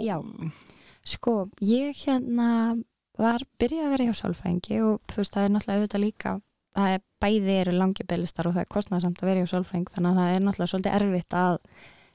Já. 0.00 0.16
Sko, 1.06 1.34
ég 1.60 2.00
hérna 2.06 2.48
var 3.18 3.44
byrjað 3.60 3.86
að 3.86 3.92
vera 3.94 4.06
hjá 4.08 4.14
sálfræðingi 4.20 4.80
og 4.84 5.00
þú 5.12 5.16
veist, 5.22 5.34
það 5.36 5.44
er 5.46 5.52
náttúrulega 5.54 5.80
auðvitað 5.80 6.04
líka 6.06 6.32
það 6.76 6.94
er 6.96 7.02
bæði 7.24 7.54
eru 7.62 7.72
langi 7.72 8.04
beðlistar 8.04 8.46
og 8.50 8.54
það 8.56 8.64
er 8.66 8.72
kostnæðsamt 8.74 9.22
að 9.22 9.28
vera 9.30 9.40
hjá 9.44 9.50
sálfræðing 9.54 9.86
þannig 9.94 10.10
að 10.10 10.18
það 10.20 10.34
er 10.36 10.42
náttúrulega 10.46 10.72
svolítið 10.72 10.96
erfitt 11.00 11.36
að 11.40 11.58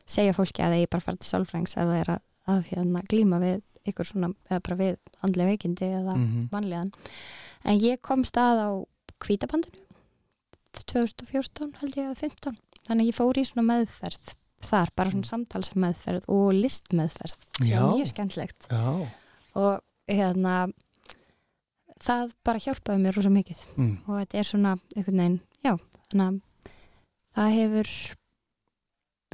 segja 0.05 0.33
fólki 0.37 0.61
að 0.65 0.73
það 0.75 0.81
er 0.85 0.91
bara 0.91 1.05
fara 1.07 1.17
til 1.21 1.29
sálfræðings 1.31 1.77
eða 1.81 1.95
er 2.01 2.11
að, 2.15 2.21
að 2.53 2.61
hérna, 2.71 3.01
glíma 3.09 3.39
við 3.41 3.61
ykkur 3.89 4.05
svona, 4.11 4.29
eða 4.51 4.61
bara 4.67 4.77
við 4.77 4.97
andlega 5.25 5.49
veikindi 5.55 5.87
eða 5.97 6.13
Mhm. 6.17 6.49
vanlíðan 6.51 6.91
en 7.65 7.79
ég 7.81 8.01
kom 8.05 8.21
stað 8.23 8.61
á 8.61 8.69
kvítabandinu 9.21 9.81
2014 10.71 11.73
held 11.81 11.97
ég 11.97 12.11
að 12.11 12.21
15 12.21 12.57
þannig 12.87 13.03
að 13.05 13.09
ég 13.09 13.17
fór 13.17 13.39
í 13.41 13.45
svona 13.47 13.65
meðferð 13.67 14.33
þar, 14.61 14.91
bara 14.95 15.09
svona 15.13 15.25
samtalsmeðferð 15.29 16.27
og 16.29 16.51
listmeðferð 16.53 17.35
sem 17.57 17.73
er 17.75 17.87
mjög 17.97 18.11
skemmtlegt 18.13 18.67
Já. 18.69 19.09
og 19.57 19.81
hérna 20.11 20.55
það 22.01 22.31
bara 22.47 22.59
hjálpaði 22.65 23.03
mér 23.03 23.17
rosa 23.19 23.29
mikið 23.33 23.65
Mm. 23.77 23.93
og 24.07 24.15
þetta 24.21 24.39
er 24.41 24.49
svona 24.51 24.75
einhvern 24.95 25.21
veginn, 25.21 25.39
já, 25.63 25.73
þannig 26.11 26.25
að 26.27 26.41
það 27.35 27.53
hefur 27.59 27.91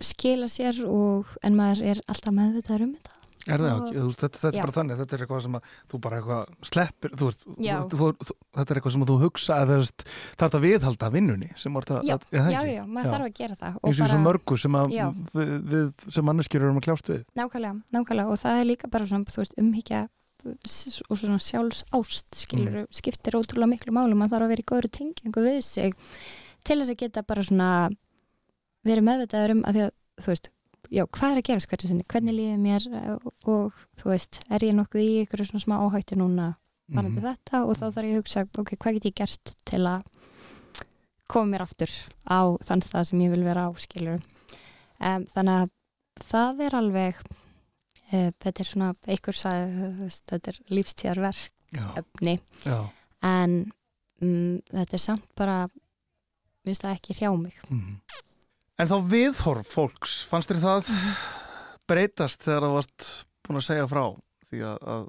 skila 0.07 0.47
sér 0.51 0.83
og 0.85 1.31
en 1.43 1.55
maður 1.57 1.85
er 1.93 2.01
alltaf 2.07 2.35
meðvitaður 2.35 2.85
um 2.89 2.97
þetta 2.97 3.13
Er 3.47 3.61
það 3.63 3.77
ekki? 3.77 4.01
Þetta, 4.19 4.27
þetta 4.41 4.49
Já. 4.51 4.59
er 4.59 4.65
bara 4.65 4.73
þannig, 4.75 4.97
þetta 4.99 5.13
er 5.15 5.21
eitthvað 5.23 5.43
sem 5.45 5.53
að 5.55 5.67
þú 5.87 5.97
bara 6.03 6.17
eitthvað 6.17 6.49
sleppir, 6.67 7.11
þú 7.15 7.27
veist, 7.29 7.45
Já. 7.63 7.75
þú, 7.87 8.09
þú, 8.27 8.33
þetta 8.57 8.73
er 8.73 8.79
eitthvað 8.81 8.93
sem 8.97 9.05
að 9.05 9.11
þú 9.13 9.15
hugsa 9.21 9.59
að 9.61 9.69
það 9.71 10.43
er 10.49 10.57
að 10.57 10.65
viðhalda 10.65 11.09
vinnunni 11.13 11.47
sem 11.63 11.77
orða, 11.79 12.01
já, 12.03 12.17
að, 12.17 12.25
já, 12.35 12.41
ekki? 12.43 12.73
já, 12.75 12.81
maður 12.91 13.07
Já. 13.07 13.11
þarf 13.13 13.27
að 13.29 13.37
gera 13.39 13.55
það 13.61 13.77
eins 13.87 14.01
og 14.03 14.11
svo 14.11 14.19
mörgu 14.25 14.57
sem 14.59 14.75
að 14.81 14.91
Já. 14.97 15.05
við, 15.37 15.53
við 15.71 16.03
sem 16.17 16.27
manneskjur 16.27 16.65
erum 16.67 16.81
að 16.81 16.85
kljást 16.89 17.07
við 17.13 17.23
nákvæmlega, 17.39 17.73
nákvæmlega 17.95 18.35
og 18.35 18.41
það 18.43 18.59
er 18.59 18.67
líka 18.73 18.91
bara 18.91 19.07
svona, 19.13 19.31
þú 19.31 19.39
veist, 19.45 19.55
umhyggja 19.63 20.03
og 20.45 21.17
svona 21.17 21.39
sjálfs 21.41 21.83
ást 21.91 22.25
skilur, 22.35 22.83
Mm. 22.85 22.87
skiptir 22.91 23.33
ótrúlega 23.35 23.69
miklu 23.73 23.91
málu 23.93 24.15
maður 24.15 24.29
þarf 24.37 24.45
að 24.45 24.51
vera 24.53 24.63
í 24.63 24.69
góðri 24.71 24.91
tengingu 24.91 25.41
við 25.43 25.61
sig 25.63 25.93
til 26.63 26.77
þess 26.79 26.91
að 26.93 26.97
geta 26.97 27.23
bara 27.23 27.41
svona 27.43 27.89
verið 28.85 29.03
meðvitaður 29.03 29.51
um 29.51 29.63
að 29.63 29.73
því 29.73 29.81
að 29.87 29.91
þú 30.21 30.27
veist, 30.31 30.49
já, 30.89 31.03
hvað 31.05 31.31
er 31.31 31.37
að 31.37 31.47
hverju 31.67 31.87
sinni? 31.87 32.03
Hvernig 32.07 32.33
líður 32.37 32.59
mér? 32.63 32.87
Eh, 32.93 33.15
og, 33.15 33.33
og 33.45 33.73
þú 33.99 34.09
veist, 34.13 34.39
er 34.49 34.59
ég 34.59 34.73
nokkuð 34.77 35.01
í 35.03 35.25
ykkur 35.25 35.43
svona 35.45 35.63
smá 35.65 35.75
áhættu 35.83 36.15
núna 36.15 36.55
varandi 36.89 37.19
Mhm. 37.19 37.27
þetta? 37.27 37.65
Og 37.67 37.75
þá 37.75 37.85
þarf 37.91 38.05
ég 38.07 38.13
að 38.15 38.21
hugsa 38.21 38.47
ok, 38.57 38.75
hvað 38.77 38.93
get 38.93 39.05
ég 39.05 39.15
gert 39.15 39.55
til 39.65 39.79
að 39.83 40.03
koma 41.27 41.51
mér 41.57 41.61
aftur 41.65 41.91
á 42.29 42.39
þann 42.63 42.81
stað 42.81 43.05
sem 43.09 43.19
ég 43.19 43.29
vil 43.31 43.43
vera 43.43 43.67
á, 43.67 43.69
skilur 43.75 44.21
um, 45.01 45.25
þannig 45.35 45.57
að 45.59 45.69
það 46.23 46.61
er 46.65 46.71
alveg 46.79 47.15
þetta 48.11 48.63
er 48.63 48.69
svona, 48.69 48.91
einhver 49.07 49.35
sagði 49.37 50.09
þetta 50.09 50.53
er 50.53 50.59
lífstíðarverk 50.71 51.51
já. 52.63 52.77
En 53.27 53.57
um, 54.23 54.59
þetta 54.71 54.97
er 54.97 55.03
samt 55.03 55.27
bara 55.37 55.57
minnst 56.67 56.83
það 56.83 56.95
ekki 56.97 57.17
hrjá 57.17 57.31
mig. 57.39 57.57
Mhm. 57.67 57.99
En 58.77 58.89
þá 58.91 58.97
viðhorf 59.09 59.71
fólks, 59.73 60.19
fannst 60.29 60.51
þér 60.51 60.59
það 60.61 60.91
breytast 61.89 62.43
þegar 62.45 62.67
það 62.67 62.75
varst 62.75 63.07
búin 63.47 63.57
að 63.57 63.65
segja 63.65 63.87
frá 63.89 64.03
því 64.47 64.59
að, 64.69 64.83
að 64.93 65.07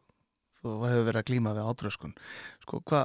þú 0.59 0.75
hefur 0.87 1.07
verið 1.11 1.21
að 1.21 1.29
glíma 1.29 1.55
við 1.59 1.69
átröskun? 1.69 2.15
Sko, 2.65 2.81
hva, 2.89 3.03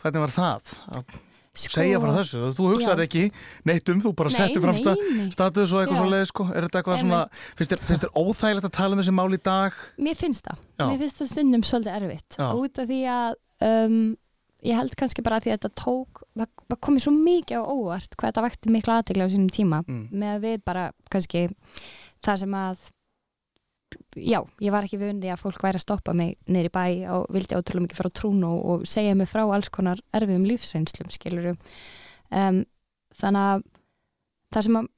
hvernig 0.00 0.24
var 0.24 0.34
það? 0.34 0.72
að 0.94 1.18
sko, 1.54 1.74
segja 1.76 2.00
frá 2.02 2.10
þessu, 2.18 2.42
þú 2.58 2.68
hugsaðir 2.72 3.04
Já. 3.04 3.08
ekki 3.08 3.24
neitt 3.70 3.92
um, 3.92 4.02
þú 4.04 4.12
bara 4.18 4.32
nei, 4.32 4.38
settir 4.40 4.64
fram 4.64 4.80
nei, 4.80 5.28
status 5.34 5.74
og 5.74 5.82
eitthvað 5.82 5.94
Já. 5.94 6.02
svo 6.02 6.10
leið 6.14 6.26
sko. 6.30 6.48
er 6.50 6.66
þetta 6.66 6.80
eitthvað 6.80 7.00
svona, 7.04 7.22
finnst 7.60 7.76
þér, 7.90 8.10
óþægilegt 8.18 8.68
að 8.68 8.74
tala 8.80 8.96
um 8.96 9.02
þessi 9.02 9.14
mál 9.14 9.28
í 9.30 9.40
dag 9.50 9.78
Mér 10.08 10.18
finnst 10.18 10.44
það, 10.48 10.60
Já. 10.74 10.84
mér 10.84 11.00
finnst 11.04 11.22
það 11.22 11.32
stundum 11.32 11.66
svolítið 11.70 11.96
erfitt 12.00 12.38
Já. 12.40 12.46
út 12.50 12.82
af 12.82 12.90
því 12.90 13.00
að 13.14 13.40
um, 13.70 13.98
ég 14.64 14.80
held 14.80 14.96
kannski 14.98 15.24
bara 15.24 15.38
að 15.38 15.46
því 15.46 15.52
að 15.52 15.58
þetta 15.58 15.82
tók 15.84 16.24
það 16.34 16.78
komið 16.88 17.04
svo 17.04 17.14
mikið 17.14 17.60
á 17.60 17.64
óvart 17.68 18.16
hvað 18.16 18.30
þetta 18.30 18.44
vakti 18.46 18.74
mikla 18.74 18.98
aðtegla 19.00 19.28
á 19.28 19.32
sínum 19.32 19.52
tíma 19.52 19.80
mm. 19.84 20.04
með 20.10 20.34
að 20.34 20.46
við 20.48 20.62
bara 20.64 20.84
kannski 21.12 21.46
það 22.24 22.40
sem 22.44 22.56
að 22.58 22.86
já, 24.16 24.40
ég 24.62 24.74
var 24.74 24.86
ekki 24.86 25.00
vundi 25.02 25.30
að 25.32 25.42
fólk 25.42 25.62
væri 25.64 25.80
að 25.80 25.86
stoppa 25.86 26.14
mig 26.16 26.36
í 26.46 26.68
bæ 26.72 26.84
og 27.16 27.28
vildi 27.34 27.58
ótrúlega 27.58 27.86
mikið 27.86 28.00
fara 28.00 28.12
á 28.12 28.18
trún 28.20 28.42
og, 28.48 28.58
og 28.64 28.88
segja 28.88 29.14
mig 29.18 29.30
frá 29.30 29.44
alls 29.44 29.70
konar 29.74 30.02
erfiðum 30.14 30.48
lífsreynslum 30.48 31.12
skiluru 31.14 31.54
um, 31.54 32.64
þannig 33.20 33.48
að 33.54 33.64
það 34.54 34.68
sem 34.68 34.80
að 34.80 34.90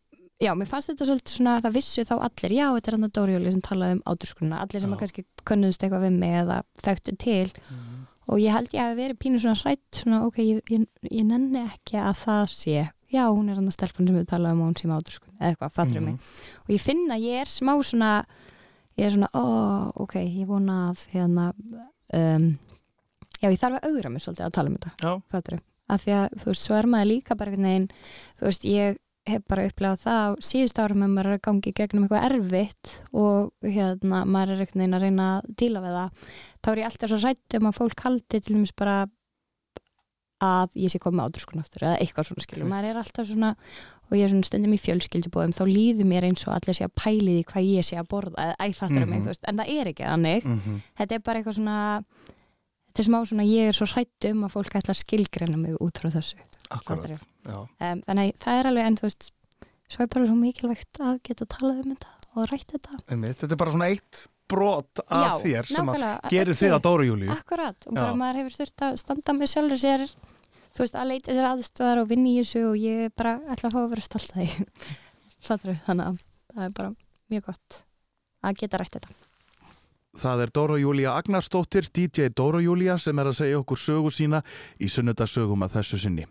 já, 0.43 0.53
mér 0.57 0.69
fannst 0.69 0.91
þetta 0.91 1.09
svolítið 1.09 1.37
svona 1.39 1.61
það 1.65 1.77
vissu 1.77 2.05
þá 2.07 2.17
allir, 2.19 2.55
já, 2.57 2.67
þetta 2.75 2.91
er 2.91 2.97
hann 2.97 3.07
að 3.07 3.15
Dórióli 3.19 3.53
sem 3.55 3.63
talaði 3.65 3.97
um 3.97 4.03
áturskunna, 4.13 4.59
allir 4.63 4.83
sem 4.83 4.91
Já. 4.91 4.97
að 4.97 5.03
kannski 5.03 5.25
könnuðust 5.49 5.87
eitthvað 5.87 6.05
við 6.07 6.19
mig 6.21 6.35
eða 6.43 6.59
þekktu 6.83 7.15
til. 7.23 7.47
Og 8.27 8.43
ég 8.43 8.57
held 8.57 8.75
ég 8.75 8.83
að 8.83 8.99
verið 8.99 9.21
pínu 9.23 9.39
svona 9.39 9.61
hrætt 9.61 10.01
svona, 10.01 10.25
ok, 10.27 10.41
ég, 10.43 10.61
ég, 10.75 10.87
ég 11.13 11.27
nenni 11.29 11.63
ekki 11.63 12.01
að 12.03 12.17
það 12.25 12.47
sé, 12.53 12.77
já, 13.15 13.23
hún 13.31 13.49
er 13.49 13.61
hann 13.61 13.71
að 13.71 13.77
stelpun 13.79 14.11
sem 14.11 14.19
við 14.19 14.29
talaðum 14.33 14.65
og 14.65 14.71
hún 14.73 14.79
sem 14.81 14.95
áturskun, 14.97 15.37
eða 15.39 15.53
eitthvað, 15.53 15.75
ég 18.97 19.07
er 19.09 19.15
svona 19.15 19.31
ó, 19.37 19.45
ok, 20.05 20.19
ég 20.25 20.47
vona 20.51 20.77
að 20.91 21.07
hérna 21.15 21.49
um, 22.17 22.47
já, 23.41 23.49
ég 23.51 23.59
þarf 23.61 23.81
að 23.81 23.91
augra 23.91 24.13
mig 24.13 24.25
svolítið 24.25 24.47
að 24.49 24.55
tala 24.59 24.73
um 24.73 24.79
þetta. 24.79 24.95
Að 25.87 26.03
því 26.03 26.15
að, 26.19 26.39
þú 26.43 26.47
veist, 26.51 26.63
svo 26.67 26.79
maður 26.91 27.11
líka 27.13 27.37
bara 27.39 27.53
einhvern 27.53 27.69
veginn, 27.71 27.91
þú 28.41 28.49
veist, 28.49 28.65
ég 28.67 28.97
hef 29.27 29.43
bara 29.51 29.67
upplegað 29.67 30.03
það 30.05 30.21
á 30.23 30.29
síðust 30.47 30.79
árum 30.79 31.03
að 31.03 31.13
maður 31.17 31.29
er 31.33 31.37
að 31.37 31.45
gangi 31.47 31.73
gegnum 31.75 32.05
eitthvað 32.07 32.27
erfitt 32.29 32.93
og 33.11 33.67
hérna, 33.67 34.23
maður 34.23 34.53
er 34.55 34.63
einhvern 34.63 34.83
veginn 34.83 34.99
að 34.99 35.07
reyna 35.07 35.27
að 35.33 35.49
díla 35.63 35.83
við 35.83 35.97
það, 35.99 36.27
þá 36.63 36.69
er 36.73 36.81
ég 36.81 36.91
alltaf 36.91 37.11
svo 37.11 37.19
rætt 37.23 37.57
um 37.59 37.69
að 37.71 37.79
fólk 37.81 38.05
haldi 38.07 38.41
til 38.41 38.55
dæmis 38.55 38.75
bara 38.79 38.97
að 40.45 40.75
ég 40.77 40.91
sé 40.93 40.99
komið 41.01 41.25
áturskun 41.31 41.61
aftur 41.63 41.87
eða 41.87 41.99
eitthvað 42.03 42.27
svona 42.29 42.43
skilur, 42.45 42.69
maður 42.69 42.89
er 42.91 42.99
alltaf 43.01 43.27
svona 43.31 43.55
og 44.07 44.13
ég 44.19 44.25
er 44.27 44.31
svona 44.35 44.45
stundum 44.45 44.75
í 44.77 44.81
fjölskyldubóðum 44.83 45.55
þá 45.57 45.63
líður 45.67 46.07
mér 46.11 46.27
eins 46.29 46.45
og 46.47 46.53
allir 46.55 46.77
sé 46.77 46.85
að 46.87 46.95
pæli 47.01 47.39
því 47.39 47.45
hvað 47.51 47.69
ég 47.71 47.87
sé 47.89 47.97
að 47.97 48.09
borða 48.13 48.45
eða 48.45 48.57
æfattur 48.69 49.03
um 49.03 49.09
mig, 49.11 49.19
Mhm. 49.19 49.25
þú 49.25 49.31
veist, 49.33 49.45
en 49.49 49.57
það 49.57 49.73
er 49.81 49.87
ekki 49.93 50.05
þannig. 50.11 50.45
Mm 50.45 50.83
þetta 50.99 51.13
er 51.15 51.19
bara 51.25 51.41
eitthvað 51.41 51.57
svona 51.57 52.05
þetta 52.87 53.01
er 53.03 53.09
smá 53.09 53.19
svona, 53.29 53.45
ég 53.49 53.69
er 53.69 53.73
svo 53.77 53.87
hrætt 53.87 54.31
um 54.31 54.45
að 54.47 54.53
fólk 54.57 54.77
ætla 54.79 54.93
að 54.95 55.01
skilgreina 55.05 55.57
mig 55.57 55.75
út 55.81 55.99
frá 56.01 56.11
þessu 56.13 56.37
akkurat? 56.71 57.21
Já, 57.47 57.57
um, 57.57 58.03
þannig 58.07 58.33
að 58.33 58.39
það 58.45 58.61
er 58.61 58.67
alveg 58.71 58.87
en 58.87 58.97
þú 58.97 59.03
veist 59.09 59.31
svo 59.89 60.01
er 60.03 60.07
bara 60.09 60.27
svo 60.27 60.37
mikilvægt 60.37 60.99
að 61.01 61.23
geta 61.23 61.47
talað 61.47 61.85
um 61.85 61.95
þetta 61.97 62.13
og 62.37 62.49
rætt 62.51 62.67
þetta. 62.73 62.99
Einmitt, 63.09 63.39
þetta 63.41 63.53
er 63.53 63.57
bara 63.57 63.71
svona 63.73 63.89
eitt 63.91 64.27
brot 64.51 65.03
af 65.07 65.43
þér 65.43 65.69
sem 65.71 65.91
að 65.93 66.07
gerir 66.33 66.59
þig 66.59 66.75
að 66.77 66.85
Dóra 66.87 67.07
Júlíu 67.09 67.31
Akkurat, 67.35 67.87
og 67.87 67.97
bara 67.99 68.13
Já. 68.13 68.19
maður 68.23 68.41
hefur 68.43 68.57
þurft 68.61 68.87
að 68.87 68.97
standa 69.03 69.35
með 69.37 69.53
sjálfur 69.53 69.83
sér 69.83 70.07
þú 70.77 70.85
veist, 70.85 70.97
að 70.97 71.11
leita 71.13 71.37
sér 71.37 71.51
aðstöðar 71.51 72.03
og 72.03 72.11
vinna 72.13 72.33
í 72.33 72.39
þessu 72.41 72.65
og 72.71 72.81
ég 72.81 73.15
bara 73.17 73.37
ætla 73.51 73.71
að 73.71 73.77
fá 73.77 73.81
að 73.83 73.93
vera 73.95 74.07
stolt 74.07 74.35
að 74.35 74.43
því 74.43 74.67
Fattarðu? 75.47 75.79
þannig 75.87 76.11
að 76.11 76.21
það 76.57 76.67
er 76.69 76.77
bara 76.81 76.93
mjög 77.33 77.49
gott 77.51 77.81
að 78.47 78.61
geta 78.63 78.83
rætt 78.83 78.99
þetta 78.99 79.17
Það 80.17 80.43
er 80.47 80.51
Dóra 80.57 80.77
Júlía 80.81 81.11
Agnarsdóttir, 81.13 81.91
DJ 81.93 82.31
Dóra 82.33 82.63
Júlía 82.65 82.95
sem 82.97 83.19
er 83.21 83.29
að 83.29 83.37
segja 83.37 83.59
okkur 83.61 83.81
sögu 83.81 84.13
sína 84.15 84.41
í 84.81 84.89
sunnudasögum 84.89 85.67
að 85.67 85.75
þessu 85.77 85.99
sinni. 86.01 86.25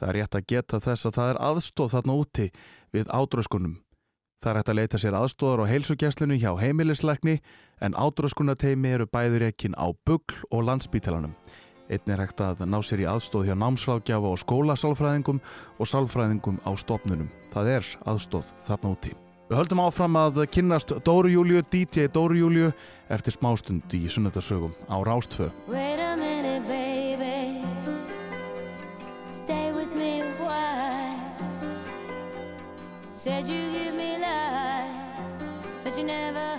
Það 0.00 0.08
er 0.08 0.16
rétt 0.18 0.34
að 0.34 0.46
geta 0.50 0.80
þess 0.82 1.06
að 1.06 1.14
það 1.18 1.30
er 1.30 1.38
aðstóð 1.46 1.92
þarna 1.94 2.16
úti 2.18 2.48
við 2.90 3.12
ádröskunum. 3.14 3.76
Það 4.40 4.50
er 4.50 4.56
hægt 4.56 4.70
að 4.72 4.78
leita 4.78 4.98
sér 5.00 5.14
aðstóðar 5.18 5.60
á 5.60 5.70
heilsugjæslinu 5.70 6.36
hjá 6.40 6.54
heimilisleikni 6.56 7.34
en 7.84 7.92
átröskunarteimi 7.92 8.94
eru 8.96 9.04
bæður 9.04 9.50
ekkin 9.50 9.76
á 9.76 9.92
Bugl 10.08 10.38
og 10.48 10.64
Landsbítalanum. 10.64 11.34
Einn 11.92 12.14
er 12.14 12.22
hægt 12.22 12.40
að 12.40 12.62
ná 12.64 12.78
sér 12.80 13.02
í 13.04 13.08
aðstóð 13.10 13.50
hjá 13.50 13.56
námslákjafa 13.60 14.30
og 14.32 14.40
skólasálfræðingum 14.40 15.42
og 15.76 15.90
sálfræðingum 15.92 16.56
á 16.64 16.72
stopnunum. 16.72 17.28
Það 17.52 17.70
er 17.74 17.90
aðstóð 18.08 18.54
þarna 18.64 18.94
úti. 18.94 19.12
Við 19.50 19.60
höldum 19.60 19.84
áfram 19.84 20.16
að 20.16 20.44
kynnast 20.54 20.96
Dóru 21.04 21.34
Júliu, 21.34 21.60
DJ 21.60 22.08
Dóru 22.08 22.40
Júliu, 22.40 22.72
eftir 23.12 23.36
smástund 23.36 23.92
í 23.92 24.06
sunnendasögum 24.08 24.72
á 24.88 24.96
Rástfö. 25.04 25.50
Said 33.20 33.46
you 33.46 33.89
you 36.00 36.06
never 36.06 36.58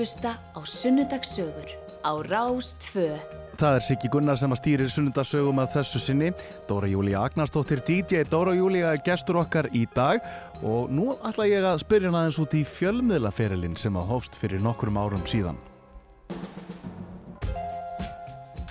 hlusta 0.00 0.38
á 0.56 0.60
Sunnudagssögur 0.64 1.68
á 2.00 2.12
Rás 2.24 2.72
2. 2.94 3.20
Það 3.60 3.74
er 3.76 3.82
Siggi 3.84 4.08
Gunnar 4.08 4.38
sem 4.40 4.48
að 4.54 4.60
stýrir 4.62 4.88
sunnundasögum 4.88 5.60
að 5.60 5.74
þessu 5.74 6.00
sinni. 6.00 6.30
Dóra 6.64 6.88
Júlía 6.88 7.20
Agnarsdóttir 7.20 7.82
DJ. 7.84 8.22
Dóra 8.24 8.54
Júlía 8.56 8.94
er 8.94 9.02
gestur 9.04 9.42
okkar 9.42 9.68
í 9.76 9.84
dag 9.92 10.24
og 10.64 10.88
nú 10.88 11.18
ætla 11.20 11.44
ég 11.50 11.68
að 11.68 11.82
spyrja 11.84 12.08
hann 12.08 12.16
aðeins 12.22 12.40
út 12.40 12.56
í 12.56 12.62
fjölmiðlaferilinn 12.64 13.76
sem 13.76 14.00
að 14.00 14.08
hófst 14.14 14.40
fyrir 14.40 14.64
nokkrum 14.64 14.96
árum 14.96 15.28
síðan. 15.28 15.60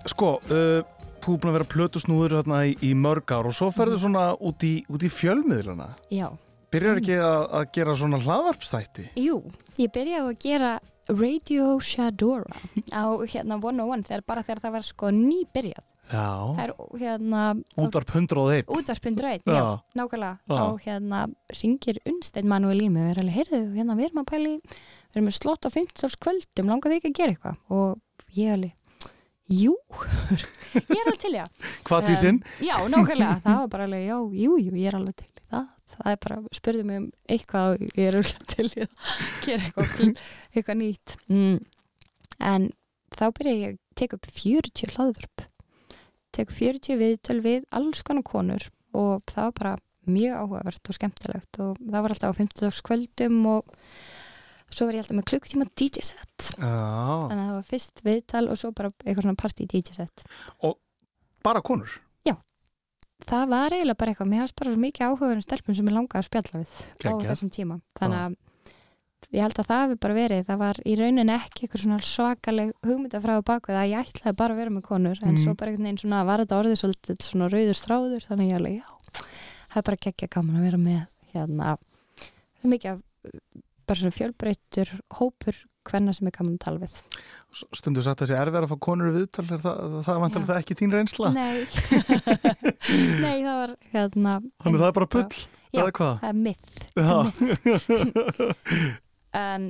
Sko, 0.10 0.40
uh, 0.50 0.82
þú 1.22 1.38
er 1.38 1.42
búin 1.44 1.54
að 1.54 1.58
vera 1.60 1.72
plötusnúður 1.78 2.40
hérna 2.40 2.66
í, 2.66 2.78
í 2.82 2.96
mörg 2.98 3.30
ár 3.30 3.54
og 3.54 3.54
svo 3.54 3.70
ferðu 3.76 4.02
svona 4.02 4.32
út 4.34 4.66
í, 4.66 4.80
út 4.90 5.06
í 5.06 5.14
fjölmiðlana. 5.14 5.92
Já. 6.10 6.32
Byrjar 6.74 7.04
ekki 7.04 7.22
að, 7.22 7.44
að 7.60 7.74
gera 7.78 8.00
svona 8.02 8.18
hlaðvarpstætti? 8.22 9.12
Jú, 9.22 9.44
ég 9.78 9.94
byrjaði 9.94 10.26
að 10.34 10.40
gera 10.42 10.80
Radio 11.10 11.80
Shadora 11.82 12.54
á 12.94 13.04
hérna 13.26 13.58
101 13.58 14.06
þegar 14.08 14.26
bara 14.30 14.44
þegar 14.46 14.62
það 14.66 14.76
var 14.78 14.86
sko 14.86 15.10
nýbyrjað. 15.16 15.86
Já. 16.10 16.26
Það 16.58 16.62
er 16.64 16.72
hérna 17.04 17.42
Útvarp 17.78 18.12
101. 18.16 18.70
útvarpindur 18.74 19.28
einn, 19.30 19.44
Já. 19.46 19.54
já, 19.54 19.66
nákvæmlega. 20.00 20.40
Já. 20.50 20.58
Þá 20.58 20.86
hérna 20.86 21.20
ringir 21.60 22.00
Unnsteinn 22.10 22.50
Manuel 22.50 22.82
í 22.82 22.90
mig 22.90 23.04
og 23.06 23.12
er 23.14 23.22
alveg, 23.24 23.36
heyrðu, 23.38 23.62
hérna 23.78 23.98
við 24.00 24.08
erum 24.10 24.22
að 24.24 24.30
pæli, 24.32 24.54
við 24.66 25.20
erum 25.20 25.30
með 25.30 25.38
slott 25.38 25.66
á 25.66 25.70
15 25.70 26.18
kvöldum, 26.26 26.72
langar 26.74 26.94
þig 26.94 27.02
ekki 27.04 27.12
að 27.14 27.20
gera 27.20 27.36
eitthvað? 27.36 27.60
Og 27.70 28.34
ég 28.40 28.56
alveg, 28.56 28.74
jú, 29.50 29.76
ég 30.90 30.98
er 30.98 31.04
alveg 31.06 31.22
til 31.22 31.36
það. 31.38 31.70
Hvað 31.90 32.10
því 32.10 32.18
sinn? 32.24 32.42
Um, 32.42 32.66
já, 32.70 32.76
nákvæmlega, 32.96 33.36
það 33.46 33.62
var 33.62 33.72
bara 33.78 33.90
alveg, 33.90 34.08
já, 34.10 34.18
jú, 34.46 34.58
jú, 34.66 34.74
ég 34.82 34.90
er 34.90 34.98
alveg 34.98 35.22
til 35.22 35.30
það. 36.00 36.12
Er 36.14 36.22
bara, 36.26 36.40
spurðu 36.56 36.86
mig 36.88 37.02
um 37.02 37.10
eitthvað 37.36 37.76
og 37.76 37.86
ég 38.00 38.10
er 38.10 38.20
alveg 38.20 38.48
til 38.54 38.68
að 38.70 38.76
gera 39.46 39.68
eitthvað, 39.68 40.24
eitthvað 40.54 40.82
nýtt. 40.82 41.16
Mm. 41.30 41.60
En 42.50 42.72
þá 43.16 43.26
byrja 43.38 43.56
ég 43.60 43.76
að 43.76 43.80
teka 44.00 44.20
upp 44.20 44.32
40 44.40 44.96
hlaðvörp. 44.96 45.46
Tek 46.36 46.52
40 46.56 47.00
viðtöl 47.00 47.40
við 47.44 47.70
alls 47.76 48.04
konar 48.06 48.26
konur 48.28 48.70
og 48.96 49.24
það 49.30 49.48
var 49.50 49.56
bara 49.60 49.76
mjög 50.10 50.40
áhugavert 50.44 50.90
og 50.90 50.98
skemmtilegt 50.98 51.60
og 51.62 51.78
það 51.84 52.04
var 52.04 52.16
alltaf 52.16 52.34
á 52.34 52.40
50 52.40 52.82
kvöldum 52.86 53.40
og 53.52 53.74
svo 54.70 54.88
var 54.88 54.98
ég 54.98 55.04
alltaf 55.04 55.18
með 55.18 55.28
klukktíma 55.32 55.68
DJ 55.78 56.06
set 56.10 56.52
Já, 56.56 56.70
þannig 57.30 57.42
að 57.42 57.50
það 57.50 57.56
var 57.58 57.68
fyrst 57.70 58.04
viðtal 58.06 58.46
og 58.48 58.62
svo 58.62 58.72
bara 58.78 58.92
eitthvað 59.04 59.26
svona 59.28 59.42
party 59.44 59.68
DJ 59.70 59.98
set 59.98 60.26
bara 61.46 61.64
konur 61.66 62.00
það 63.28 63.48
var 63.52 63.74
eiginlega 63.76 63.98
bara 64.00 64.12
eitthvað, 64.14 64.30
mér 64.32 64.44
hafst 64.46 64.56
bara 64.60 64.72
svo 64.74 64.80
mikið 64.80 65.06
áhugaverðin 65.10 65.44
stelpum 65.46 65.76
sem 65.76 65.90
ég 65.90 65.96
langaði 65.98 66.20
að 66.22 66.28
spjalla 66.30 66.62
við 66.62 66.70
á 66.70 67.04
Geggjað. 67.04 67.28
þessum 67.34 67.52
tíma 67.58 67.80
þannig 68.00 68.20
að 68.24 68.38
ég 69.36 69.44
held 69.44 69.60
að 69.60 69.68
það 69.70 69.82
hefur 69.84 70.00
bara 70.06 70.16
verið 70.16 70.46
það 70.48 70.58
var 70.64 70.78
í 70.88 70.94
rauninni 70.96 71.34
ekki 71.36 71.66
eitthvað 71.68 71.82
svona 71.84 72.00
svakaleg 72.08 72.72
hugmyndafræðu 72.88 73.44
bakvið 73.50 73.76
að 73.82 73.90
ég 73.92 74.08
ætlaði 74.08 74.36
bara 74.40 74.54
að 74.56 74.62
vera 74.64 74.74
með 74.78 74.86
konur 74.88 75.20
en 75.22 75.34
Mhm. 75.36 75.44
svo 75.44 75.54
bara 75.60 75.72
einhvern 75.72 75.86
veginn 75.90 76.02
svona 76.04 76.26
var 76.26 76.40
þetta 76.40 76.60
orðið 76.62 76.80
svolítið 76.80 77.18
svona 77.28 77.50
rauður 77.52 77.78
stráður 77.78 78.26
þannig 78.30 78.50
ég 78.50 78.56
alveg, 78.56 78.76
já, 78.80 78.88
það 79.70 79.78
er 79.78 79.88
bara 79.90 79.98
geggja 80.08 80.30
gaman 80.30 80.56
að 80.56 80.66
vera 80.70 80.78
með 80.78 81.08
hérna 81.34 81.78
mikið 82.64 82.92
af 82.96 83.02
bara 83.90 84.00
svona 84.00 84.16
fjölbreyttur 84.16 84.92
hópur 85.20 85.58
hvenna 85.90 86.14
sem 86.14 86.30
er 86.30 86.36
gaman 86.36 86.56
að 86.58 86.64
tala 86.66 86.82
við 86.84 86.98
Stundu 87.74 88.04
sagt 88.06 88.22
að 88.22 88.28
þessi 88.30 88.38
erfið 88.38 88.60
að 88.62 88.72
fá 88.72 88.78
konur 88.86 89.14
viðtal 89.16 89.46
er 89.50 89.62
það, 89.64 89.80
það 90.06 90.20
Já. 90.46 90.50
það 90.52 90.60
ekki 90.62 90.78
þín 90.80 90.94
reynsla 90.96 91.32
Nei 91.34 91.58
Nei, 93.24 93.38
það 93.44 93.56
var 93.60 93.74
hérna 93.94 94.36
Þannig 94.64 94.80
það 94.84 94.88
er 94.92 94.98
bara 95.00 95.10
pull, 95.16 95.42
Já. 95.70 95.80
Það 95.80 95.90
er 95.90 95.96
Já, 97.00 97.18
en 99.44 99.70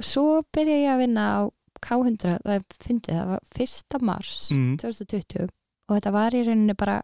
svo 0.00 0.26
byrja 0.54 0.76
ég 0.82 0.92
að 0.94 1.02
vinna 1.04 1.24
á 1.28 1.40
K100 1.80 2.34
það 2.44 2.54
er 2.58 2.64
fyndið, 2.84 3.14
það 3.16 3.30
var 3.30 3.42
1. 3.64 4.00
mars 4.10 4.32
Mm. 4.52 4.74
2020 4.82 5.46
og 5.90 5.96
þetta 5.96 6.12
var 6.14 6.36
í 6.36 6.42
rauninni 6.46 6.76
bara 6.78 6.98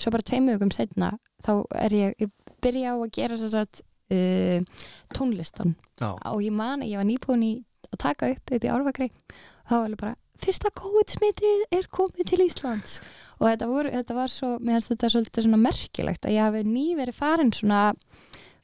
svo 0.00 0.12
bara 0.14 0.24
tveim 0.26 0.46
hugum 0.52 0.70
setna 0.74 1.12
þá 1.44 1.52
er 1.82 1.94
ég, 1.96 2.14
ég 2.22 2.30
byrja 2.62 2.94
á 2.94 2.96
að 2.98 3.10
gera 3.16 3.38
þess 3.40 3.56
að 3.58 3.82
uh, 4.14 4.86
tónlistan 5.16 5.76
já, 6.00 6.10
og 6.14 6.42
ég 6.44 6.54
man 6.54 6.84
ég 6.86 7.00
var 7.00 7.08
nýbúin 7.08 7.46
í 7.46 7.52
að 7.90 8.02
taka 8.06 8.30
upp 8.34 8.54
upp 8.56 8.66
í 8.66 8.72
Árvakri 8.72 9.10
og 9.10 9.70
þá 9.70 9.74
var 9.76 9.86
alveg 9.88 10.02
bara 10.04 10.16
fyrsta 10.40 10.70
COVID-smitið 10.76 11.66
er 11.76 11.88
komið 11.92 12.30
til 12.30 12.40
Íslands 12.46 13.00
og 13.40 13.48
þetta, 13.48 13.68
voru, 13.68 13.92
þetta 13.92 14.16
var 14.16 14.32
svo 14.32 14.54
mér 14.58 14.78
finnst 14.78 14.94
þetta 14.94 15.12
svolítið 15.14 15.46
svona 15.46 15.60
merkilegt 15.60 16.26
að 16.26 16.36
ég 16.36 16.48
hafi 16.48 16.64
ný 16.68 16.86
verið 16.98 17.18
farin 17.18 17.52
svona 17.56 17.82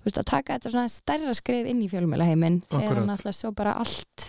veist, 0.06 0.16
að 0.16 0.30
taka 0.30 0.56
þetta 0.56 0.72
svona 0.72 0.92
stærra 0.92 1.36
skrif 1.36 1.68
inn 1.68 1.84
í 1.84 1.90
fjölmjölaheiminn 1.92 2.62
þegar 2.70 2.90
Akkurat. 2.92 3.08
náttúrulega 3.10 3.40
svo 3.40 3.52
bara 3.56 3.76
allt 3.82 4.26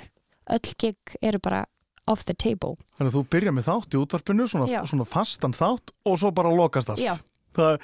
öll 0.58 0.76
gig 0.80 1.18
eru 1.22 1.42
bara 1.44 1.64
off 2.08 2.24
the 2.28 2.36
table 2.36 2.76
þannig 2.98 3.12
að 3.12 3.18
þú 3.18 3.24
byrja 3.36 3.56
með 3.56 3.68
þátt 3.68 3.96
í 3.96 4.02
útvarpinu, 4.02 4.48
svona, 4.52 4.84
svona 4.90 5.08
fastan 5.08 5.56
þátt 5.56 5.94
og 6.08 6.20
svo 6.20 6.32
bara 6.36 6.54
lokast 6.56 6.92
allt. 6.94 7.04
Já. 7.04 7.14
Það, 7.58 7.84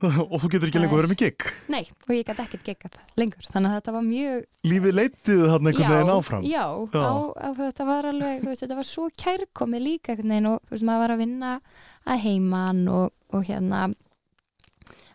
og 0.32 0.36
þú 0.42 0.48
getur 0.54 0.70
ekki 0.70 0.80
lengur 0.82 0.96
er- 0.98 1.02
verið 1.02 1.12
með 1.14 1.20
gig. 1.22 1.46
Nei, 1.72 1.82
og 2.06 2.12
ég 2.14 2.26
gæti 2.28 2.44
ekkert 2.46 2.66
giggað 2.68 2.98
lengur 3.20 3.48
þannig 3.52 3.70
að 3.70 3.78
þetta 3.78 3.94
var 3.96 4.04
mjög 4.06 4.68
Lífið 4.70 4.96
leitið 4.98 5.42
þarna 5.52 5.72
einhvern 5.72 5.94
veginn 5.94 6.12
áfram. 6.16 6.44
Já, 6.48 6.64
Já. 6.94 7.00
Á, 7.04 7.14
á, 7.36 7.48
þetta 7.60 7.88
var 7.90 8.10
alveg, 8.10 8.44
veist, 8.48 8.64
þetta 8.64 8.78
var 8.80 8.88
svo 8.90 9.08
kærkomið 9.24 9.84
líka 9.86 10.16
veginn 10.20 10.50
og 10.52 10.60
veist, 10.72 10.86
maður 10.88 11.04
var 11.04 11.14
að 11.16 11.22
vinna 11.24 11.54
að 12.10 12.22
heiman 12.26 12.84
og, 12.92 13.10
og 13.36 13.44
hérna 13.50 13.82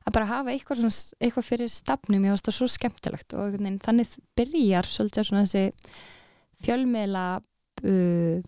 að 0.06 0.14
bara 0.14 0.28
hafa 0.30 0.54
eitthvað, 0.54 0.84
svona, 0.84 1.16
eitthvað 1.26 1.48
fyrir 1.48 1.72
stafnum, 1.74 2.26
ég 2.28 2.36
varst 2.36 2.46
það 2.46 2.58
svo 2.60 2.68
skemmtilegt 2.70 3.34
og 3.34 3.56
veginn, 3.56 3.80
þannig 3.82 4.12
byrjar 4.38 4.86
svolítið 4.94 5.26
svona 5.32 5.46
þessi 5.48 5.64
fjölmiðla 6.66 7.24
uh, 7.42 8.44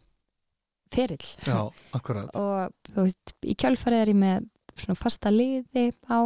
ferill 0.94 1.26
Já, 1.44 1.58
akkurat. 1.98 2.30
og 2.38 2.94
þú 2.94 3.08
veist, 3.08 3.34
í 3.44 3.56
kjölfarið 3.60 4.04
er 4.06 4.12
ég 4.14 4.20
með 4.22 4.46
svona 4.84 4.98
fasta 5.00 5.32
liði 5.34 5.90
á 6.10 6.22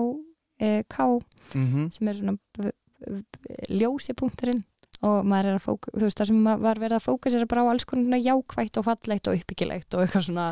e, 0.62 0.84
K 0.89 1.08
Mm 1.56 1.89
sem 1.91 2.08
er 2.08 2.14
svona 2.20 2.38
b- 2.58 2.72
b- 3.08 3.72
ljósi 3.82 4.14
punkturinn. 4.18 4.62
Og 5.02 5.24
maður 5.26 5.47
er 5.49 5.56
að 5.58 5.64
fóka, 5.66 5.89
þú 5.97 6.04
veist 6.06 6.20
það 6.22 6.28
sem 6.30 6.41
maður 6.45 6.60
var 6.62 6.78
verið 6.84 6.93
að 6.99 7.06
fókusera 7.08 7.45
bara 7.49 7.62
á 7.66 7.72
alls 7.72 7.86
konar 7.89 8.04
svona 8.06 8.20
jákvætt 8.22 8.78
og 8.78 8.84
fallegt 8.86 9.30
og 9.32 9.38
uppbyggilegt 9.39 9.95
og 9.97 10.04
eitthvað 10.04 10.26
svona. 10.28 10.43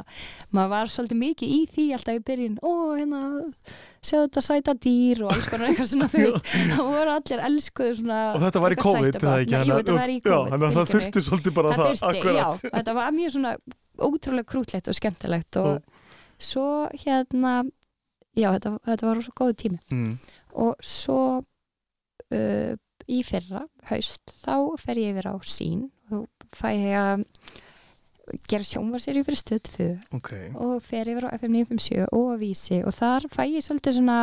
Maður 0.58 0.72
var 0.72 0.90
svolítið 0.90 1.20
mikið 1.22 1.52
í 1.54 1.60
því 1.70 1.86
alltaf 1.94 2.18
í 2.18 2.24
byrjun. 2.26 2.56
Ó 2.66 2.72
hérna, 2.98 3.20
séu 4.02 4.24
þetta 4.24 4.42
sæta 4.48 4.74
dýr 4.74 5.22
og 5.28 5.36
alls 5.36 5.46
konar 5.52 5.70
eitthvað 5.70 5.92
svona 5.92 6.08
þú 6.10 6.22
veist, 6.26 6.50
það 6.74 6.90
voru 6.90 7.14
allir 7.14 7.44
elskuðu 7.46 7.94
svona 8.00 8.18
Og 8.34 8.42
þetta 8.48 8.64
var 8.66 8.74
í 8.74 8.80
COVID, 8.82 9.12
og 9.14 9.22
gott. 9.22 9.30
ekki? 9.44 9.54
Nei, 9.54 9.70
jú, 9.70 9.78
þetta 9.78 9.98
var 10.00 10.10
í 10.10 10.20
COVID 10.26 10.50
þannig 10.56 10.68
að 10.72 10.80
það 10.80 10.92
þurfti 10.96 11.24
svolítið 11.30 11.58
bara 11.60 11.70
það 11.70 11.86
það. 11.86 12.02
þurfti, 12.02 12.34
já, 12.40 12.74
þetta 12.80 12.98
var 12.98 13.14
mjög 13.20 13.36
svona 13.38 13.54
ótrúlega 14.10 14.50
krútlegt 14.56 14.90
og 14.90 14.98
skemmtilegt 14.98 15.62
og 15.62 15.70
Og- 15.76 15.84
svo 16.42 16.66
hérna 17.06 17.54
já, 18.40 18.50
þetta, 18.56 18.76
þetta 18.90 19.08
var 19.10 19.24
svo 19.26 19.34
góðu 19.40 19.58
tími. 19.64 19.80
Mm. 19.94 20.12
og 20.66 20.86
svo 20.86 21.22
uh, 21.40 22.74
í 23.10 23.22
fyrra, 23.26 23.64
haust 23.90 24.36
þá 24.44 24.56
fer 24.82 25.02
ég 25.02 25.16
yfir 25.16 25.32
á 25.32 25.36
sín 25.46 25.88
og 26.14 26.28
fæ 26.56 26.70
ég 26.74 26.98
að 27.00 27.26
gera 28.50 28.66
sjónvarsýri 28.66 29.24
fyrir 29.26 29.40
stöð 29.40 29.62
2 29.74 29.88
Ok. 30.20 30.30
og 30.54 30.76
fer 30.86 31.10
yfir 31.10 31.26
á 31.26 31.34
FM 31.40 31.56
957 31.64 32.06
og 32.14 32.28
á 32.30 32.36
vísi. 32.38 32.84
Og 32.86 32.94
þar 32.94 33.26
fæ 33.34 33.42
ég 33.50 33.66
svolítið 33.66 33.98
svona 33.98 34.20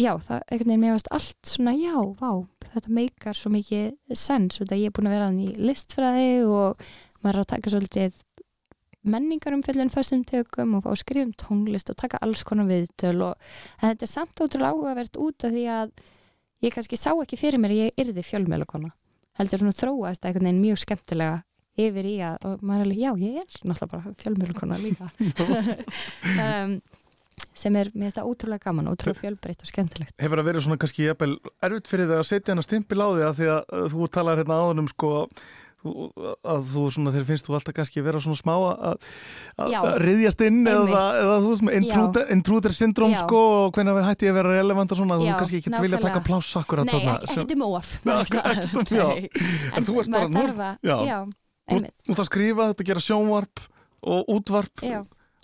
já, 0.00 0.16
það, 0.18 0.40
einhvern 0.48 0.72
veginn 0.72 0.82
mér 0.82 0.96
varst 0.96 1.10
allt 1.14 1.46
svona, 1.46 1.74
já, 1.78 1.94
vá, 2.18 2.30
þetta 2.72 2.94
meikar 2.98 3.38
svo 3.38 3.52
mikið 3.54 3.92
sens, 4.18 4.58
þetta 4.58 4.78
ég 4.80 4.90
er 4.90 4.96
búin 4.96 5.10
að 5.10 5.16
vera 5.18 5.30
í 5.30 5.48
listfræði 5.68 6.30
og 6.48 6.86
maður 7.22 7.36
er 7.36 7.44
að 7.44 7.50
taka 7.52 7.74
svolítið 7.74 8.20
menningar 9.02 9.56
um 9.56 9.62
fyllin 9.66 9.92
föstum 9.92 10.24
tökum 10.28 10.76
og 10.78 10.86
fá 10.86 10.92
að 10.92 11.02
skrifa 11.02 11.26
um 11.26 11.36
tónlist 11.38 11.90
og 11.90 11.98
taka 11.98 12.20
alls 12.22 12.44
konar 12.46 12.70
viðtöl 12.70 13.18
og 13.28 13.52
þetta 13.82 14.06
er 14.06 14.10
samt 14.10 14.42
ótrúlega 14.42 14.72
áhugavert 14.72 15.18
út 15.20 15.46
af 15.46 15.54
því 15.54 15.68
að 15.76 15.94
ég 16.62 16.74
kannski 16.74 17.00
sá 17.00 17.10
ekki 17.14 17.40
fyrir 17.40 17.62
mér 17.62 17.74
að 17.74 17.82
ég 17.82 18.04
yrði 18.04 18.26
fjölmjölakona 18.30 18.92
heldur 19.40 19.62
svona 19.62 19.76
þróast 19.76 20.26
einhvern 20.26 20.48
veginn 20.48 20.62
mjög 20.62 20.82
skemmtilega 20.84 21.42
yfir 21.80 22.08
í 22.08 22.16
að, 22.24 22.42
og 22.46 22.64
maður 22.64 22.82
er 22.82 22.88
alveg, 22.88 22.98
já, 23.00 23.12
ég 23.22 23.38
er 23.40 23.62
náttúrulega 23.68 23.92
bara 23.94 24.16
fjölmjölakona 24.22 24.82
líka. 24.82 25.12
Um, 26.42 26.76
sem 27.56 27.74
er, 27.80 27.88
mér 27.94 28.06
finnst 28.06 28.18
það 28.18 28.28
ótrúlega 28.28 28.66
gaman, 28.66 28.90
ótrúlega 28.92 29.22
fjölbreytt 29.22 29.64
og 29.64 29.68
skemmtilegt. 29.68 30.14
Hefur 30.20 30.40
það 30.40 30.48
verið 30.48 30.64
svona 30.66 30.78
kannski 30.80 31.08
erfitt 31.08 31.90
fyrir 31.90 32.10
þig 32.10 32.18
að 32.18 32.28
setja 32.28 32.52
hennar 32.52 32.66
stimpil 32.66 33.00
á 33.00 33.08
því 33.08 33.24
að 33.26 33.38
því 33.38 33.48
að 33.52 33.60
uh, 33.62 33.86
þú 33.92 34.08
talar 34.14 34.40
hérna 34.42 34.58
áðan 34.60 34.82
um 34.84 34.90
sko 34.92 35.12
að 35.82 36.66
þú 36.72 36.82
svona 36.94 37.12
þeir 37.14 37.24
finnst 37.28 37.48
þú 37.48 37.56
alltaf 37.58 37.74
kannski 37.76 38.04
vera 38.06 38.20
svona 38.22 38.38
smá 38.38 38.52
að, 38.54 39.06
að 39.62 39.76
að 39.78 39.96
riðjast 40.04 40.44
inn 40.46 40.60
eða, 40.70 41.02
eða 41.22 41.38
þú 41.42 41.52
veist 41.52 41.76
intruder, 41.78 42.28
intruder 42.36 42.76
syndrom 42.76 43.14
sko 43.18 43.40
og 43.66 43.72
hvernig 43.76 43.96
verður 43.98 44.08
hætti 44.10 44.30
að 44.30 44.36
vera 44.38 44.54
relevant 44.58 44.94
og 44.94 45.00
svona 45.02 45.18
þú 45.20 45.26
Já, 45.28 45.34
kannski 45.40 45.62
ekki 45.62 45.74
vilja 45.86 46.02
taka 46.02 46.22
pláss 46.26 46.52
ekki, 46.56 46.68
ekki 47.42 47.56
um 47.56 47.64
óaf 47.68 47.92
Nei, 48.06 48.14
ekkert 48.22 48.76
um- 48.78 48.92
já. 48.98 49.08
En 49.76 49.88
þú 49.88 49.98
ert 50.04 50.12
bara- 50.14 50.76
að, 50.82 51.08
já, 51.08 51.18
Þú 51.72 51.78
þú 51.78 52.12
ert 52.12 52.22
að 52.22 52.28
skrifa, 52.28 52.68
þetta 52.72 52.86
gera 52.92 53.02
sjónvarp 53.02 53.60
og 54.02 54.32
útvarp. 54.34 54.82
Já 54.82 55.00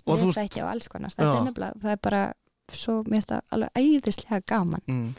við 0.09 0.23
þú 0.23 0.31
þætti 0.35 0.63
á 0.63 0.65
alls 0.69 0.87
konar, 0.91 1.13
þetta 1.15 1.73
það 1.81 1.91
er 1.93 1.99
bara, 2.03 2.21
svo, 2.73 2.95
mér 3.05 3.19
finnst 3.19 3.33
það 3.33 3.41
alveg 3.55 3.81
æðislega 3.81 4.39
gaman, 4.49 4.83
mm, 4.89 5.09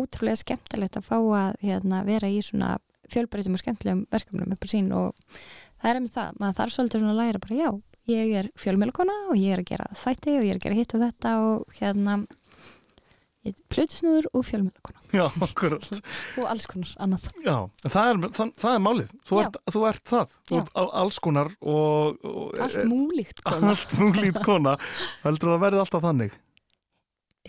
ótrúlega 0.00 0.40
skemmtilegt 0.40 0.98
að 1.00 1.06
fá 1.08 1.16
að 1.18 1.50
hérna, 1.64 2.02
vera 2.06 2.30
í 2.30 2.40
svona 2.44 2.76
fjölbreytum 3.14 3.56
og 3.56 3.62
skemmtilegum 3.62 4.02
verkefnum 4.12 4.56
upp 4.56 4.66
á 4.66 4.68
sín 4.72 4.90
og 4.96 5.38
það 5.80 5.90
er 5.90 6.00
einmitt 6.00 6.16
það, 6.16 6.34
maður 6.40 6.58
þarf 6.60 6.76
svolítið 6.76 7.04
svona 7.04 7.14
að 7.14 7.22
læra 7.22 7.42
bara, 7.44 7.60
já, 7.60 7.70
ég 8.10 8.34
er 8.40 8.50
fjölmjölkona 8.60 9.16
og 9.30 9.40
ég 9.40 9.54
er 9.54 9.62
að 9.62 9.70
gera 9.72 9.88
þætti 10.02 10.36
og 10.36 10.44
ég 10.44 10.54
er 10.54 10.60
að 10.60 10.66
gera 10.66 10.80
hitt 10.80 10.94
og 10.96 11.04
þetta 11.06 11.34
og 11.46 11.78
hérna 11.80 12.16
ég 13.48 13.60
plutsnúður 13.72 14.28
og 14.36 14.44
fjölmjölkona 14.44 15.00
Já, 15.10 15.24
akkurat. 15.42 15.86
Og 16.38 16.44
alls 16.46 16.66
konar 16.70 16.90
annað. 17.02 17.24
Já, 17.42 17.56
það 17.82 18.10
er, 18.10 18.18
það, 18.36 18.50
það 18.62 18.74
er 18.76 18.82
málið. 18.84 19.14
Þú 19.26 19.40
ert, 19.42 19.56
þú 19.74 19.80
ert 19.88 20.04
það, 20.06 20.36
þú 20.46 20.58
ert 20.60 20.70
alls 21.00 21.18
konar 21.24 21.50
og, 21.58 22.20
og 22.30 22.60
allt 22.62 22.84
múlíkt 22.86 23.42
konar 23.42 23.70
allt 23.72 23.94
múlít 23.98 24.38
kona. 24.44 24.76
Heldur 25.24 25.54
það 25.54 25.64
verði 25.64 25.82
alltaf 25.82 26.04
þannig? 26.06 26.36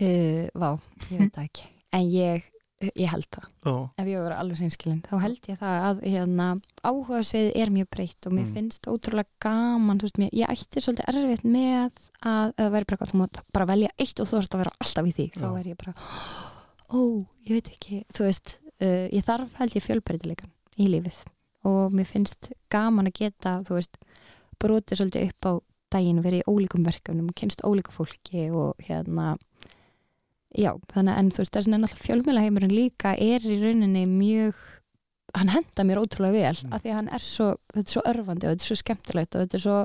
Uh, 0.00 0.48
Vá, 0.58 0.70
ég 1.12 1.20
veit 1.20 1.36
það 1.36 1.44
ekki. 1.44 1.68
En 1.92 2.08
ég, 2.08 2.50
ég 2.94 3.08
held 3.12 3.26
það. 3.30 3.46
Já, 3.64 3.74
ef 4.02 4.06
ég 4.10 4.22
voru 4.22 4.36
alveg 4.36 4.58
seinskilin 4.58 5.02
þá 5.06 5.14
held 5.22 5.48
ég 5.48 5.58
það 5.60 5.84
að 5.88 6.00
hérna, 6.12 6.46
áhuga 6.82 7.20
er 7.62 7.72
mjög 7.74 7.88
breytt 7.94 8.26
og 8.26 8.32
mér 8.32 8.46
Mm. 8.46 8.54
finnst 8.54 8.88
ótrúlega 8.90 9.28
gaman 9.40 9.98
veist, 9.98 10.18
mér, 10.18 10.30
ég 10.32 10.48
ætti 10.48 10.80
svolítið 10.82 11.08
erfitt 11.12 11.44
með 11.44 11.92
að 12.22 12.54
það 12.56 12.72
væri 12.72 12.88
bara 12.90 13.06
þú 13.12 13.20
mátt 13.22 13.42
bara 13.52 13.66
velja 13.66 13.90
eitt 13.98 14.20
og 14.20 14.26
þú 14.26 14.36
þarfst 14.38 14.54
að 14.54 14.62
vera 14.64 14.76
alltaf 14.80 15.06
í 15.06 15.12
því. 15.12 15.26
Þá 15.38 15.48
er 15.58 15.66
ég 15.72 15.76
bara, 15.78 15.94
ó, 16.92 17.00
ég 17.46 17.52
veit 17.58 17.68
ekki. 17.72 18.04
Þú 18.12 18.24
veist, 18.26 18.56
uh, 18.80 19.06
ég 19.12 19.24
þarf 19.24 19.54
held 19.60 19.76
ég 19.76 19.86
fjölbreytileikan 19.86 20.50
í 20.78 20.88
lífið 20.88 21.22
og 21.64 21.92
mér 21.94 22.06
finnst 22.10 22.52
gaman 22.72 23.06
að 23.06 23.18
geta 23.20 23.60
þú 23.62 23.78
veist, 23.78 23.98
brotið 24.58 24.98
svolítið 24.98 25.28
upp 25.30 25.46
á 25.46 25.52
daginn 25.92 26.22
verið 26.24 26.40
í 26.42 26.48
ólíkum 26.48 26.84
verkefnum 26.86 27.28
og 27.28 27.34
kynst 27.36 27.60
ólíku 27.62 27.92
fólki 27.92 28.46
og 28.50 28.74
hérna 28.80 29.36
já, 30.58 30.72
þannig 30.92 31.12
að 31.14 31.18
en 31.22 31.30
þú 31.32 31.42
veist, 31.42 31.52
þess 31.56 31.68
náttúrulega 31.72 32.02
fjölmjölaheimurinn 32.06 32.74
líka 32.76 33.12
er 33.16 33.40
í 33.40 33.56
rauninni 33.62 34.04
mjög 34.10 34.54
hann 35.34 35.48
henda 35.48 35.84
mér 35.88 36.00
ótrúlega 36.02 36.32
vel 36.36 36.58
Mm. 36.62 36.72
af 36.76 36.82
því 36.82 36.90
að 36.92 36.98
hann 36.98 37.08
er 37.08 37.18
svo, 37.24 37.46
þetta 37.72 37.86
er 37.88 37.92
svo 37.94 38.02
örfandi 38.12 38.46
og 38.46 38.52
þetta 38.52 38.62
er 38.62 38.68
svo 38.68 38.76
skemmtilegt 38.82 39.34
og 39.34 39.40
þetta 39.46 39.54
er 39.58 39.64
svo 39.64 39.78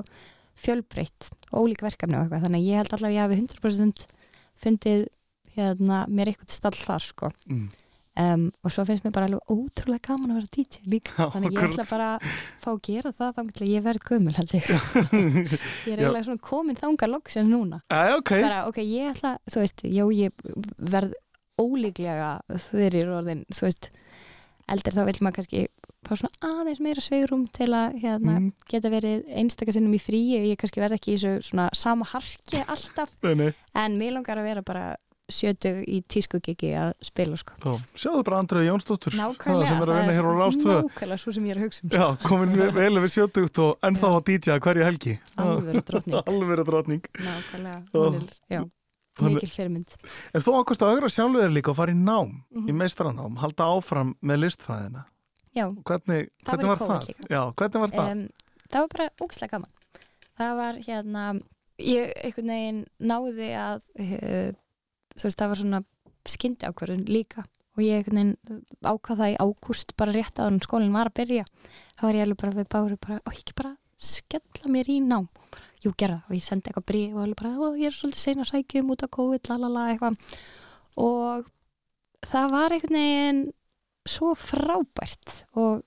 fjölbreytt 0.58 1.30
og 1.52 1.62
ólík 1.68 1.82
verkefni 1.86 2.18
og 2.18 2.26
eitthvað, 2.26 2.44
þannig 2.48 2.62
að 2.64 2.68
ég 2.68 2.82
held 2.82 2.94
allavega 2.98 3.08
að 3.08 3.18
ég 3.18 3.24
hafi 3.24 3.42
100% 3.42 4.08
fundið 4.58 5.06
hérna, 5.58 6.00
mér 6.10 6.32
eitthvað 6.34 6.52
stall 6.58 6.78
þar 6.78 7.06
sko 7.06 7.32
Mm. 7.48 7.70
Um, 8.18 8.48
og 8.66 8.72
svo 8.74 8.86
finnst 8.88 9.06
mér 9.06 9.14
bara 9.16 9.28
alveg 9.30 9.52
ótrúlega 9.54 10.08
gaman 10.10 10.32
að 10.34 10.40
vera 10.42 10.52
DJ 10.58 10.82
líka. 10.90 11.14
Já, 11.18 11.28
þannig 11.36 11.54
ég 11.58 11.68
ætla 11.68 11.86
bara 11.92 12.08
að 12.16 12.32
fá 12.64 12.70
að 12.74 12.82
gera 12.88 13.12
það 13.20 13.36
þá 13.38 13.42
ætla 13.52 13.70
ég 13.72 13.86
verð 13.86 14.08
gömul 14.10 14.36
held 14.40 14.56
ég. 14.58 14.72
Er 15.92 16.02
eiginlega 16.02 16.26
svona 16.28 16.44
komin 16.50 16.80
þanga 16.82 17.10
loksinn 17.12 17.52
núna. 17.54 17.82
Æ, 17.94 18.02
ok. 18.18 18.34
bara 18.42 18.64
ok, 18.72 18.82
ég 18.84 19.14
ætla, 19.14 19.36
þú 19.52 19.64
veist, 19.64 19.86
já 19.88 20.04
ég 20.18 20.46
verð 20.78 21.14
ólíklega 21.62 22.32
þeirri 22.70 23.06
orðin, 23.10 23.46
þú 23.54 23.66
veist 23.70 23.90
eldur 24.70 24.94
þá 24.98 25.04
vil 25.08 25.20
maður 25.24 25.38
kannski 25.40 25.62
fá 26.08 26.12
svona 26.20 26.52
aðeins 26.62 26.82
meira 26.84 27.02
sveirum 27.04 27.46
til 27.56 27.70
að 27.76 27.96
hérna, 28.04 28.36
Mm. 28.38 28.52
geta 28.70 28.90
verið 28.92 29.24
einstakar 29.40 29.74
sinnum 29.76 29.96
í 29.96 30.00
fríi. 30.00 30.38
Og 30.42 30.46
ég 30.52 30.60
kannski 30.60 30.80
verð 30.84 30.96
ekki 31.00 31.16
í 31.16 31.20
svona 31.44 31.70
sama 31.76 32.06
harki 32.06 32.62
alltaf, 32.68 33.12
Nei, 33.24 33.34
nei. 33.36 33.50
en 33.76 33.98
mér 34.00 34.14
langar 34.16 34.38
að 34.38 34.44
vera 34.48 34.62
bara 34.62 34.86
sjötug 35.30 35.82
í 35.88 35.98
tískugiki 36.08 36.70
að 36.80 36.94
spila 37.04 37.36
sko. 37.40 37.54
Já, 37.60 37.74
sjáðu 38.00 38.24
bara 38.24 38.38
Andrið 38.42 38.68
Jónsdóttur 38.70 39.16
Nákvæmlega, 39.18 39.68
sem 39.68 39.82
er 39.84 39.90
að 39.92 39.98
vinna 40.00 40.14
hér 40.16 40.28
á 40.28 40.32
Rástvö 40.38 40.76
nákvæmlega 40.86 41.18
svo 41.20 41.34
sem 41.36 41.44
ég 41.46 41.52
er 41.52 41.58
að 41.60 41.66
hugsa 41.68 41.82
um 41.84 41.90
Já, 41.92 42.06
komin 42.24 42.54
vel 42.78 42.94
við 43.04 43.12
sjötugt 43.16 43.60
og 43.60 43.78
ennþá 43.84 44.08
að 44.16 44.24
DJ 44.30 44.52
-a 44.56 44.60
hverju 44.64 44.84
helgi 44.88 45.20
Alvöru 45.38 45.82
drottning. 45.84 46.22
Alvöru 46.32 46.64
drottning 46.64 47.04
nákvæmlega, 47.20 47.80
er, 47.94 48.24
já, 48.56 48.62
mikil 49.22 49.50
fyrirmynd 49.50 49.90
En 50.34 50.42
þú 50.42 50.52
ákvæmst 50.62 50.82
að 50.82 50.92
augra 50.96 51.10
sjálfur 51.10 51.52
líka 51.52 51.70
og 51.72 51.76
fara 51.76 51.92
í 51.92 51.96
nám 51.98 52.44
Mhm. 52.52 52.70
í 52.70 52.72
meistaranám, 52.74 53.38
halda 53.38 53.64
áfram 53.64 54.16
með 54.24 54.38
listfræðina 54.46 55.04
já, 55.56 55.68
Hvernig, 55.84 56.30
Það 56.46 56.54
hvernig 56.56 56.68
var 56.68 56.78
var 56.78 56.88
það? 56.88 57.08
líka. 57.08 57.24
Já, 57.30 57.42
hvernig 57.56 57.80
var 57.82 57.90
það? 57.90 58.12
um, 58.12 58.30
það 58.72 58.80
var 58.80 58.88
bara 58.96 59.10
ógislega 59.22 59.52
gaman 59.52 59.70
það 60.40 60.56
var 60.56 60.74
hérna 60.88 61.42
ég 61.80 62.14
þú 65.18 65.28
veist 65.28 65.42
það 65.42 65.52
var 65.52 65.62
svona 65.62 65.82
skyndi 66.28 66.70
ákvörðun 66.70 67.08
líka. 67.10 67.46
Og 67.78 67.84
ég 67.86 68.08
ákvað 68.10 69.20
það 69.20 69.34
í 69.34 69.38
ágúst 69.38 69.94
bara 69.98 70.14
rétt 70.16 70.40
að 70.42 70.62
skólinn 70.66 70.96
var 70.96 71.12
að 71.12 71.18
byrja. 71.20 71.44
Þá 71.98 72.02
var 72.08 72.18
ég 72.18 72.26
alveg 72.26 72.40
bara 72.42 72.58
við 72.58 72.70
báru 72.74 72.98
bara 72.98 73.20
og 73.22 73.34
ekki 73.36 73.58
bara 73.58 73.74
skella 73.98 74.72
mér 74.74 74.90
í 74.90 74.98
nám. 75.06 75.28
Og 75.30 75.52
bara, 75.54 75.68
jú 75.86 75.92
gerða 75.94 76.22
það. 76.24 76.32
Og 76.32 76.38
ég 76.38 76.48
sendi 76.48 76.72
eitthvað 76.72 76.88
bríð 76.90 77.14
og 77.14 77.22
alveg 77.24 77.42
bara 77.42 77.54
"Ó, 77.54 77.66
ég 77.78 77.86
er 77.86 77.98
svolítið 77.98 78.24
sein 78.24 78.42
að 78.42 78.50
sækja 78.52 78.82
um 78.82 78.92
út 78.94 79.06
á 79.06 79.08
COVID 79.18 79.50
lalala 79.50 79.86
eitthvað. 79.92 80.18
Og 80.98 81.46
það 82.26 82.52
var 82.52 82.70
einhvern 82.72 82.98
veginn 82.98 83.44
svo 84.08 84.34
frábært 84.36 85.44
og 85.56 85.84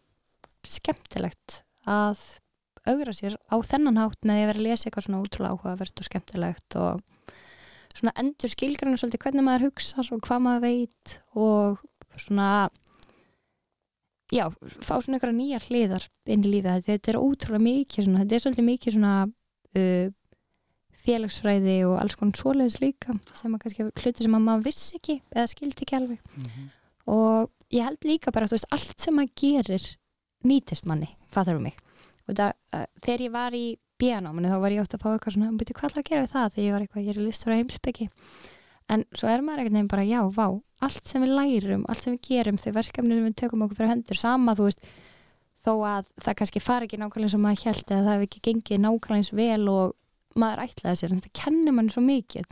skemmtilegt 0.66 1.62
að 1.88 2.20
augra 2.86 3.12
sér 3.12 3.36
á 3.50 3.56
þennan 3.60 3.98
hátt 4.00 4.20
með 4.24 4.42
að 4.42 4.46
vera 4.50 4.60
að 4.60 4.66
lesa 4.66 4.88
eitthvað 4.88 5.06
svona 5.06 5.22
útrúlega 5.24 5.54
áhugavert 5.56 6.00
og 6.00 6.08
skemmtilegt 6.08 6.76
og 6.80 7.02
svona 7.96 8.14
endur 8.20 8.52
skilgrana 8.52 8.98
svolítið 9.00 9.24
hvernig 9.24 9.46
maður 9.46 9.66
hugsar 9.68 10.12
og 10.14 10.22
hvað 10.26 10.44
maður 10.46 10.64
veit 10.66 11.16
og 11.34 11.80
svona 12.20 12.50
já, 14.30 14.46
fá 14.78 14.94
svona 15.00 15.18
einhverja 15.18 15.36
nýjar 15.36 15.66
hliðar 15.66 16.06
inn 16.30 16.44
í 16.46 16.54
lífið, 16.54 16.86
þetta 16.86 17.12
er 17.12 17.20
ótrúlega 17.20 17.64
mikið 17.66 18.06
svona, 18.06 18.22
þetta 18.22 18.36
er 18.36 18.44
svolítið 18.44 18.68
mikið 18.68 18.96
svona 18.96 19.14
uh, 19.26 20.12
félagsfræði 21.00 21.76
og 21.88 21.96
alls 22.02 22.18
konar 22.20 22.38
svoleiðis 22.38 22.80
líka 22.82 23.16
sem 23.38 23.54
að 23.56 23.64
kannski 23.64 23.88
hluti 23.88 24.26
sem 24.26 24.36
að 24.36 24.46
maður 24.46 24.66
vissi 24.68 24.98
ekki 25.00 25.16
eða 25.32 25.48
skildi 25.50 25.86
ekki 25.86 25.98
alveg. 25.98 26.20
Mhm. 26.36 26.68
og 27.10 27.50
ég 27.74 27.86
held 27.86 28.06
líka 28.06 28.32
bara, 28.34 28.46
þú 28.46 28.58
veist, 28.58 28.70
allt 28.74 29.00
sem 29.00 29.16
maður 29.16 29.34
gerir 29.42 29.86
nýtist 30.46 30.86
manni, 30.86 31.08
fattar 31.32 31.56
við 31.58 31.70
mig? 31.70 31.78
Og 32.28 32.36
það, 32.36 32.52
uh, 32.76 32.86
þegar 33.02 33.24
ég 33.26 33.32
var 33.34 33.56
í 33.56 33.66
bíanáminu 34.00 34.50
þá 34.50 34.58
var 34.62 34.74
ég 34.74 34.82
oft 34.84 34.96
að 34.96 35.04
fá 35.04 35.10
eitthvað 35.12 35.36
svona 35.36 35.52
byrju, 35.60 35.76
hvað 35.76 35.90
ætlar 35.90 36.04
að 36.04 36.10
gera 36.10 36.24
við 36.24 36.32
það? 36.34 36.54
Þegar 36.54 36.66
ég 36.66 36.74
var 36.74 36.86
eitthvað, 36.86 37.04
ég 37.04 37.12
er 37.12 37.20
í 37.20 37.26
listur 37.26 37.52
og 37.52 37.60
heimsbyggi 37.60 38.08
en 38.90 39.06
svo 39.14 39.30
er 39.30 39.44
maður 39.44 39.62
einhvern 39.62 39.78
veginn 39.78 39.90
bara, 39.90 40.06
já, 40.08 40.20
vá 40.34 40.46
allt 40.84 41.06
sem 41.06 41.22
við 41.22 41.34
lærum, 41.36 41.84
allt 41.88 42.04
sem 42.04 42.16
við 42.16 42.22
gerum 42.30 42.58
þau 42.60 42.70
verkefni 42.74 43.16
sem 43.16 43.26
við 43.28 43.36
tökum 43.42 43.64
okkur 43.66 43.80
fyrir 43.80 43.92
hendur 43.92 44.18
sama, 44.18 44.54
þú 44.58 44.68
veist, 44.70 44.86
þó 45.60 45.72
að 45.86 46.08
það 46.24 46.38
kannski 46.40 46.62
fari 46.64 46.88
ekki 46.88 47.00
nákvæmlega 47.00 47.36
og 47.36 47.44
maður 47.44 47.66
held 47.66 47.84
eða 47.84 48.06
það 48.06 48.16
hef 48.16 48.24
ekki 48.26 48.42
gengið 48.48 48.80
nákvæmlega 48.86 49.20
eins 49.20 49.32
vel 49.36 49.68
og 49.68 50.40
maður 50.40 50.64
ætlaði 50.64 51.00
sér, 51.00 51.12
en 51.12 51.20
þetta 51.20 51.42
kennir 51.42 51.76
manni 51.76 51.92
svo 51.92 52.04
mikið. 52.06 52.48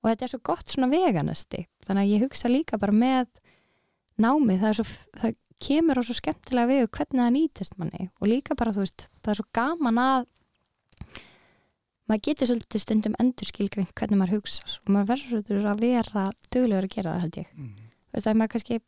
Og 0.00 0.08
þetta 0.08 0.24
er 0.24 0.32
svo 0.32 0.40
gott 0.48 0.72
svona 0.72 0.88
veganesti. 0.88 1.66
Þannig 1.84 2.06
að 2.06 2.12
ég 2.14 2.24
hugsa 2.24 2.48
líka 2.48 2.78
bara 2.80 2.96
með 2.96 3.26
námið, 4.20 4.62
það, 4.62 4.68
er 4.70 4.78
svo, 4.78 4.86
það 5.20 5.34
kemur 5.60 6.00
á 6.00 6.02
svo 6.06 6.16
skemmtilega 6.16 6.70
við 6.70 6.84
hvernig 6.86 7.20
það 7.20 7.34
nýtist 7.36 7.76
manni. 7.76 8.08
Og 8.22 8.30
líka 8.30 8.56
bara 8.56 8.72
þú 8.72 8.86
veist, 8.86 9.08
það 9.20 9.34
er 9.34 9.40
svo 9.42 9.48
gaman 9.60 10.00
að 10.00 10.28
maður 12.10 12.24
getur 12.28 12.50
svolítið 12.50 12.82
stundum 12.84 13.14
endurskilgreint 13.22 13.92
hvernig 13.98 14.18
maður 14.20 14.36
hugsar 14.40 14.76
og 14.82 14.92
maður 14.96 15.10
verður 15.14 15.68
að 15.70 15.82
vera 15.86 16.24
duglegur 16.50 16.88
að 16.88 16.94
gera 16.96 17.14
það 17.14 17.24
held 17.24 17.38
ég. 17.40 17.52
Þú 18.10 18.18
veist 18.18 18.30
að 18.30 18.38
maður 18.40 18.52
kannski 18.56 18.80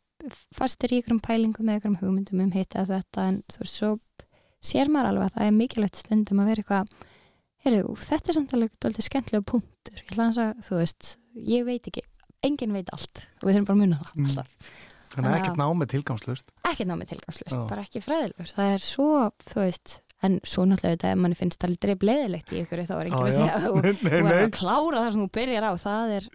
fastur 0.55 0.93
í 0.93 0.99
ykkurum 1.01 1.21
pælingum 1.23 1.69
eða 1.71 1.79
ykkurum 1.81 1.97
hugmyndum 2.03 2.43
um 2.45 2.51
hitt 2.55 2.75
eða 2.79 2.99
þetta 2.99 3.25
en 3.31 3.41
þú 3.51 3.63
veist 3.63 3.79
svo 3.79 3.91
sér 4.63 4.91
maður 4.93 5.09
alveg 5.13 5.25
að 5.27 5.35
það 5.37 5.47
er 5.49 5.57
mikilvægt 5.57 5.99
stundum 6.03 6.39
að 6.43 6.49
vera 6.53 6.63
eitthvað 6.63 6.93
heyrðu, 7.63 7.93
þetta 8.03 8.29
er 8.31 8.37
samt 8.37 8.53
alveg 8.57 8.71
dálítið 8.83 9.05
skemmtilega 9.07 9.45
punktur. 9.47 9.99
Ég 9.99 10.09
ætla 10.13 10.29
að 10.31 10.63
þú 10.67 10.79
veist, 10.79 11.11
ég 11.47 11.65
veit 11.67 11.87
ekki 11.91 12.03
enginn 12.43 12.75
veit 12.75 12.89
allt 12.95 13.21
og 13.41 13.47
við 13.47 13.55
þurfum 13.57 13.67
bara 13.69 13.77
að 13.77 13.83
muna 13.83 13.99
það 14.03 14.17
Mm. 14.19 14.25
alltaf. 14.27 14.71
Þannig 15.13 15.29
að 15.29 15.37
ekkert 15.39 15.59
námið 15.61 15.89
tilgangslust 15.93 16.47
ekki 16.65 16.85
námið 16.89 17.09
tilgangslust, 17.13 17.57
bara 17.69 17.83
ekki 17.85 18.01
fræðilegur. 18.01 18.49
Það 18.55 18.71
er 18.73 18.81
svo, 18.81 19.09
þú 19.45 19.59
veist 19.61 19.91
en 20.23 20.39
svo 20.47 20.65
náttúrulega 20.69 20.95
þetta, 20.95 21.13
ef 21.13 21.21
manni 21.23 21.37
finnst 21.37 21.61
það 21.61 21.77
dreif 21.83 22.03
leðilegt 22.07 22.51
í 22.53 22.63
ykkur 22.63 22.83
þá 22.87 22.95
er 22.95 23.11
ekki 23.11 23.31
Já, 23.33 23.45
að 23.45 23.67
þú, 23.67 23.71
Nei, 23.83 23.93
nei, 23.93 24.11
er 24.17 24.27
nei. 24.27 24.35
að 24.39 24.51
klára 24.57 25.03
það 25.03 25.09
sem 25.15 25.23
þú 25.23 25.29
byrjar 25.37 25.67
á 25.67 25.73
það 25.83 26.17
er, 26.17 26.27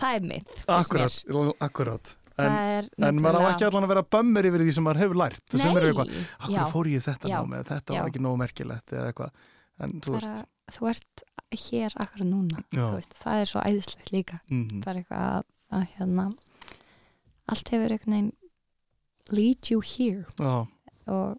það 0.00 0.18
er 0.18 0.28
mitt. 0.32 0.54
Akkurat, 0.78 1.18
akkurat 1.68 2.14
En, 2.34 2.88
en 2.98 3.18
maður 3.22 3.46
á 3.46 3.50
ekki 3.52 3.66
allan 3.68 3.84
að 3.86 3.92
vera 3.92 4.02
bömmur 4.10 4.46
yfir 4.48 4.64
því 4.64 4.72
sem 4.74 4.82
maður 4.82 5.04
hefur 5.04 5.18
lært 5.20 5.52
sem 5.54 5.68
eru 5.70 5.90
eitthvað, 5.92 6.08
Nei, 6.10 6.24
akkur 6.40 6.56
já, 6.56 6.62
fór 6.72 6.88
ég 6.90 7.04
þetta 7.04 7.30
Já. 7.30 7.34
námið 7.36 7.68
þetta 7.68 7.94
Já. 7.94 7.98
var 8.00 8.10
ekki 8.10 8.22
nógu 8.24 8.40
merkilegt 8.40 8.94
eða 8.94 9.12
eitthvað 9.12 9.84
en 9.84 9.92
þú 10.02 10.14
veist 10.16 10.42
þú 10.74 10.88
ert 10.90 11.24
hér 11.64 11.94
akkurat 12.02 12.28
núna 12.28 12.64
veist, 12.72 13.14
það 13.20 13.42
er 13.44 13.50
svo 13.52 13.62
æðislegt 13.62 14.10
líka 14.10 14.40
mhm. 14.48 14.82
bara 14.82 15.02
eitthvað 15.02 15.28
að, 15.28 15.46
að 15.78 15.86
hérna 15.94 16.26
allt 17.54 17.72
hefur 17.74 17.94
einhvern 17.94 18.16
veginn 18.16 18.32
lead 19.38 19.70
you 19.70 19.84
here 19.84 20.26
Já. 20.34 20.66
og, 21.06 21.38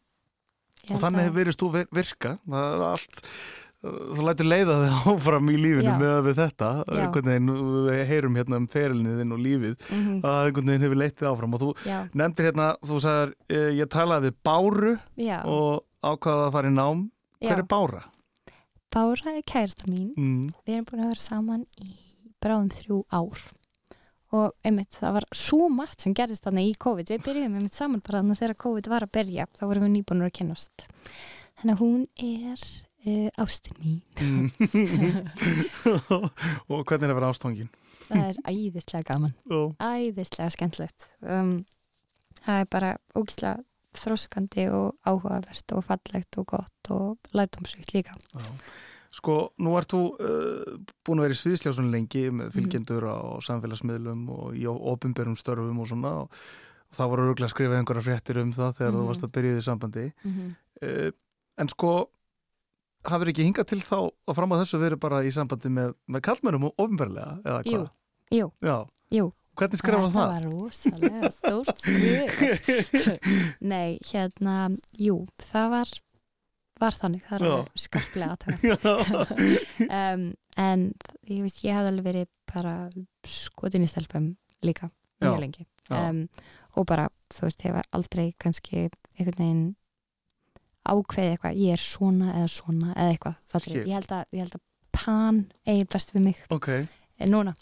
og 0.92 1.00
þannig 1.04 1.30
að- 1.30 1.38
verið 1.40 1.58
þú 1.62 1.70
vir- 1.76 1.92
virka 1.92 2.38
það 2.48 2.74
er 2.76 2.84
allt 2.92 3.22
þú 3.86 4.24
lætur 4.26 4.48
leiða 4.50 4.76
þig 4.82 4.94
áfram 5.14 5.50
í 5.54 5.56
lífinu 5.62 5.92
Já. 5.92 5.98
með 6.02 6.30
þetta. 6.40 6.70
Já. 6.88 6.96
einhvern 7.04 7.28
veginn, 7.30 7.50
við 7.86 8.00
heyrum 8.10 8.38
hérna 8.40 8.58
um 8.58 8.68
ferilinu 8.72 9.18
þinn 9.20 9.34
og 9.36 9.42
lífið. 9.46 9.76
Mhm, 9.94 10.16
að 10.26 10.38
einhvern 10.48 10.72
veginn 10.72 10.86
hefur 10.88 11.00
leitt 11.04 11.16
þig 11.20 11.28
áfram. 11.30 11.54
Og 11.54 11.62
þú 11.62 11.70
já, 11.86 12.00
nefndir 12.18 12.48
hérna, 12.50 12.70
þú 12.82 12.98
sagðir 13.06 13.34
eh, 13.50 13.70
ég 13.78 13.92
talaði 13.94 14.32
við 14.32 14.40
Báru 14.50 14.96
og 15.46 15.84
ákvaða 16.02 16.48
að 16.48 16.52
fara 16.58 16.72
í 16.72 16.74
nám. 16.74 17.04
Hver 17.46 17.62
er 17.62 17.68
Bára? 17.76 18.02
Bára 18.96 19.36
er 19.38 19.44
kærasta 19.46 19.86
mín. 19.92 20.10
Mm. 20.18 20.50
við 20.66 20.74
erum 20.80 20.86
búin 20.90 21.04
að 21.06 21.12
vera 21.14 21.22
saman 21.28 21.66
í 21.84 21.94
bráðum 22.42 22.72
þrjú 22.74 23.04
ár 23.14 23.46
og 24.36 24.68
einmitt 24.68 24.98
það 24.98 25.16
var 25.20 25.28
svo 25.36 25.70
margt 25.74 26.04
sem 26.06 26.16
gerðist 26.18 26.48
þarna 26.48 26.66
í 26.66 26.74
COVID. 26.86 27.14
Við 27.14 27.24
byrjuðum 27.28 27.60
einmitt 27.60 27.78
saman 27.78 28.04
bara 28.06 28.22
þannig 28.22 28.38
að 28.38 28.44
þegar 28.44 28.60
COVID 28.66 28.92
var 28.92 29.08
að 29.08 29.16
byrja. 29.20 29.48
Þá 29.56 29.64
vorum 29.70 29.88
við 29.88 29.96
nýbúinur 29.96 30.30
að 30.30 30.36
kennast 30.42 30.90
þannig 31.62 31.74
að 31.76 31.82
hún 31.86 32.02
er 32.20 32.68
uh, 33.08 33.44
ástin 33.46 33.80
mín. 33.80 34.02
Mm. 34.20 34.52
og 36.70 36.86
hvernig 36.86 37.08
er 37.08 37.14
að 37.14 37.20
vera 37.22 37.32
ástofngin? 37.32 37.74
það 38.10 38.26
er 38.30 38.42
æðislega 38.50 39.08
gaman. 39.10 39.34
Æðislega 39.82 40.52
skemmtlegt 40.54 41.08
um, 41.22 41.56
það 42.44 42.62
er 42.62 42.70
bara 42.76 42.92
ógislega 43.18 43.64
þrósukandi 43.96 44.68
og 44.76 44.98
áhugavert 45.08 45.76
og 45.78 45.86
fallegt 45.88 46.42
og 46.42 46.50
gott 46.52 46.92
og 46.92 47.32
lærdómsvíkt 47.36 47.96
líka 47.96 48.18
Sko, 49.16 49.36
nú 49.63 49.78
ert 49.80 49.93
þú 49.93 49.99
uh, 50.20 50.78
búin 51.07 51.22
að 51.22 51.28
vera 51.30 51.36
í 51.38 51.39
sviðsljásun 51.39 51.91
lengi 51.93 52.26
Mhm. 52.30 52.36
með 52.41 52.49
fylgjendur 52.57 53.05
á 53.07 53.18
samfélagsmiðlum 53.47 54.26
og 54.30 54.55
í 54.59 54.66
ofinberum 54.68 55.38
störfum 55.39 55.80
og 55.80 55.88
svona 55.88 56.11
og, 56.26 56.32
og 56.91 56.97
það 56.97 57.09
voru 57.13 57.28
örgulega 57.30 57.47
að 57.47 57.53
skrifa 57.55 57.78
einhverja 57.80 58.03
fréttir 58.09 58.41
um 58.41 58.51
það 58.51 58.74
þegar 58.80 58.91
þú 58.91 58.99
Mhm. 58.99 59.07
varst 59.07 59.24
að 59.24 59.32
byrja 59.38 59.51
í 59.53 59.55
því 59.55 59.63
sambandi 59.70 60.05
mm 60.26 60.32
-hmm. 60.34 60.51
uh, 60.84 61.11
en 61.57 61.70
sko 61.70 61.93
hafur 63.05 63.28
ekki 63.32 63.45
hingað 63.45 63.68
til 63.70 63.80
þá 63.80 63.97
að 64.28 64.36
fram 64.36 64.51
á 64.51 64.57
þessu 64.59 64.80
verið 64.82 64.99
bara 64.99 65.24
í 65.24 65.32
sambandi 65.32 65.70
með, 65.70 65.93
með 66.09 66.22
kallmennum 66.22 66.63
og 66.66 66.74
ofinberlega 66.78 67.39
eða 67.45 67.61
Jú, 67.66 67.72
hvað? 67.72 67.89
jú, 68.32 68.51
Já. 68.61 68.78
jú 69.11 69.32
Hvernig 69.55 69.78
skrifa 69.80 70.09
það? 70.11 70.11
Það 70.11 70.34
var 70.34 70.43
rosalega 70.51 71.32
stórt 71.32 71.78
skrif 71.80 72.39
Nei, 73.72 73.99
hérna, 74.11 74.78
jú, 74.99 75.28
það 75.39 75.70
var 75.70 75.88
var 76.82 76.97
þannig, 76.97 77.23
það 77.28 77.45
er 77.47 77.69
skarplega 77.80 78.36
aðtöga 78.36 78.95
um, 80.01 80.26
en 80.59 80.84
ég 81.30 81.45
veist, 81.45 81.63
ég 81.63 81.78
hafði 81.78 81.93
alveg 81.93 82.09
verið 82.09 82.30
bara 82.51 82.76
skotin 83.28 83.86
í 83.86 83.89
stelpum 83.89 84.34
líka 84.65 84.91
mjög 85.23 85.39
lengi. 85.41 85.65
Um, 85.93 86.26
og 86.76 86.88
bara, 86.89 87.07
þú 87.34 87.47
veist, 87.47 87.63
hefur 87.63 87.88
aldrei 87.95 88.28
kannski 88.41 88.88
einhvern 89.15 89.39
veginn 89.39 89.65
ákveðið 90.86 91.34
eitthvað, 91.34 91.59
ég 91.61 91.76
er 91.78 91.82
svona 91.82 92.34
eða 92.36 92.49
svona 92.53 92.91
eða 92.93 93.13
eitthvað, 93.13 93.69
ég 93.80 93.93
held 93.95 94.11
að, 94.13 94.26
ég 94.36 94.43
held 94.43 94.57
að 94.59 94.65
pan 94.95 95.39
eigi 95.67 95.88
best 95.91 96.13
við 96.15 96.28
mig 96.30 96.43
ok, 96.53 96.69
eh, 96.76 97.30
núna 97.30 97.55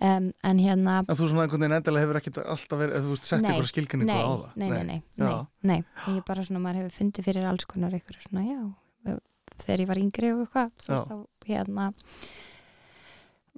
um, 0.00 0.28
en 0.50 0.62
hérna 0.62 0.98
En 1.04 1.18
þú 1.18 1.30
svona 1.30 1.46
einhvern 1.46 1.64
veginn 1.64 1.76
endilega 1.78 2.06
hefur 2.06 2.20
ekkert 2.20 2.42
alltaf 2.44 2.82
verið, 2.82 3.06
þú 3.06 3.14
veist, 3.14 3.30
sett 3.30 3.48
ykkur 3.52 3.70
skilginningu 3.70 4.12
nei, 4.12 4.20
á 4.20 4.30
það. 4.30 4.52
nei, 4.56 4.68
nei, 4.70 4.84
nei, 4.90 5.00
nei, 5.20 5.32
nei, 5.72 5.80
ég 6.16 6.22
bara 6.28 6.44
svona, 6.46 6.62
maður 6.64 6.84
hefur 6.84 6.96
fundið 6.98 7.28
fyrir 7.30 7.50
alls 7.50 7.68
konar 7.70 7.96
ykkur 8.00 8.20
svona, 8.26 8.46
já, 8.46 9.16
þegar 9.60 9.84
ég 9.84 9.90
var 9.90 10.02
yngri 10.04 10.32
og 10.34 10.44
eitthvað, 10.46 10.72
þú 10.84 10.94
veist, 10.94 11.10
þá 11.10 11.50
hérna 11.50 11.90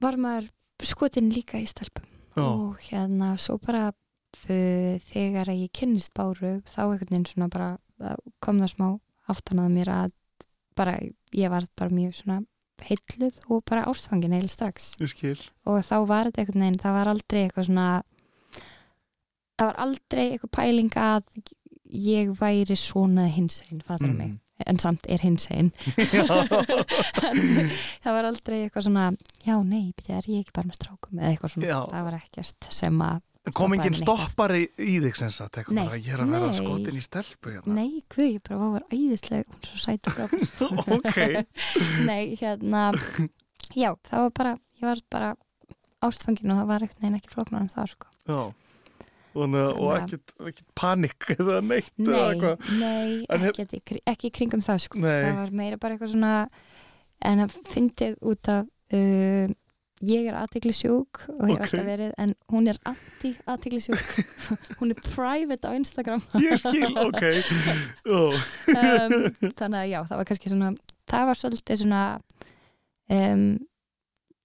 var 0.02 0.18
maður 0.18 0.50
skotin 0.82 1.30
líka 1.30 1.60
í 1.62 1.68
stelpum. 1.70 2.08
Já. 2.32 2.46
og 2.48 2.78
hérna, 2.80 3.34
svo 3.36 3.58
bara 3.60 3.90
þegar 4.32 5.50
ég 5.52 5.72
kynnist 5.76 6.14
báru 6.16 6.62
þá 6.64 6.86
einhvern 6.86 7.10
veginn 7.10 7.26
svona 7.28 7.48
bara 7.52 8.16
kom 8.40 8.62
það 8.62 8.72
smá 8.72 8.86
aftan 9.32 9.60
að 9.60 9.74
mér 9.76 9.90
að 9.92 10.14
bara, 10.78 10.94
ég 11.36 11.52
var 11.52 11.66
bara 11.76 11.92
mjög 11.92 12.16
svona 12.16 12.38
heilluð 12.82 13.40
og 13.48 13.64
bara 13.68 13.86
ástfangin 13.90 14.34
eða 14.36 14.50
strax 14.50 14.92
og 14.98 15.82
þá 15.86 15.96
var 16.08 16.30
þetta 16.30 16.42
einhvern 16.42 16.64
veginn, 16.64 16.82
það 16.82 16.96
var 16.98 17.10
aldrei 17.12 17.40
eitthvað 17.42 17.68
svona 17.68 17.88
það 19.58 19.66
var 19.68 19.82
aldrei 19.86 20.24
eitthvað 20.28 20.54
pæling 20.58 20.96
að 20.98 21.26
ég 21.92 22.32
væri 22.38 22.78
svona 22.78 23.28
hinsegin, 23.28 23.82
fattur 23.84 24.12
mm. 24.12 24.16
mig 24.16 24.38
en 24.66 24.78
samt 24.78 25.06
er 25.10 25.22
hinsegin 25.22 25.72
Já. 25.98 26.24
það 28.02 28.14
var 28.16 28.28
aldrei 28.28 28.62
eitthvað 28.62 28.86
svona 28.88 29.10
já, 29.42 29.56
nei, 29.66 29.92
er 30.08 30.28
ég 30.30 30.42
ekki 30.44 30.54
bara 30.54 30.70
með 30.70 30.78
strákum 30.78 31.18
eða 31.18 31.32
eitthvað 31.32 31.54
svona, 31.56 31.68
Já. 31.68 31.78
það 31.90 32.08
var 32.08 32.18
ekkert 32.20 32.70
sem 32.70 33.04
að 33.06 33.20
Kom 33.50 33.72
enginn 33.74 33.96
stoppari 33.98 34.68
í 34.78 35.00
þig 35.02 35.16
sem 35.18 35.30
sagt, 35.34 35.56
ég 35.58 36.10
er 36.14 36.20
að 36.22 36.30
vera 36.30 36.50
skotin 36.54 36.94
í 36.98 37.02
stelpu 37.02 37.50
hérna. 37.56 37.74
nei, 37.74 38.02
hvað, 38.12 38.28
ég 38.36 38.42
bara 38.46 38.68
var 38.76 38.84
æðislega 38.94 39.42
er 39.42 39.66
svo 39.66 39.80
sætur 39.82 40.20
ok, 40.96 41.18
nei, 42.10 42.36
hérna 42.38 42.84
já, 43.74 43.90
það 44.06 44.20
var 44.28 44.30
bara, 44.38 44.52
ég 44.78 44.86
var 44.86 45.02
bara 45.10 45.32
ástfangin 46.06 46.54
og 46.54 46.60
það 46.60 46.70
var 46.70 46.84
ekkert 46.86 47.02
neginn 47.02 47.18
ekki 47.18 47.32
flóknar 47.34 47.64
en 47.66 47.72
það, 47.74 47.96
sko 47.96 48.12
já. 48.30 48.42
Og, 49.32 49.54
og 49.56 49.90
ekkert, 49.96 50.32
ekkert 50.44 50.70
panik 50.76 51.28
eða 51.34 51.58
neitt 51.64 51.90
eða 51.98 52.12
Nei, 52.12 52.22
eitthvað. 52.28 52.70
nei, 52.78 53.42
hef- 53.42 53.60
ekki, 53.64 54.00
ekki, 54.12 54.30
kringum 54.38 54.60
það 54.62 54.82
sko. 54.86 55.00
Nei. 55.00 55.22
það 55.24 55.38
var 55.40 55.54
meira 55.62 55.78
bara 55.80 55.96
eitthvað 55.96 56.12
svona 56.14 56.32
en 57.32 57.40
að 57.46 57.54
fyndið 57.72 58.18
út 58.28 58.50
af 58.52 58.66
uh, 58.92 59.54
ég 60.02 60.26
er 60.26 60.34
aðtegli 60.40 60.72
sjúk 60.74 61.20
og 61.30 61.42
hef 61.46 61.54
Ok. 61.54 61.62
alltaf 61.66 61.84
verið 61.86 62.12
en 62.18 62.34
hún 62.50 62.68
er 62.72 62.78
anti-aðtegli 62.90 63.80
sjúk 63.84 64.02
hún 64.80 64.90
er 64.94 65.02
private 65.14 65.68
á 65.68 65.72
Instagram 65.78 66.22
Ég 66.42 66.58
skil, 66.58 66.90
ok. 66.98 67.22
Ó, 68.10 68.20
um, 68.82 69.14
þannig 69.54 69.78
að 69.82 69.90
já, 69.92 69.98
það 70.10 70.16
var 70.22 70.28
kannski 70.32 70.52
svona 70.52 70.72
það 71.12 71.26
var 71.30 71.40
svolítið 71.42 71.82
svona 71.84 72.02
um, 73.12 73.44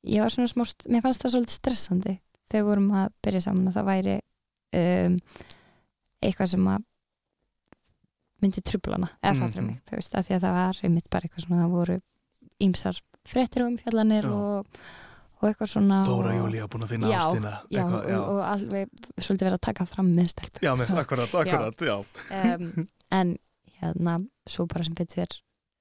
ég 0.08 0.22
var 0.24 0.34
svona 0.36 0.52
smá 0.52 0.64
st- 0.70 0.88
mér 0.94 1.04
fannst 1.06 1.24
það 1.26 1.34
svolítið 1.38 1.58
stressandi 1.58 2.18
þegar 2.52 2.68
vorum 2.70 2.92
að 3.02 3.10
byrja 3.26 3.42
saman 3.48 3.72
að 3.72 3.80
það 3.80 3.90
væri 3.92 4.18
um, 4.78 5.18
eitthvað 6.24 6.54
sem 6.54 6.70
að 6.76 6.86
myndi 8.42 8.62
trublana 8.62 9.08
eða 9.24 9.34
Mhm. 9.34 9.42
fattur 9.42 9.62
mig, 9.66 9.78
þú 9.90 9.96
veist, 9.98 10.14
að 10.16 10.28
því 10.28 10.34
að 10.38 10.44
það 10.46 10.54
var 10.60 10.80
einmitt 10.84 11.10
bara 11.10 11.26
eitthvað 11.26 11.44
svona, 11.48 11.62
það 11.64 11.72
voru 11.74 11.96
ímsar 12.62 13.00
frettir 13.28 13.64
og 13.64 13.72
umfjallanir 13.72 14.24
Já. 14.28 14.32
og, 14.32 14.68
og 15.38 15.48
eitthvað 15.50 15.72
svona 15.72 16.02
Dóra 16.08 16.32
og, 16.34 16.40
Júlía 16.42 16.68
búin 16.72 16.86
að 16.88 16.94
finna 16.96 17.10
Já, 17.12 17.18
ástina. 17.22 17.52
já, 17.70 17.82
eitthvað, 17.84 18.08
og, 18.18 18.30
og 18.32 18.40
alveg 18.48 19.04
svolítið 19.18 19.48
verið 19.48 19.58
að 19.58 19.66
taka 19.68 19.88
fram 19.90 20.14
með 20.16 20.32
stelpu 20.34 20.64
Já, 20.66 20.72
með, 20.80 20.94
akkurat, 21.04 21.36
akkurat, 21.42 21.84
já. 21.90 21.98
um, 22.44 22.88
en 23.18 23.36
hérna 23.78 24.16
svo 24.50 24.66
bara 24.70 24.88
sem 24.88 24.98
betur 24.98 25.38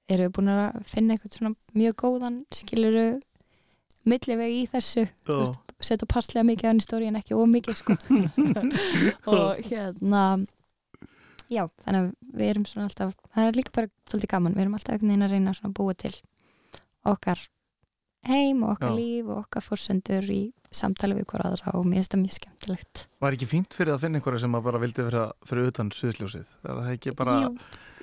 eru 0.07 0.27
við 0.27 0.35
búin 0.37 0.51
að 0.53 0.83
finna 0.87 1.15
eitthvað 1.15 1.39
svona 1.39 1.55
mjög 1.75 1.97
góðan 2.03 2.37
skiluru 2.55 3.07
milliveg 4.07 4.53
í 4.55 4.61
þessu. 4.71 5.03
Já, 5.27 5.39
setja 5.83 6.07
passlega 6.09 6.45
mikið 6.47 6.69
á 6.69 6.71
henni 6.71 6.85
stóri 6.85 7.09
en 7.09 7.17
ekki 7.19 7.35
ómikið 7.35 7.81
sko. 7.81 7.97
Og 9.33 9.59
hérna 9.67 10.21
já, 11.51 11.65
þannig 11.83 11.99
að 11.99 12.07
við 12.39 12.49
erum 12.51 12.65
svona 12.69 12.87
alltaf 12.87 13.13
það 13.35 13.49
er 13.49 13.59
líka 13.59 13.75
bara 13.75 13.91
svolítið 14.09 14.31
gaman, 14.31 14.55
við 14.55 14.65
erum 14.65 14.77
alltaf 14.77 14.95
einhvern 14.95 15.11
veginn 15.11 15.27
að 15.27 15.35
reyna 15.35 15.53
svona 15.57 15.71
að 15.71 15.77
búa 15.79 15.97
til 16.05 16.13
okkar 17.07 17.43
heim 18.27 18.63
og 18.63 18.75
okkar 18.75 18.91
Já. 18.93 18.97
líf 18.99 19.25
og 19.31 19.37
okkar 19.45 19.63
fórsendur 19.65 20.27
í 20.33 20.41
samtali 20.77 21.15
við 21.15 21.25
hver 21.31 21.45
aðra 21.47 21.73
og 21.79 21.85
mér 21.87 22.01
finnst 22.01 22.13
það 22.13 22.21
mjög 22.25 22.35
skemmtilegt 22.37 23.03
Var 23.23 23.35
ekki 23.37 23.47
fínt 23.49 23.73
fyrir 23.77 23.93
að 23.95 24.01
finna 24.03 24.19
einhverja 24.19 24.43
sem 24.43 24.55
að 24.59 24.65
bara 24.67 24.81
vildi 24.83 25.05
vera 25.07 25.25
fyrir 25.47 25.69
utan 25.71 25.91
suðsljósið? 25.95 26.47
Er 26.67 26.73
það 26.81 26.89
ekki 26.97 27.13
bara... 27.17 27.35
Jú, 27.41 27.51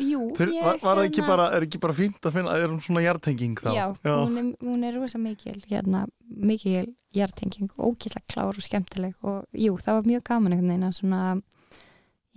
jú 0.09 0.21
ég 0.51 0.65
var, 0.65 0.79
var 0.83 1.03
ekki 1.05 1.21
hérna- 1.21 1.29
bara, 1.29 1.49
er 1.55 1.67
ekki 1.69 1.81
bara 1.85 1.95
fínt 1.95 2.25
að 2.27 2.39
finna, 2.39 2.57
er 2.59 2.73
hún 2.73 2.81
svona 2.83 3.05
hjartenging 3.05 3.61
þá? 3.61 3.69
Já, 3.77 3.85
Hún, 4.09 4.39
er, 4.41 4.49
hún 4.65 4.85
er 4.89 4.97
rosa 4.99 5.21
mikil 5.23 5.61
hérna, 5.71 6.07
mikil 6.25 6.89
hjartenging 7.15 7.69
ógæslega 7.79 8.25
klár 8.33 8.57
og 8.59 8.65
skemmtileg 8.65 9.15
og 9.23 9.45
jú, 9.55 9.77
það 9.79 10.01
var 10.01 10.09
mjög 10.09 10.25
gaman 10.33 10.57
einhvern 10.57 10.73
veginn 10.73 10.89
að 10.89 10.97
svona 10.99 11.21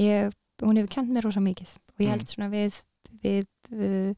ég, 0.04 0.36
hún 0.62 0.78
hefur 0.78 0.92
kent 1.00 1.12
mér 1.16 1.26
rosa 1.28 1.42
mikið 1.44 1.72
og 1.78 2.04
ég 2.04 2.08
Mm. 2.08 2.14
held 2.14 2.28
svona 2.30 2.50
við 2.52 2.82
við 3.24 3.48
uh, 3.74 4.14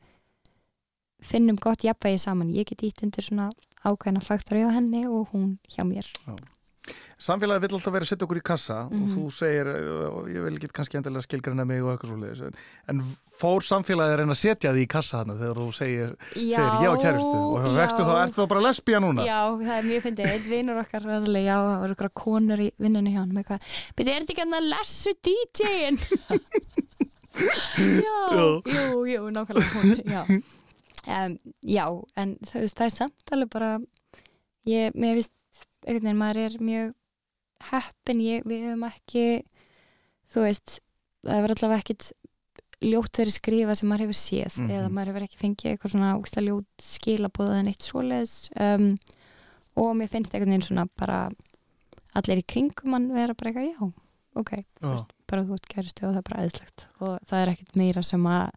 finnum 1.21 1.57
gott 1.59 1.83
jafnvægi 1.83 2.19
saman, 2.19 2.53
ég 2.55 2.65
get 2.69 2.81
ítt 2.83 3.03
undir 3.03 3.23
svona 3.25 3.49
ákveðna 3.85 4.21
faktori 4.23 4.63
á 4.63 4.71
henni 4.75 5.05
og 5.07 5.27
hún 5.33 5.57
hjá 5.69 5.83
mér 5.87 6.07
Samfélagi 7.19 7.61
vill 7.61 7.75
alltaf 7.75 7.91
vera 7.93 8.05
að 8.05 8.09
setja 8.09 8.25
okkur 8.25 8.37
í 8.39 8.43
kassa 8.47 8.75
og 8.87 8.93
Mhm. 8.95 9.09
þú 9.13 9.23
segir, 9.35 9.67
ég 10.31 10.41
vil 10.43 10.55
ekki 10.55 10.69
kannski 10.73 10.97
endilega 10.97 11.21
skilgræna 11.21 11.65
mig 11.67 11.83
og 11.83 11.91
eitthvað 11.91 12.09
svo 12.09 12.17
leiðis 12.17 12.53
en 12.87 13.01
fór 13.39 13.61
samfélagi 13.61 14.13
að 14.13 14.17
reyna 14.21 14.33
að 14.33 14.39
setja 14.39 14.71
því 14.73 14.81
í 14.85 14.87
kassa 14.87 15.17
hana 15.19 15.33
þegar 15.35 15.59
þú 15.59 15.67
segir, 15.75 16.15
segir 16.33 16.79
ég 16.79 16.89
á 16.89 16.95
kæristu 17.03 17.35
og 17.35 17.67
vextu 17.75 18.01
þá, 18.07 18.13
ertu 18.23 18.39
þá 18.41 18.47
bara 18.47 18.61
lesbía 18.65 18.99
núna? 19.03 19.21
Já, 19.27 19.41
það 19.59 19.75
er 19.77 19.83
mjög 19.91 20.01
fyndið, 20.07 20.25
einn 20.31 20.49
vinnur 20.49 20.79
okkar 20.81 21.01
já, 21.03 21.57
það 21.59 21.79
voru 21.83 21.93
ykkur 21.99 22.09
konur 22.15 22.57
í 22.59 22.71
vinnunni 22.79 23.11
hjá 23.13 23.19
hann 23.19 23.33
með 23.35 23.43
eitthvað, 23.43 23.61
betur 23.95 24.13
er 24.15 24.21
þetta 24.23 24.33
ekki 24.33 24.47
að 24.47 24.69
lessu 24.71 25.13
DJ-in? 25.21 25.97
já, 27.39 28.17
Já. 28.33 28.45
jú, 28.65 29.05
jú, 29.05 29.29
nákvæmlega 29.29 29.69
hún, 29.75 30.01
já. 30.09 30.23
Um, 31.07 31.37
já, 31.63 31.85
en 32.19 32.35
það 32.45 32.81
er 32.85 32.91
samt 32.93 33.31
alveg 33.31 33.49
bara, 33.53 33.69
ég, 34.67 34.91
mér 34.99 35.15
finnst, 35.19 35.33
einhvern 35.87 36.03
veginn, 36.09 36.19
maður 36.19 36.39
er 36.43 36.57
mjög 36.59 36.89
heppin, 37.71 38.19
ég, 38.23 38.43
við 38.47 38.65
höfum 38.67 38.83
ekki, 38.89 39.23
þú 40.33 40.43
veist, 40.43 40.79
það 41.25 41.37
hefur 41.39 41.53
allavega 41.55 41.83
ekkit 41.85 42.09
ljótt 42.79 43.19
verið 43.19 43.35
skrifa 43.35 43.75
sem 43.75 43.89
maður 43.91 44.05
hefur 44.07 44.19
séð 44.19 44.59
Mhm. 44.61 44.69
eða 44.75 44.89
maður 44.95 45.09
hefur 45.13 45.25
ekki 45.27 45.39
fengið 45.41 45.71
eitthvað 45.73 45.91
svona 45.95 46.11
úksta 46.19 46.43
ljót 46.45 46.83
skilabóð 46.83 47.55
en 47.59 47.67
eitt 47.71 47.83
svoleiðis 47.83 48.35
um, 48.55 48.85
og 49.75 49.95
mér 49.99 50.07
finnst 50.13 50.31
einhvern 50.35 50.53
veginn 50.53 50.67
svona 50.69 50.85
bara 50.95 51.29
allir 52.15 52.39
í 52.39 52.45
kringum 52.47 52.91
mann 52.93 53.09
vera 53.11 53.33
bara 53.35 53.51
eitthvað, 53.51 53.73
já, 53.73 53.91
ok 54.39 54.51
Já. 54.55 54.63
veist, 54.93 55.11
bara 55.27 55.43
þú 55.43 55.53
ert 55.59 55.67
kæristu 55.73 56.05
og 56.07 56.13
það 56.13 56.21
er 56.21 56.27
bara 56.29 56.43
eðislegt 56.45 56.87
og 57.01 57.19
það 57.27 57.41
er 57.43 57.51
ekkert 57.55 57.75
meira 57.75 58.03
sem 58.03 58.23
að 58.31 58.49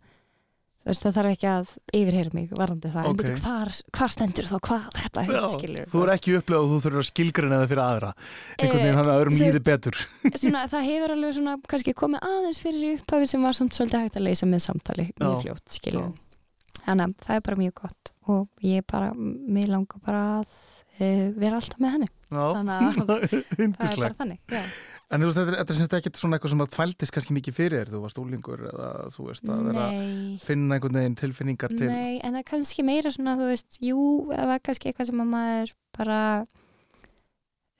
veist, 0.86 1.02
það 1.06 1.14
þarf 1.16 1.30
ekki 1.36 1.48
að 1.52 1.72
yfirheyra 1.98 2.32
mig 2.34 2.48
varandi 2.58 2.90
það, 2.92 3.04
Ok. 3.04 3.10
en 3.12 3.18
byrju 3.22 3.36
hvar, 3.44 3.70
hvar 3.98 4.12
stendur 4.14 4.48
þá 4.50 4.56
hvað 4.66 4.88
þetta 5.02 5.24
Já, 5.28 5.42
skilur? 5.56 5.86
þú 5.92 6.02
er 6.06 6.12
ekki 6.16 6.34
upplegað 6.40 6.64
og 6.64 6.72
þú 6.72 6.80
þurfur 6.86 7.02
að 7.02 7.08
skilgræna 7.10 7.60
það 7.62 7.68
fyrir 7.72 7.82
aðra. 7.86 8.10
Einhvern 8.58 8.78
Eh, 8.78 8.82
veginn 8.82 8.98
hann 8.98 9.10
að 9.12 9.20
öðrum 9.22 9.38
líði 9.38 9.62
betur. 9.68 9.96
svona, 10.34 10.64
það 10.72 10.88
hefur 10.90 11.14
alveg 11.16 11.34
svona 11.38 11.54
kannski 11.68 11.94
komið 11.94 12.20
aðeins 12.32 12.60
fyrir 12.64 12.98
upphafi 12.98 13.28
sem 13.28 13.42
var 13.42 13.52
samt 13.52 13.72
svolítið 13.78 14.02
hægt 14.06 14.16
að 14.18 14.26
leysa 14.26 14.46
með 14.50 14.60
samtali 14.66 15.06
mjög 15.20 15.32
Já. 15.36 15.42
fljótt, 15.46 15.66
skilur 15.78 16.12
þannig 16.82 17.04
að 17.06 17.14
það 17.26 17.36
er 17.36 17.40
bara 17.46 17.56
mjög 17.62 17.74
gott 17.78 18.12
og 18.28 18.48
ég 18.66 18.82
bara, 18.90 19.12
mér 19.14 19.68
langar 19.70 20.00
bara 20.02 20.22
að 20.40 20.46
uh, 20.98 21.30
vera 21.38 21.56
alltaf 21.60 21.78
með 21.78 21.92
henni. 21.94 22.08
Já, 22.32 22.42
þannig 22.56 22.74
að 22.74 22.96
það 23.78 23.92
er 23.92 24.00
bara 24.02 24.16
þannig 24.18 24.38
já. 24.50 24.62
En 25.12 25.20
þú 25.20 25.26
veist, 25.28 25.36
þetta 25.36 25.52
er- 25.52 25.58
þetta 25.60 25.74
sem 25.76 25.82
sagt 25.84 25.94
ekkert 25.98 26.16
svona 26.16 26.38
eitthvað 26.38 26.52
sem 26.54 26.62
að 26.64 26.70
tvæltist 26.72 27.12
kannski 27.12 27.34
mikið 27.36 27.54
fyrir 27.58 27.74
þér, 27.82 27.90
þú 27.92 28.00
varst 28.00 28.18
úlingur 28.22 28.62
eða 28.70 28.90
þú 29.12 29.26
veist 29.28 29.44
að 29.44 29.64
vera 29.68 29.86
Nei, 29.92 30.38
finna 30.40 30.74
einhvern 30.78 30.96
veginn 30.96 31.16
tilfinningar 31.20 31.68
til. 31.76 31.88
Nei, 31.90 32.14
en 32.24 32.32
það 32.32 32.38
er 32.40 32.48
kannski 32.48 32.84
meira 32.88 33.12
svona, 33.12 33.34
þú 33.36 33.48
veist, 33.52 33.78
jú, 33.84 33.98
það 34.32 34.46
var 34.52 34.62
kannski 34.64 34.88
eitthvað 34.88 35.10
sem 35.10 35.20
að 35.20 35.30
maður 35.34 35.74
bara 35.98 36.20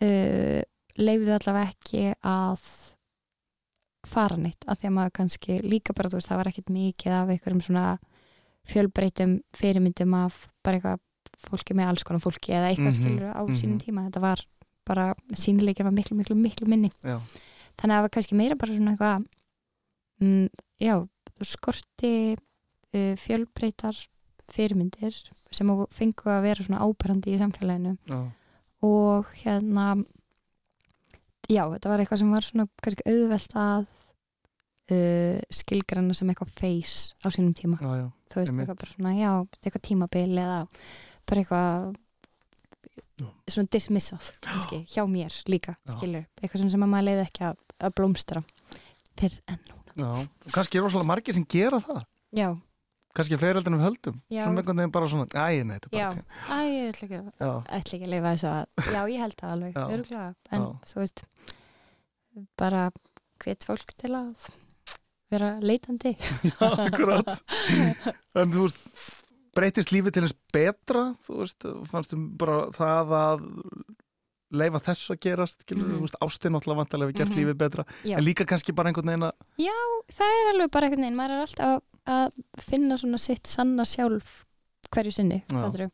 uh, 0.02 0.60
leifði 1.00 1.32
allavega 1.38 1.72
ekki 1.72 2.04
að 2.20 2.66
fara 4.12 4.36
neitt, 4.36 4.64
af 4.66 4.80
því 4.82 4.88
að 4.90 4.96
maður 4.98 5.14
kannski 5.20 5.60
líka 5.64 5.94
bara, 5.96 6.10
þú 6.10 6.18
veist, 6.18 6.28
það 6.32 6.40
var 6.42 6.50
ekkit 6.52 6.72
mikið 6.74 7.16
af 7.16 7.32
einhverjum 7.32 7.62
svona 7.64 7.86
fjölbreytum 8.68 9.36
fyrirmyndum 9.56 10.14
af 10.18 10.48
bara 10.62 10.78
eitthvað 10.78 11.00
fólki 11.42 11.74
með 11.74 11.88
alls 11.92 12.04
konar 12.06 12.22
fólki 12.22 12.52
eða 12.54 12.68
eitthvað 12.70 12.92
Mhm, 12.92 12.98
skilur 12.98 13.30
á 13.34 13.42
sínum 13.56 13.78
mhm. 13.78 13.84
tíma, 13.86 14.04
þetta 14.10 14.20
var 14.22 14.42
bara 14.88 15.12
sínilegja 15.38 15.86
var 15.86 15.94
miklu, 15.94 16.16
miklu, 16.18 16.36
miklu 16.38 16.68
minni. 16.70 16.92
Já, 17.02 17.18
þannig 17.80 17.94
að 17.94 17.98
það 17.98 18.06
var 18.06 18.14
kannski 18.16 18.38
meira 18.38 18.58
bara 18.60 18.76
svona 18.76 18.94
eitthvað 18.94 19.26
mm, 20.22 20.46
já, 20.82 20.96
skorti 21.52 22.14
uh, 22.36 23.14
fjölbreytar 23.20 24.00
fyrirmyndir 24.52 25.16
sem 25.52 25.70
fengu 25.94 26.32
að 26.32 26.44
vera 26.48 26.66
svona 26.66 26.82
áberandi 26.84 27.34
í 27.34 27.40
samfélaginu. 27.40 27.96
Já, 28.10 28.20
og 28.82 29.30
hérna 29.44 29.92
já, 31.50 31.64
þetta 31.70 31.90
var 31.92 32.02
eitthvað 32.02 32.22
sem 32.22 32.32
var 32.34 32.46
svona 32.46 32.68
kannski 32.82 33.06
auðvelt 33.08 33.56
að 33.62 33.84
uh, 34.92 35.38
skilgranna 35.62 36.16
sem 36.16 36.30
eitthvað 36.32 36.54
face 36.58 37.14
á 37.22 37.26
sínum 37.34 37.54
tíma. 37.56 37.78
Já, 37.80 37.90
já, 38.02 38.06
þú 38.32 38.40
veist, 38.40 38.54
eitthvað 38.56 38.80
bara 38.84 38.94
svona, 38.96 39.14
já, 39.18 39.32
eitthvað 39.62 39.86
tímabil 39.88 40.30
eða 40.42 40.58
bara 41.28 41.44
eitthvað 41.44 41.92
svona 43.50 43.68
dismissað 43.72 44.32
kannski, 44.44 44.82
hjá 44.90 45.04
mér 45.10 45.36
líka 45.50 45.76
Já. 45.86 45.94
skilur, 45.96 46.26
eitthvað 46.40 46.70
sem 46.74 46.84
að 46.86 46.92
maður 46.92 47.08
leiði 47.10 47.24
ekki 47.26 47.46
að, 47.50 47.62
að 47.82 47.94
blómstra 48.00 48.42
fyrr 49.20 49.38
en 49.52 49.62
núna. 49.68 49.94
Já, 50.02 50.52
kannski 50.56 50.78
er 50.80 50.86
rosalega 50.86 51.10
margir 51.12 51.36
sem 51.36 51.46
gera 51.52 51.80
það. 51.84 52.02
Já, 52.32 52.48
kannski 53.12 53.36
fleirildinu 53.42 53.76
við 53.80 53.86
höldum. 53.88 54.20
Já. 54.32 54.42
svona 54.46 54.62
einhvern 54.62 54.80
veginn 54.82 54.94
bara 54.94 55.08
svona, 55.12 55.26
æ, 55.36 55.62
nei, 55.68 55.76
þetta 55.76 55.90
er 55.92 55.98
já, 56.00 56.08
bara 56.16 56.60
æ, 56.62 56.70
ég 56.72 56.92
ætla 56.92 57.08
ekki 57.08 57.18
að 57.18 57.26
Já, 57.44 57.50
ætla 57.78 57.96
ekki 57.98 58.06
að 58.08 58.12
lifa 58.14 58.32
þessu 58.32 58.50
að, 58.52 58.92
já, 58.96 59.00
ég 59.12 59.24
held 59.26 59.36
það 59.42 59.54
alveg 59.56 59.76
Já. 59.76 59.84
öruglega, 59.96 60.28
en 60.52 60.62
Já. 60.64 60.68
þú 60.92 61.02
veist 61.02 61.24
bara 62.62 62.84
hvet 63.44 63.66
fólk 63.68 63.92
til 64.00 64.14
að 64.16 64.46
vera 65.32 65.50
leitandi. 65.64 66.12
Akkurat. 66.60 67.28
En 68.36 68.52
þú 68.52 68.64
veist, 68.66 68.80
breytist 69.56 69.92
lífið 69.92 70.12
til 70.16 70.22
eins 70.26 70.34
betra 70.54 71.02
þú 71.26 71.38
veist, 71.42 71.66
fannstu 71.90 72.18
bara 72.40 72.66
það 72.72 73.12
að 73.18 73.46
leifa 74.52 74.80
þess 74.84 75.10
að 75.14 75.20
gerast 75.24 75.62
skilur, 75.64 75.86
Mhm. 75.88 75.96
þú 75.96 76.00
veist, 76.04 76.16
ástin 76.20 76.52
náttúrulega 76.52 76.80
vantarlega 76.82 77.08
hefur 77.08 77.18
gert 77.18 77.30
Mhm. 77.30 77.38
lífið 77.38 77.58
betra, 77.62 77.84
Já. 78.04 78.16
en 78.18 78.24
líka 78.24 78.44
kannski 78.46 78.74
bara 78.74 78.88
einhvern 78.90 79.06
veginn 79.08 79.28
að 79.28 79.32
það 80.12 80.28
er 80.28 80.52
alveg 80.54 80.70
bara 80.70 80.86
einhvern 80.86 81.00
veginn, 81.02 81.16
maður 81.16 81.30
er 81.30 81.46
alltaf 81.46 81.82
að, 82.06 82.32
finna 82.58 82.94
svona 82.98 83.18
sitt 83.20 83.46
sanna 83.46 83.82
sjálf 83.84 84.44
hverju 84.92 85.12
sinni, 85.12 85.44
Já. 85.48 85.56
fattarðu? 85.56 85.90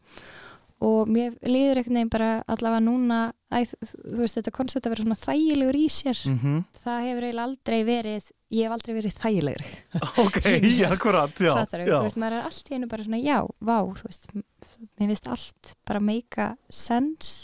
Og 0.81 1.09
mér 1.11 1.33
líður 1.43 1.81
einhvern 1.81 1.97
veginn 1.99 2.11
bara 2.13 2.29
allavega 2.47 2.81
núna, 2.85 3.17
æ, 3.51 3.65
þú 3.83 4.21
veist 4.21 4.37
þetta 4.39 4.53
koncept 4.55 4.87
að 4.87 4.93
vera 4.95 5.03
svona 5.07 5.19
þægilegur 5.25 5.79
í 5.81 5.87
sér 5.91 6.21
mm 6.31 6.61
það 6.85 7.01
hefur 7.09 7.27
eiginlega 7.27 7.47
aldrei 7.49 7.79
verið 7.89 8.29
ég 8.55 8.63
hef 8.69 8.75
aldrei 8.77 8.95
verið 8.99 9.17
þægilegri 9.19 9.73
ok, 10.25 10.39
akkurat, 10.95 11.35
já, 11.43 11.53
fattarðu, 11.59 11.91
já. 11.91 11.99
veist, 12.07 12.21
maður 12.23 12.39
er 12.39 12.47
allt 12.51 12.71
í 12.71 12.77
einu 12.79 12.91
bara 12.95 13.07
svona 13.09 13.21
já, 13.25 13.39
vá, 13.59 13.77
veist 14.05 14.31
mér 14.37 15.11
finnst 15.11 15.29
allt 15.35 15.73
bara 15.89 16.01
meika 16.01 16.49
sens 16.71 17.35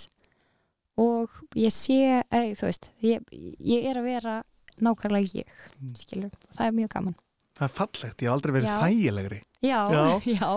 og 0.97 1.31
ég 1.59 1.75
sé, 1.75 2.23
þú 2.31 2.69
veist 2.71 2.91
ég, 3.03 3.25
ég 3.59 3.89
er 3.91 3.99
að 3.99 4.07
vera 4.13 4.37
nákvæmlega 4.79 5.41
ég 5.43 5.51
Mm. 5.75 5.91
skilur, 5.99 6.31
það 6.55 6.67
er 6.69 6.73
mjög 6.79 6.89
gaman 6.95 7.15
það 7.55 7.67
er 7.69 7.75
fallegt, 7.79 8.23
ég 8.23 8.29
hef 8.29 8.35
aldrei 8.35 8.55
verið 8.59 8.71
Já. 8.71 8.79
þægilegri 8.85 9.41
Já, 9.65 9.81
Já. 9.89 10.05
já, 10.39 10.49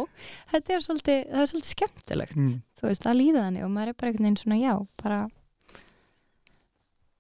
þetta 0.52 0.74
er 0.78 0.82
svolítið, 0.84 1.20
það 1.32 1.42
er 1.44 1.50
svolítið 1.52 1.74
skemmtilegt, 1.76 2.36
mm. 2.36 2.56
þú 2.80 2.88
veist, 2.90 3.06
að 3.08 3.20
líða 3.22 3.44
þannig 3.48 3.64
og 3.68 3.72
maður 3.76 3.92
er 3.94 3.98
bara 4.02 4.12
einhvern 4.12 4.28
veginn 4.28 4.40
svona, 4.42 4.58
já, 4.60 4.74
bara 5.04 5.20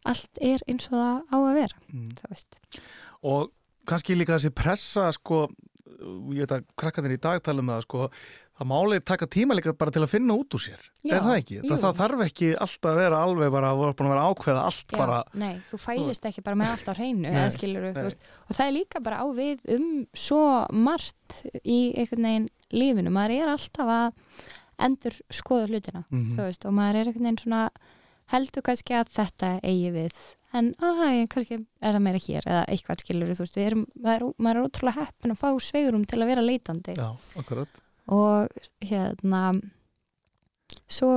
allt 0.07 0.41
er 0.43 0.63
eins 0.71 0.87
og 0.89 0.95
það 0.97 1.21
á 1.31 1.37
að 1.37 1.53
vera, 1.61 1.77
Mm. 1.93 2.09
þú 2.19 2.29
veist. 2.31 2.59
og 3.23 3.51
kannski 3.87 4.15
líka 4.17 4.35
þessi 4.37 4.51
pressa 4.53 5.11
sko, 5.15 5.47
ég 5.99 6.43
veit 6.43 6.51
að 6.57 6.65
krakkarnir 6.77 7.15
í 7.17 7.21
dag 7.21 7.39
tala 7.43 7.63
um 7.63 7.71
það 7.71 7.81
sko, 7.87 8.09
það 8.57 8.67
máli 8.71 8.99
taka 9.05 9.27
tíma 9.33 9.55
líka 9.57 9.73
bara 9.77 9.91
til 9.93 10.01
að 10.05 10.11
finna 10.11 10.33
út 10.37 10.53
úr 10.57 10.61
sér. 10.63 10.81
Já, 11.05 11.15
er 11.17 11.23
það 11.25 11.37
ekki? 11.41 11.57
Það, 11.63 11.79
það 11.83 11.97
þarf 12.01 12.23
ekki 12.27 12.49
alltaf 12.65 12.89
að 12.91 12.99
vera 13.01 13.21
alveg 13.27 13.51
bara 13.53 13.71
að 13.73 13.81
að 13.87 14.11
vera 14.11 14.27
ákveða 14.31 14.63
allt 14.69 14.93
Já, 14.93 14.97
bara. 15.01 15.17
nei, 15.33 15.55
þú 15.71 15.79
fæðist 15.83 16.29
ekki 16.29 16.43
bara 16.45 16.59
með 16.61 16.71
allt 16.75 16.87
á 16.89 16.93
hreinu, 16.97 17.31
Nei, 17.37 17.49
skilur 17.53 17.87
veist, 17.97 18.19
og 18.49 18.55
það 18.57 18.65
er 18.67 18.75
líka 18.77 19.03
bara 19.03 19.21
á 19.21 19.25
við 19.37 19.67
um 19.77 19.89
svo 20.13 20.41
margt 20.73 21.41
í 21.63 21.79
einhvern 21.97 22.29
veginn 22.29 22.49
lífinu, 22.73 23.13
maður 23.13 23.37
er 23.41 23.53
alltaf 23.53 23.93
að 23.97 24.23
endur 24.87 25.15
skoða 25.33 25.67
hlutina, 25.71 26.03
Mhm. 26.11 26.33
þú 26.37 26.41
veist, 26.45 26.65
og 26.65 26.73
maður 26.73 26.95
er 27.01 27.05
einhvern 27.11 27.23
veginn 27.29 27.41
svona 27.45 27.69
heldur 28.33 28.61
kannski 28.61 28.93
að 28.93 29.09
þetta 29.15 29.53
eigi 29.63 29.91
við 29.95 30.13
en 30.55 30.69
að, 30.79 31.01
kannski 31.33 31.57
er 31.59 31.95
það 31.97 32.03
meira 32.05 32.21
hér 32.23 32.45
eða 32.47 32.61
eitthvað 32.71 33.03
skilur, 33.03 33.33
þú 33.35 33.43
veist, 33.43 33.57
við 33.57 33.65
erum 33.69 33.85
maður 33.99 34.27
maður 34.37 34.59
er 34.61 34.69
ótrúlega 34.69 35.03
heppin 35.07 35.33
að 35.33 35.41
fá 35.41 35.49
sveigurum 35.67 36.05
til 36.07 36.21
að 36.21 36.31
vera 36.31 36.45
leitandi 36.45 36.95
Já, 36.97 37.09
akkurat 37.41 37.81
og 38.07 38.61
hérna 38.87 39.41
svo, 40.87 41.11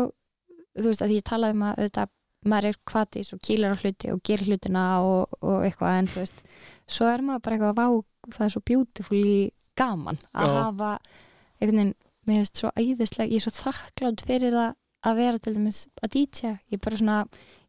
þú 0.74 0.88
veist, 0.88 1.04
að 1.04 1.14
ég 1.14 1.28
talaði 1.30 1.56
um 1.56 1.64
að 1.68 1.78
auðvitað, 1.84 2.12
maður 2.50 2.70
er 2.70 2.78
kvatis 2.88 3.32
og 3.36 3.40
kýlar 3.44 3.76
á 3.76 3.80
hluti 3.84 4.10
og 4.14 4.20
gerir 4.24 4.48
hlutina 4.48 4.84
og, 5.04 5.38
og 5.44 5.64
eitthvað, 5.66 5.98
en 6.00 6.10
þú 6.10 6.22
veist, 6.24 6.44
svo 6.90 7.08
er 7.10 7.24
maður 7.24 7.44
bara 7.46 7.58
eitthvað 7.58 7.78
vá, 7.78 8.30
það 8.34 8.46
er 8.46 8.54
svo 8.54 8.62
beautifully 8.70 9.40
gaman 9.78 10.20
að 10.32 10.50
Já. 10.50 10.56
hafa 10.64 10.92
einhvern 11.60 11.80
veginn, 11.82 11.94
mér 12.26 12.40
finnst 12.40 12.60
svo 12.62 12.70
æðislega 12.76 13.30
ég 13.30 13.38
er 13.40 13.44
svo 13.46 13.52
þakklátt 13.56 14.24
fyrir 14.26 14.56
það 14.56 14.74
að 15.06 15.20
vera 15.22 15.40
til 15.40 15.54
dæmis 15.56 15.84
að 16.02 16.14
dítja, 16.16 16.52
ég 16.72 16.82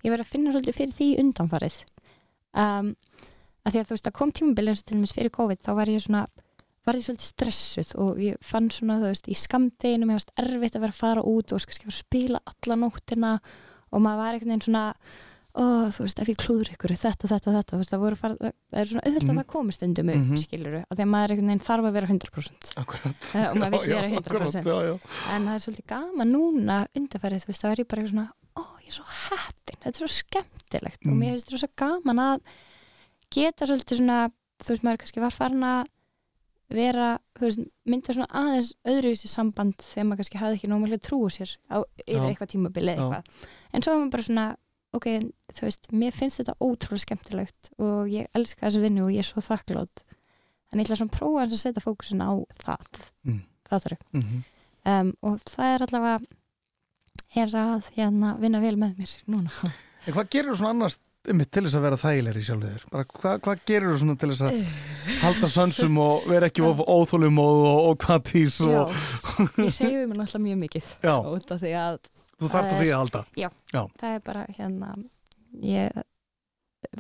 ég 0.03 0.11
verið 0.11 0.25
að 0.25 0.31
finna 0.33 0.53
svolítið 0.53 0.77
fyrir 0.77 0.95
því 0.97 1.09
undanfarið. 1.23 1.77
Um, 2.51 2.93
að 3.61 3.73
því 3.73 3.81
að 3.81 3.89
þú 3.89 3.95
veist, 3.95 4.07
að 4.09 4.17
kom 4.19 4.31
tímabili 4.35 4.71
eins 4.71 4.81
og 4.81 4.89
til 4.89 4.97
dæmis 4.97 5.15
fyrir 5.15 5.35
COVID, 5.37 5.61
þá 5.63 5.71
var 5.77 5.91
ég 5.91 6.03
svona 6.03 6.25
var 6.81 6.97
ég 6.97 7.05
svolítið 7.05 7.27
stressuð 7.29 7.91
og 8.01 8.21
ég 8.21 8.37
fann 8.45 8.71
svona, 8.73 8.97
þú 9.01 9.11
veist, 9.11 9.27
í 9.29 9.37
skamdeginu 9.37 10.07
mér 10.09 10.17
varst 10.17 10.33
erfitt 10.41 10.77
að 10.77 10.85
vera 10.87 10.95
að 10.95 11.01
fara 11.03 11.25
út 11.29 11.53
og 11.53 11.61
fara 11.61 11.93
að 11.93 11.99
spila 11.99 12.41
alla 12.51 12.77
nóttina 12.81 13.33
og 13.91 14.01
maður 14.01 14.21
var 14.23 14.37
einhvern 14.37 14.53
veginn 14.55 14.65
svona 14.65 14.85
ó, 15.55 15.63
þú 15.91 16.05
veist, 16.05 16.19
ég 16.23 16.37
klúður 16.39 16.69
ykkur, 16.71 16.93
þetta, 16.95 17.27
þetta, 17.27 17.51
þetta 17.57 17.71
þú 17.73 17.79
veist, 17.81 17.91
það 17.91 18.03
voru 18.05 18.15
fara, 18.15 18.35
það 18.39 18.79
er 18.81 18.85
svona 18.91 19.03
auðvitað 19.05 19.27
Mhm. 19.27 19.37
að 19.37 19.43
það 19.43 19.49
komi 19.51 19.73
stundum 19.75 20.09
upp, 20.09 20.15
Mhm. 20.21 20.37
skiluru 20.45 20.79
að 20.87 20.95
því 20.97 21.03
að 21.05 21.11
maður 21.11 21.31
einhvern 21.31 21.49
veginn 21.51 21.65
þarf 21.67 21.85
að 21.89 21.93
vera 21.97 22.07
100% 22.07 22.73
Akkurat 22.77 23.35
Eh, 23.35 23.47
og 23.51 23.55
maður 23.57 23.71
vill 23.71 23.81
Já, 23.91 23.95
vera 23.95 24.07
já, 24.07 24.15
100%. 24.15 24.27
akkurat, 24.27 24.53
já, 24.63 24.77
já. 24.87 24.99
en 25.35 25.45
það 25.45 25.55
er 25.55 25.63
svolítið 25.65 25.87
gaman 25.87 26.31
núna 26.31 26.77
undarfærið, 26.95 27.41
þú 27.43 27.47
veist, 27.51 27.61
þá 27.61 27.71
er 27.71 27.75
ég 27.83 27.87
bara 27.87 28.01
eitthvað 28.01 28.11
svona 28.11 28.29
ó, 28.55 28.63
ég 28.81 28.87
er 28.87 28.95
svo 28.95 29.07
heppin, 29.27 29.79
þetta 29.81 29.95
er 29.95 30.07
svo 30.07 30.11
skemmtilegt 30.11 31.01
og 31.07 31.13
Mm. 31.13 31.19
mér 31.19 31.31
finnst 31.35 31.47
þetta 31.47 31.63
svo 31.63 31.71
gaman 31.75 32.19
að 32.19 32.39
geta 33.31 33.65
svolítið 33.65 33.97
svona 33.99 34.31
þú 34.61 34.67
veist, 34.71 34.83
maður 34.83 34.97
kannski 35.01 35.19
var 35.21 35.31
farin 35.31 35.63
að 35.63 35.85
vera, 36.71 37.19
þú 37.35 37.41
veist, 37.47 37.59
mynda 37.85 38.13
svona 38.15 38.27
aðeins 38.31 38.73
öðruvísi 38.87 39.27
samband 39.27 39.75
þegar 39.83 40.05
maður 40.07 40.19
kannski 40.21 40.39
hafði 40.39 40.55
ekki 40.59 40.69
nómulega 40.71 41.01
trúið 41.03 41.33
sér 41.35 41.57
á 41.67 41.83
yfir 42.07 42.21
Já. 42.21 42.29
eitthvað 42.31 42.51
tímabilið 42.53 42.95
Já. 42.95 43.01
eitthvað 43.03 43.23
en 43.73 43.81
svo 43.81 43.91
er 43.91 43.97
maður 43.99 44.11
bara 44.11 44.23
svona, 44.23 44.45
ok, 44.93 45.05
þú 45.55 45.67
veist 45.67 45.87
mér 45.91 46.11
finnst 46.15 46.41
þetta 46.41 46.55
ótrúlega 46.59 47.05
skemmtilegt 47.05 47.69
og 47.79 48.09
ég 48.11 48.27
elska 48.35 48.65
þessu 48.67 48.81
vinnu 48.83 49.05
og 49.05 49.13
ég 49.15 49.23
er 49.23 49.29
svo 49.29 49.43
þakklátt 49.45 50.03
en 50.71 50.79
ég 50.79 50.85
ætla 50.87 50.97
svona 50.99 51.11
að 51.11 51.17
prófa 51.19 51.45
að 51.45 51.55
setja 51.61 51.83
fókusin 51.85 52.23
á 52.23 52.31
það, 52.63 53.01
Mm. 53.25 53.41
það 53.69 53.83
þarf 53.85 54.01
Mhm. 54.13 54.43
um, 54.85 55.13
og 55.21 55.39
það 55.45 55.75
er 55.75 55.85
allavega 55.87 56.19
er 57.35 57.47
að 57.55 57.87
hérna, 57.95 58.33
vinna 58.41 58.59
vel 58.59 58.75
með 58.75 58.97
mér 58.97 59.15
núna. 59.27 59.51
En 60.07 60.13
hvað 60.15 60.29
gerir 60.33 60.49
þú 60.51 60.57
svona 60.57 60.69
annars 60.73 60.95
einmitt, 61.29 61.51
til 61.53 61.61
þess 61.67 61.75
að 61.77 61.83
vera 61.85 61.97
þægilegri 62.01 62.41
sjálfur 62.47 62.85
hvað, 62.89 63.35
hvað 63.45 63.59
gerir 63.69 63.91
þú 63.93 63.97
svona 64.01 64.15
til 64.17 64.29
þess 64.31 64.41
að 64.47 64.55
halda 65.23 65.49
sönsum 65.53 65.99
og 66.01 66.25
vera 66.31 66.47
ekki 66.49 66.63
of 66.65 66.81
óþólum 66.81 67.37
og, 67.43 67.59
og, 67.69 67.81
og 67.91 67.97
hvað 68.01 68.23
tís 68.31 68.57
Já, 68.65 68.81
og 68.81 69.59
ég 69.61 69.75
segju 69.77 70.07
mér 70.09 70.17
náttúrulega 70.23 70.41
mjög 70.47 70.57
mikið 70.63 70.87
já, 71.05 71.13
út 71.21 71.53
af 71.53 71.61
því 71.61 71.73
að 71.77 71.99
þú 72.41 72.49
að 72.61 72.71
því 72.81 72.89
að 72.89 72.99
halda. 73.01 73.23
það 74.01 74.15
er 74.15 74.19
bara 74.25 74.45
hérna 74.57 74.91
ég 75.61 76.01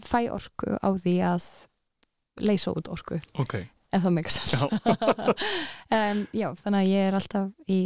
fæ 0.05 0.19
orku 0.31 0.77
á 0.77 0.89
því 0.93 1.15
að 1.25 1.49
leysa 2.41 2.71
út 2.77 2.87
orku 2.93 3.19
Ok, 3.41 3.57
ef 3.91 4.01
það 4.05 4.13
meikar 4.15 4.31
sens 4.37 4.53
Já. 4.55 4.65
um, 5.97 6.23
já, 6.33 6.47
þannig 6.61 6.79
að 6.81 6.89
ég 6.91 7.07
er 7.09 7.17
alltaf 7.19 7.51
í, 7.67 7.79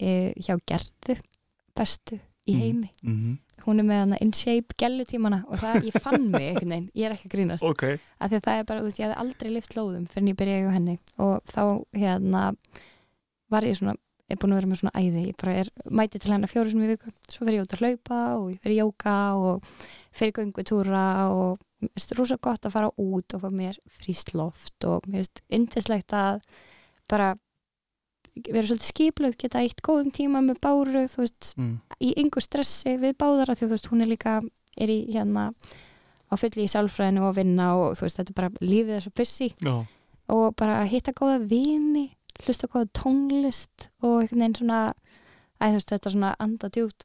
í 0.00 0.12
hjá 0.40 0.56
Gerðu 0.66 1.18
bestu 1.76 2.18
í 2.48 2.54
Mhm. 2.56 2.60
heimi. 2.64 2.90
Mm 3.04 3.38
hún 3.60 3.76
er 3.78 3.84
með 3.84 3.98
hana 4.00 4.16
in 4.24 4.30
shape 4.32 4.72
gellutímana 4.80 5.42
og 5.46 5.58
það, 5.60 5.82
ég 5.84 5.96
fann 6.00 6.30
mig 6.32 6.46
einhvern 6.48 6.70
veginn, 6.72 6.86
ég 6.96 7.04
er 7.04 7.12
ekki 7.12 7.26
að 7.28 7.32
grínast. 7.34 7.62
Ok. 7.68 7.82
Af 8.16 8.30
því 8.30 8.38
að 8.38 8.44
það 8.46 8.56
er 8.60 8.64
bara, 8.70 8.80
þú 8.80 8.86
veist, 8.88 9.00
ég 9.02 9.04
hafði 9.10 9.18
aldrei 9.20 9.50
lift 9.52 9.74
lóðum 9.76 10.06
fyrir 10.08 10.22
en 10.22 10.30
ég 10.30 10.38
byrjaði 10.40 10.62
hjá 10.64 10.72
henni 10.78 10.94
og 11.20 11.42
þá 11.52 11.64
hérna 12.00 12.44
var 13.52 13.66
ég 13.68 13.76
svona, 13.76 13.94
er 14.30 14.38
búin 14.40 14.54
að 14.54 14.60
vera 14.60 14.70
með 14.70 14.80
svona 14.80 15.00
æði 15.00 15.24
ég 15.26 15.36
bara 15.40 15.56
er, 15.62 15.70
mæti 15.90 16.20
til 16.20 16.32
hennar 16.32 16.50
fjóru 16.50 16.72
sem 16.72 16.84
í 16.84 16.88
viku. 16.92 17.12
Svo 17.26 17.44
fyrir 17.44 17.58
ég 17.58 17.66
út 17.66 17.74
að 17.74 17.82
hlaupa 17.84 18.20
og 18.38 18.46
ég 18.52 18.62
fyrir 18.64 18.80
jóka 18.80 19.16
og 19.40 19.84
fyrir 20.16 20.34
göngutúra 20.38 21.04
og 21.34 21.60
mér 21.80 21.92
finnst 21.96 22.16
rosa 22.18 22.38
gott 22.42 22.66
að 22.66 22.74
fara 22.76 22.90
út 23.00 23.36
og 23.36 23.44
fá 23.44 23.50
mér 23.54 23.78
fríst 23.98 24.34
loft 24.36 24.86
og 24.88 25.06
mér 25.08 25.24
finnst 25.24 25.42
yndislegt 25.50 26.16
að 26.16 26.42
bara 27.10 27.34
vera 28.46 28.64
svolítið 28.64 28.88
skiplöð, 28.88 29.36
geta 29.40 29.60
eitt 29.60 29.82
góðum 29.84 30.12
tíma 30.14 30.40
með 30.44 30.60
báru, 30.62 31.04
þú 31.10 31.24
veist, 31.24 31.52
mm. 31.58 31.76
í 32.06 32.12
yngu 32.22 32.42
stressi 32.44 32.94
við 33.00 33.16
báðara 33.20 33.56
því 33.58 33.66
þú 33.66 33.74
veist, 33.74 33.88
hún 33.90 34.04
er 34.04 34.10
líka 34.12 34.36
er 34.80 34.92
í 34.92 35.00
hérna 35.10 35.50
á 36.30 36.34
fulli 36.38 36.64
í 36.64 36.70
sálfræðinu 36.70 37.26
og 37.26 37.34
vinna 37.40 37.72
og 37.76 37.96
þú 37.98 38.06
veist, 38.06 38.20
þetta 38.20 38.32
er 38.32 38.38
bara 38.38 38.52
lífið 38.62 38.96
er 38.96 39.04
svo 39.04 39.12
busy. 39.18 39.50
Já, 39.58 39.74
og 40.30 40.54
bara 40.58 40.82
hitta 40.88 41.14
góða 41.16 41.40
vini 41.50 42.06
hlusta 42.46 42.68
góða 42.70 42.90
tónlist 42.96 43.88
og 44.02 44.22
einhvern 44.22 44.40
veginn 44.44 44.58
svona 44.60 44.80
æ, 45.60 45.66
veist, 45.74 45.90
þetta 45.92 46.08
er 46.08 46.14
svona 46.16 46.32
anda 46.40 46.70
djúpt. 46.72 47.04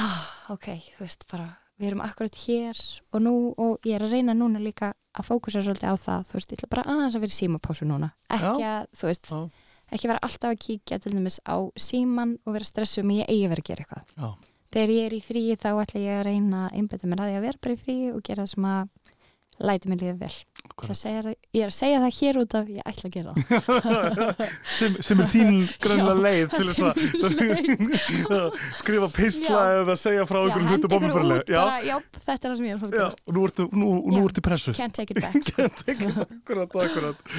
Ah, 0.00 0.24
ok, 0.54 0.70
þú 0.96 1.04
veist, 1.04 1.26
bara 1.30 1.50
við 1.78 1.90
erum 1.90 2.02
akkurat 2.04 2.36
hér 2.44 2.80
og 3.12 3.22
nú 3.24 3.34
og 3.58 3.86
ég 3.86 3.96
er 3.98 4.06
að 4.06 4.14
reyna 4.14 4.34
núna 4.36 4.62
líka 4.62 4.92
að 5.14 5.28
fókusa 5.28 5.62
svolítið 5.62 5.90
á 5.90 5.96
það, 5.98 6.24
þú 6.30 6.38
veist, 6.38 6.52
ég 6.52 6.58
ætla 6.60 6.70
bara 6.70 6.86
aðeins 6.94 7.18
að 7.18 7.24
vera 7.24 7.34
í 7.34 7.38
símapásu 7.38 7.86
núna, 7.88 8.10
ekki 8.30 8.66
að, 8.70 8.88
þú 8.94 9.10
veist 9.10 9.30
Já. 9.30 9.38
ekki 9.94 10.10
vera 10.10 10.24
alltaf 10.26 10.50
að 10.54 10.60
kíkja 10.64 10.98
til 11.02 11.14
dæmis 11.14 11.38
á 11.46 11.56
síman 11.78 12.36
og 12.44 12.56
vera 12.56 12.86
með 13.06 13.20
ég 13.20 13.30
eigi 13.30 13.46
að 13.46 13.54
vera 13.54 13.64
að 13.64 13.70
gera 13.70 13.84
eitthvað. 13.84 14.14
Já, 14.14 14.28
þegar 14.74 14.94
ég 14.94 15.08
er 15.08 15.14
í 15.14 15.22
fríi 15.22 15.58
þá 15.58 15.70
ætla 15.82 16.04
ég 16.04 16.18
að 16.20 16.26
reyna 16.30 16.62
að 16.66 16.78
einbetta 16.78 17.10
mér 17.10 17.22
að 17.24 17.30
því 17.30 17.38
að 17.38 17.46
vera 17.48 17.62
bara 17.66 17.74
í 17.74 17.82
fríi 17.82 18.12
og 18.14 18.22
gera 18.26 18.46
það 18.46 18.52
sem 18.54 18.68
að 18.70 19.03
læti 19.62 19.88
mér 19.88 20.00
líða 20.02 20.18
vel. 20.24 20.36
Það 20.74 21.28
ég 21.54 21.62
er 21.62 21.70
að 21.70 21.74
segja 21.76 21.98
það 22.02 22.16
hér 22.18 22.38
út 22.40 22.54
af 22.58 22.70
ég 22.72 22.86
ætla 22.90 23.08
að 23.08 23.14
gera 23.14 23.32
það. 23.34 24.42
Sem, 24.78 24.96
sem 25.06 25.20
er 25.22 25.28
þín 25.30 25.50
grannlega 25.84 26.24
leið 26.24 26.48
til 26.54 26.66
þess 26.70 26.82
að 26.88 26.94
skrifa 28.80 29.08
pistla 29.14 29.62
eða 29.80 29.96
segja 30.00 30.24
frá 30.28 30.40
út 30.44 30.88
bara, 30.90 31.38
já, 31.86 31.98
þetta 32.24 32.34
er 32.34 32.48
það 32.48 32.56
sem 32.58 32.66
ég 32.66 32.72
er 32.72 32.78
að 32.78 32.84
fara 32.84 33.10
og 33.14 33.36
nú 33.36 33.44
ertu, 33.48 33.66
nú, 33.72 33.90
nú 34.14 34.22
ertu 34.28 34.44
pressu. 34.44 34.74
Can't 34.76 34.96
take 34.96 35.14
it 35.14 35.20
back. 35.22 35.38
Take 35.84 36.08
it, 36.08 36.18
akkurat, 36.24 36.74
akkurat. 36.88 37.36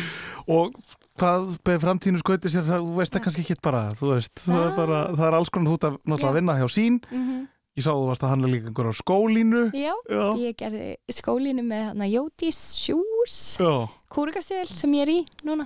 Og 0.52 0.76
hvað 1.20 1.52
beð 1.66 1.84
framtíðinu 1.84 2.22
skauti 2.24 2.52
sér, 2.52 2.66
það, 2.68 2.88
veist 2.98 3.14
það 3.16 3.26
kannski 3.28 3.44
ekki 3.46 3.60
bara, 3.64 3.84
veist, 4.00 4.34
það 4.46 4.62
er, 4.62 4.72
Ah. 4.72 4.76
bara, 4.80 5.02
það 5.16 5.28
er 5.30 5.38
alls 5.40 5.52
konar 5.54 5.72
þú 5.72 5.78
ert 5.80 6.26
að 6.30 6.36
vinna 6.40 6.58
hjá 6.60 6.68
sín. 6.72 7.02
Mhm. 7.12 7.44
Ég 7.76 7.84
sá 7.84 7.92
þú 7.92 8.06
varst 8.08 8.24
að 8.24 8.30
handla 8.32 8.48
líka 8.54 8.70
einhver 8.72 8.88
á 8.88 8.94
skólínu. 8.96 9.62
Já, 9.76 9.92
Já. 10.08 10.26
ég 10.40 10.54
gerði 10.56 10.86
skólinu 11.12 11.64
með 11.68 11.82
hana 11.90 12.06
Jódís 12.08 12.60
Shoes 12.80 13.58
Já, 13.60 13.90
kúrikastil 14.08 14.64
sem 14.72 14.94
ég 14.96 15.04
er 15.04 15.12
í 15.12 15.18
núna 15.44 15.66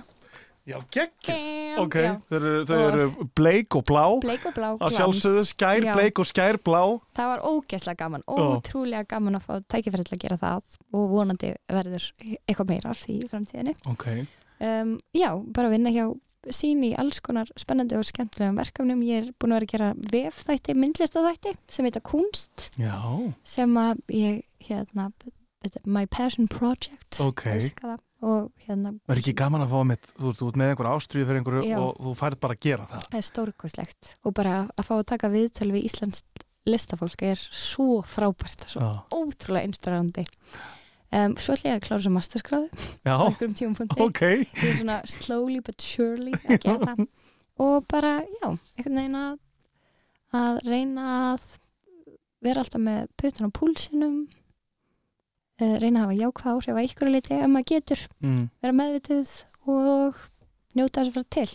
já 0.70 0.76
geggjur. 0.92 1.34
Bam, 1.34 1.78
Ok, 1.84 1.94
já. 2.02 2.10
þau 2.28 2.34
eru, 2.36 2.50
þau 2.68 2.80
eru 2.88 3.04
bleik 3.38 3.74
og 3.78 3.84
blá. 3.88 4.02
Bleik 4.22 4.44
og 4.46 4.54
blá 4.54 4.68
Að 4.76 4.92
sjálfsögðu, 4.98 5.44
skær 5.48 5.82
Já. 5.86 5.94
bleik 5.96 6.18
og 6.20 6.26
skær 6.28 6.58
blá. 6.62 6.82
Það 7.16 7.30
var 7.30 7.40
ógeðslega 7.48 7.96
gaman, 8.02 8.24
ótrúlega 8.28 9.06
gaman 9.08 9.38
að 9.38 9.46
fá 9.46 9.54
tækifæri 9.70 10.04
til 10.06 10.16
að 10.18 10.22
gera 10.26 10.36
það 10.42 10.76
og 10.92 11.06
vonandi 11.14 11.52
verður 11.70 12.10
eitthvað 12.46 12.68
meira 12.74 12.90
af 12.90 13.00
því 13.06 13.16
í 13.22 13.30
framtíðinni. 13.30 13.74
Ok. 13.90 14.06
Um, 14.60 14.98
já, 15.16 15.30
bara 15.54 15.70
vinna 15.72 15.90
hjá 15.94 16.10
sín 16.48 16.80
í 16.86 16.94
alls 16.98 17.20
konar 17.20 17.50
spennandi 17.60 17.96
og 17.98 18.04
skemmtilegum 18.08 18.56
verkefnum. 18.56 19.02
Ég 19.04 19.26
er 19.28 19.32
búin 19.40 19.52
að 19.52 19.60
vera 19.60 19.66
að 19.66 19.72
gera 19.74 19.90
vefþætti, 20.14 20.74
myndlistaþætti 20.78 21.54
sem 21.68 21.84
heita 21.88 22.00
Kunst 22.00 22.70
Já, 22.80 22.96
sem 23.44 23.74
að 23.80 24.00
ég, 24.16 24.42
hérna, 24.68 25.10
My 25.84 26.06
Passion 26.06 26.48
Project. 26.48 27.20
ok. 27.20 27.46
elska 27.56 27.92
það. 27.94 27.98
Og 28.20 28.50
hérna, 28.66 28.90
Það 29.08 29.14
er 29.14 29.18
ekki 29.22 29.32
gaman 29.36 29.62
að 29.64 29.70
fá 29.72 29.78
mitt, 29.88 30.08
þú 30.20 30.30
ert 30.48 30.56
með 30.60 30.70
einhver 30.74 30.88
ástriðu 30.90 31.24
fyrir 31.28 31.38
einhverju 31.40 31.62
Já. 31.70 31.76
og 31.80 32.00
þú 32.04 32.10
færð 32.18 32.40
bara 32.42 32.56
að 32.56 32.60
gera 32.66 32.84
það. 32.90 33.04
það 33.06 33.16
er 33.20 33.26
stórkostlegt 33.30 34.10
og 34.28 34.34
bara 34.36 34.56
að 34.76 34.84
fá 34.90 34.92
að 34.98 35.06
taka 35.08 35.30
viðtöl 35.32 35.70
við 35.72 35.86
Íslands 35.88 36.20
listafólk 36.68 37.22
er 37.24 37.40
svo 37.40 38.02
frábært, 38.04 38.66
svo 38.68 38.80
Já. 38.84 38.90
ótrúlega 39.16 39.64
inspirandi. 39.70 40.26
Um, 41.10 41.32
svo 41.42 41.56
ætla 41.56 41.72
ég 41.72 41.78
að 41.80 41.86
klára 41.88 42.02
svo 42.04 42.10
masterskráðu 42.14 42.68
á 43.02 43.14
einhverjum 43.26 43.54
tímapunkti. 43.58 44.02
ok. 44.04 44.20
Ég 44.22 44.66
er 44.68 44.76
svona 44.78 44.98
slowly 45.10 45.58
but 45.66 45.82
surely 45.82 46.30
að 46.46 46.60
gera 46.62 46.86
það. 46.92 47.06
Og 47.60 47.86
bara, 47.90 48.12
já, 48.30 48.46
einhvern 48.78 49.00
veginn 49.00 49.16
að, 49.18 49.38
að 50.38 50.60
reyna 50.70 51.06
að 51.32 51.48
vera 52.46 52.62
alltaf 52.62 52.80
með 52.80 53.08
putan 53.20 53.50
á 53.50 53.56
púlsinum, 53.58 54.14
uh, 55.60 55.74
reyna 55.82 56.04
að 56.04 56.06
hafa 56.06 56.18
jákvæð 56.22 56.52
áhrif 56.54 56.78
að 56.78 56.86
ykkur 56.88 57.10
liti 57.16 57.34
ef 57.40 57.50
maður 57.50 57.68
getur, 57.74 58.04
Mm. 58.22 58.44
vera 58.62 58.76
meðvituð 58.78 59.34
og 59.66 60.22
njóta 60.78 61.02
þess 61.02 61.10
að 61.10 61.18
fara 61.18 61.30
til. 61.34 61.50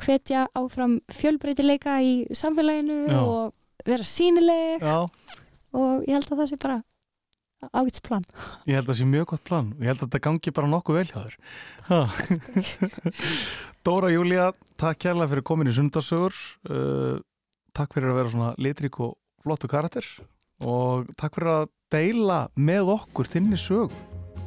Hvetja 0.00 0.46
áfram 0.56 0.94
fjölbreytileika 1.12 1.98
í 2.00 2.12
samfélaginu 2.32 3.00
Já. 3.10 3.18
og 3.20 3.52
vera 3.84 4.06
sínileg 4.06 4.80
Já, 4.80 4.96
og 5.74 6.06
ég 6.06 6.14
held 6.14 6.30
að 6.30 6.38
það 6.40 6.48
sé 6.54 6.60
bara 6.62 6.78
ágætts 7.68 8.00
plan. 8.04 8.24
ég 8.66 8.78
held 8.78 8.86
að 8.86 8.90
það 8.90 8.98
sé 8.98 9.06
mjög 9.08 9.26
gott 9.32 9.44
plan 9.44 9.72
og 9.74 9.82
ég 9.82 9.90
held 9.90 10.00
að 10.00 10.06
þetta 10.06 10.22
gangi 10.26 10.52
bara 10.56 10.70
nokkuð 10.72 10.98
vel 11.00 11.08
hjá 11.10 11.18
þér. 11.20 11.34
Ha. 11.90 12.00
Dóra 13.86 14.12
Júlía, 14.12 14.50
takk 14.80 15.00
kærlega 15.04 15.30
fyrir 15.32 15.46
komin 15.46 15.70
í 15.70 15.74
sundarsögur. 15.76 16.36
Uh, 16.68 17.18
takk 17.76 17.96
fyrir 17.96 18.12
að 18.12 18.20
vera 18.20 18.32
svona 18.32 18.52
litrík 18.60 19.00
og 19.04 19.16
flottu 19.44 19.70
karakter 19.70 20.06
og 20.60 21.08
takk 21.20 21.36
fyrir 21.36 21.52
að 21.54 21.68
deila 21.92 22.40
með 22.56 22.94
okkur 22.96 23.28
þinni 23.28 23.58
sög. 23.60 23.94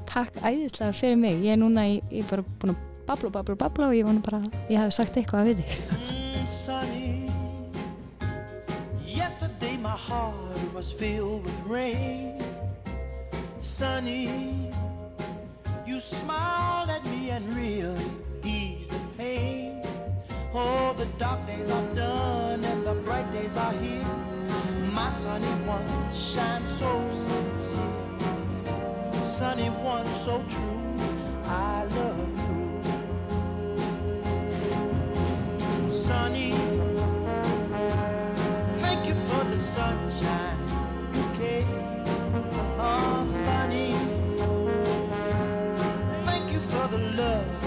Takk 0.09 0.35
æðislega 0.41 0.93
fyrir 0.97 1.17
mig. 1.19 1.41
Ég 1.45 1.55
er 1.55 1.61
núna 1.61 1.85
í, 1.89 1.99
ég 2.13 2.25
er 2.25 2.29
bara 2.29 2.45
búin 2.61 2.75
að 2.75 2.81
babla, 3.07 3.33
babla, 3.33 3.57
babla 3.65 3.91
og 3.91 3.97
ég 3.97 4.07
vona 4.07 4.23
bara 4.25 4.41
að 4.43 4.73
ég 4.73 4.81
hafi 4.81 4.97
sagt 4.97 5.17
eitthvað 5.17 5.41
að 5.41 5.53
viti. 5.53 5.65
Yesterday 9.13 9.77
my 9.77 9.97
heart 9.97 10.73
was 10.73 10.91
filled 10.91 11.43
with 11.43 11.59
rain. 11.69 12.52
Sunny, 13.63 14.69
you 15.85 16.01
smiled 16.01 16.89
at 16.89 17.05
me 17.05 17.29
and 17.29 17.47
really 17.55 18.11
eased 18.43 18.91
the 18.91 18.99
pain. 19.17 19.81
Oh, 20.53 20.93
the 20.97 21.05
dark 21.17 21.47
days 21.47 21.69
are 21.69 21.95
done 21.95 22.61
and 22.63 22.85
the 22.85 22.93
bright 22.93 23.31
days 23.31 23.55
are 23.55 23.71
here. 23.73 24.03
My 24.91 25.09
sunny 25.09 25.47
one 25.65 25.87
shines 26.11 26.73
so 26.73 27.09
sincere. 27.11 27.79
Sunny 29.23 29.69
one 29.69 30.07
so 30.07 30.43
true. 30.49 30.83
I 31.45 31.85
love 31.85 32.19
you. 35.87 35.91
sunny. 35.91 36.51
Thank 38.83 39.07
you 39.07 39.15
for 39.15 39.43
the 39.45 39.57
sunshine 39.57 40.42
love 47.13 47.62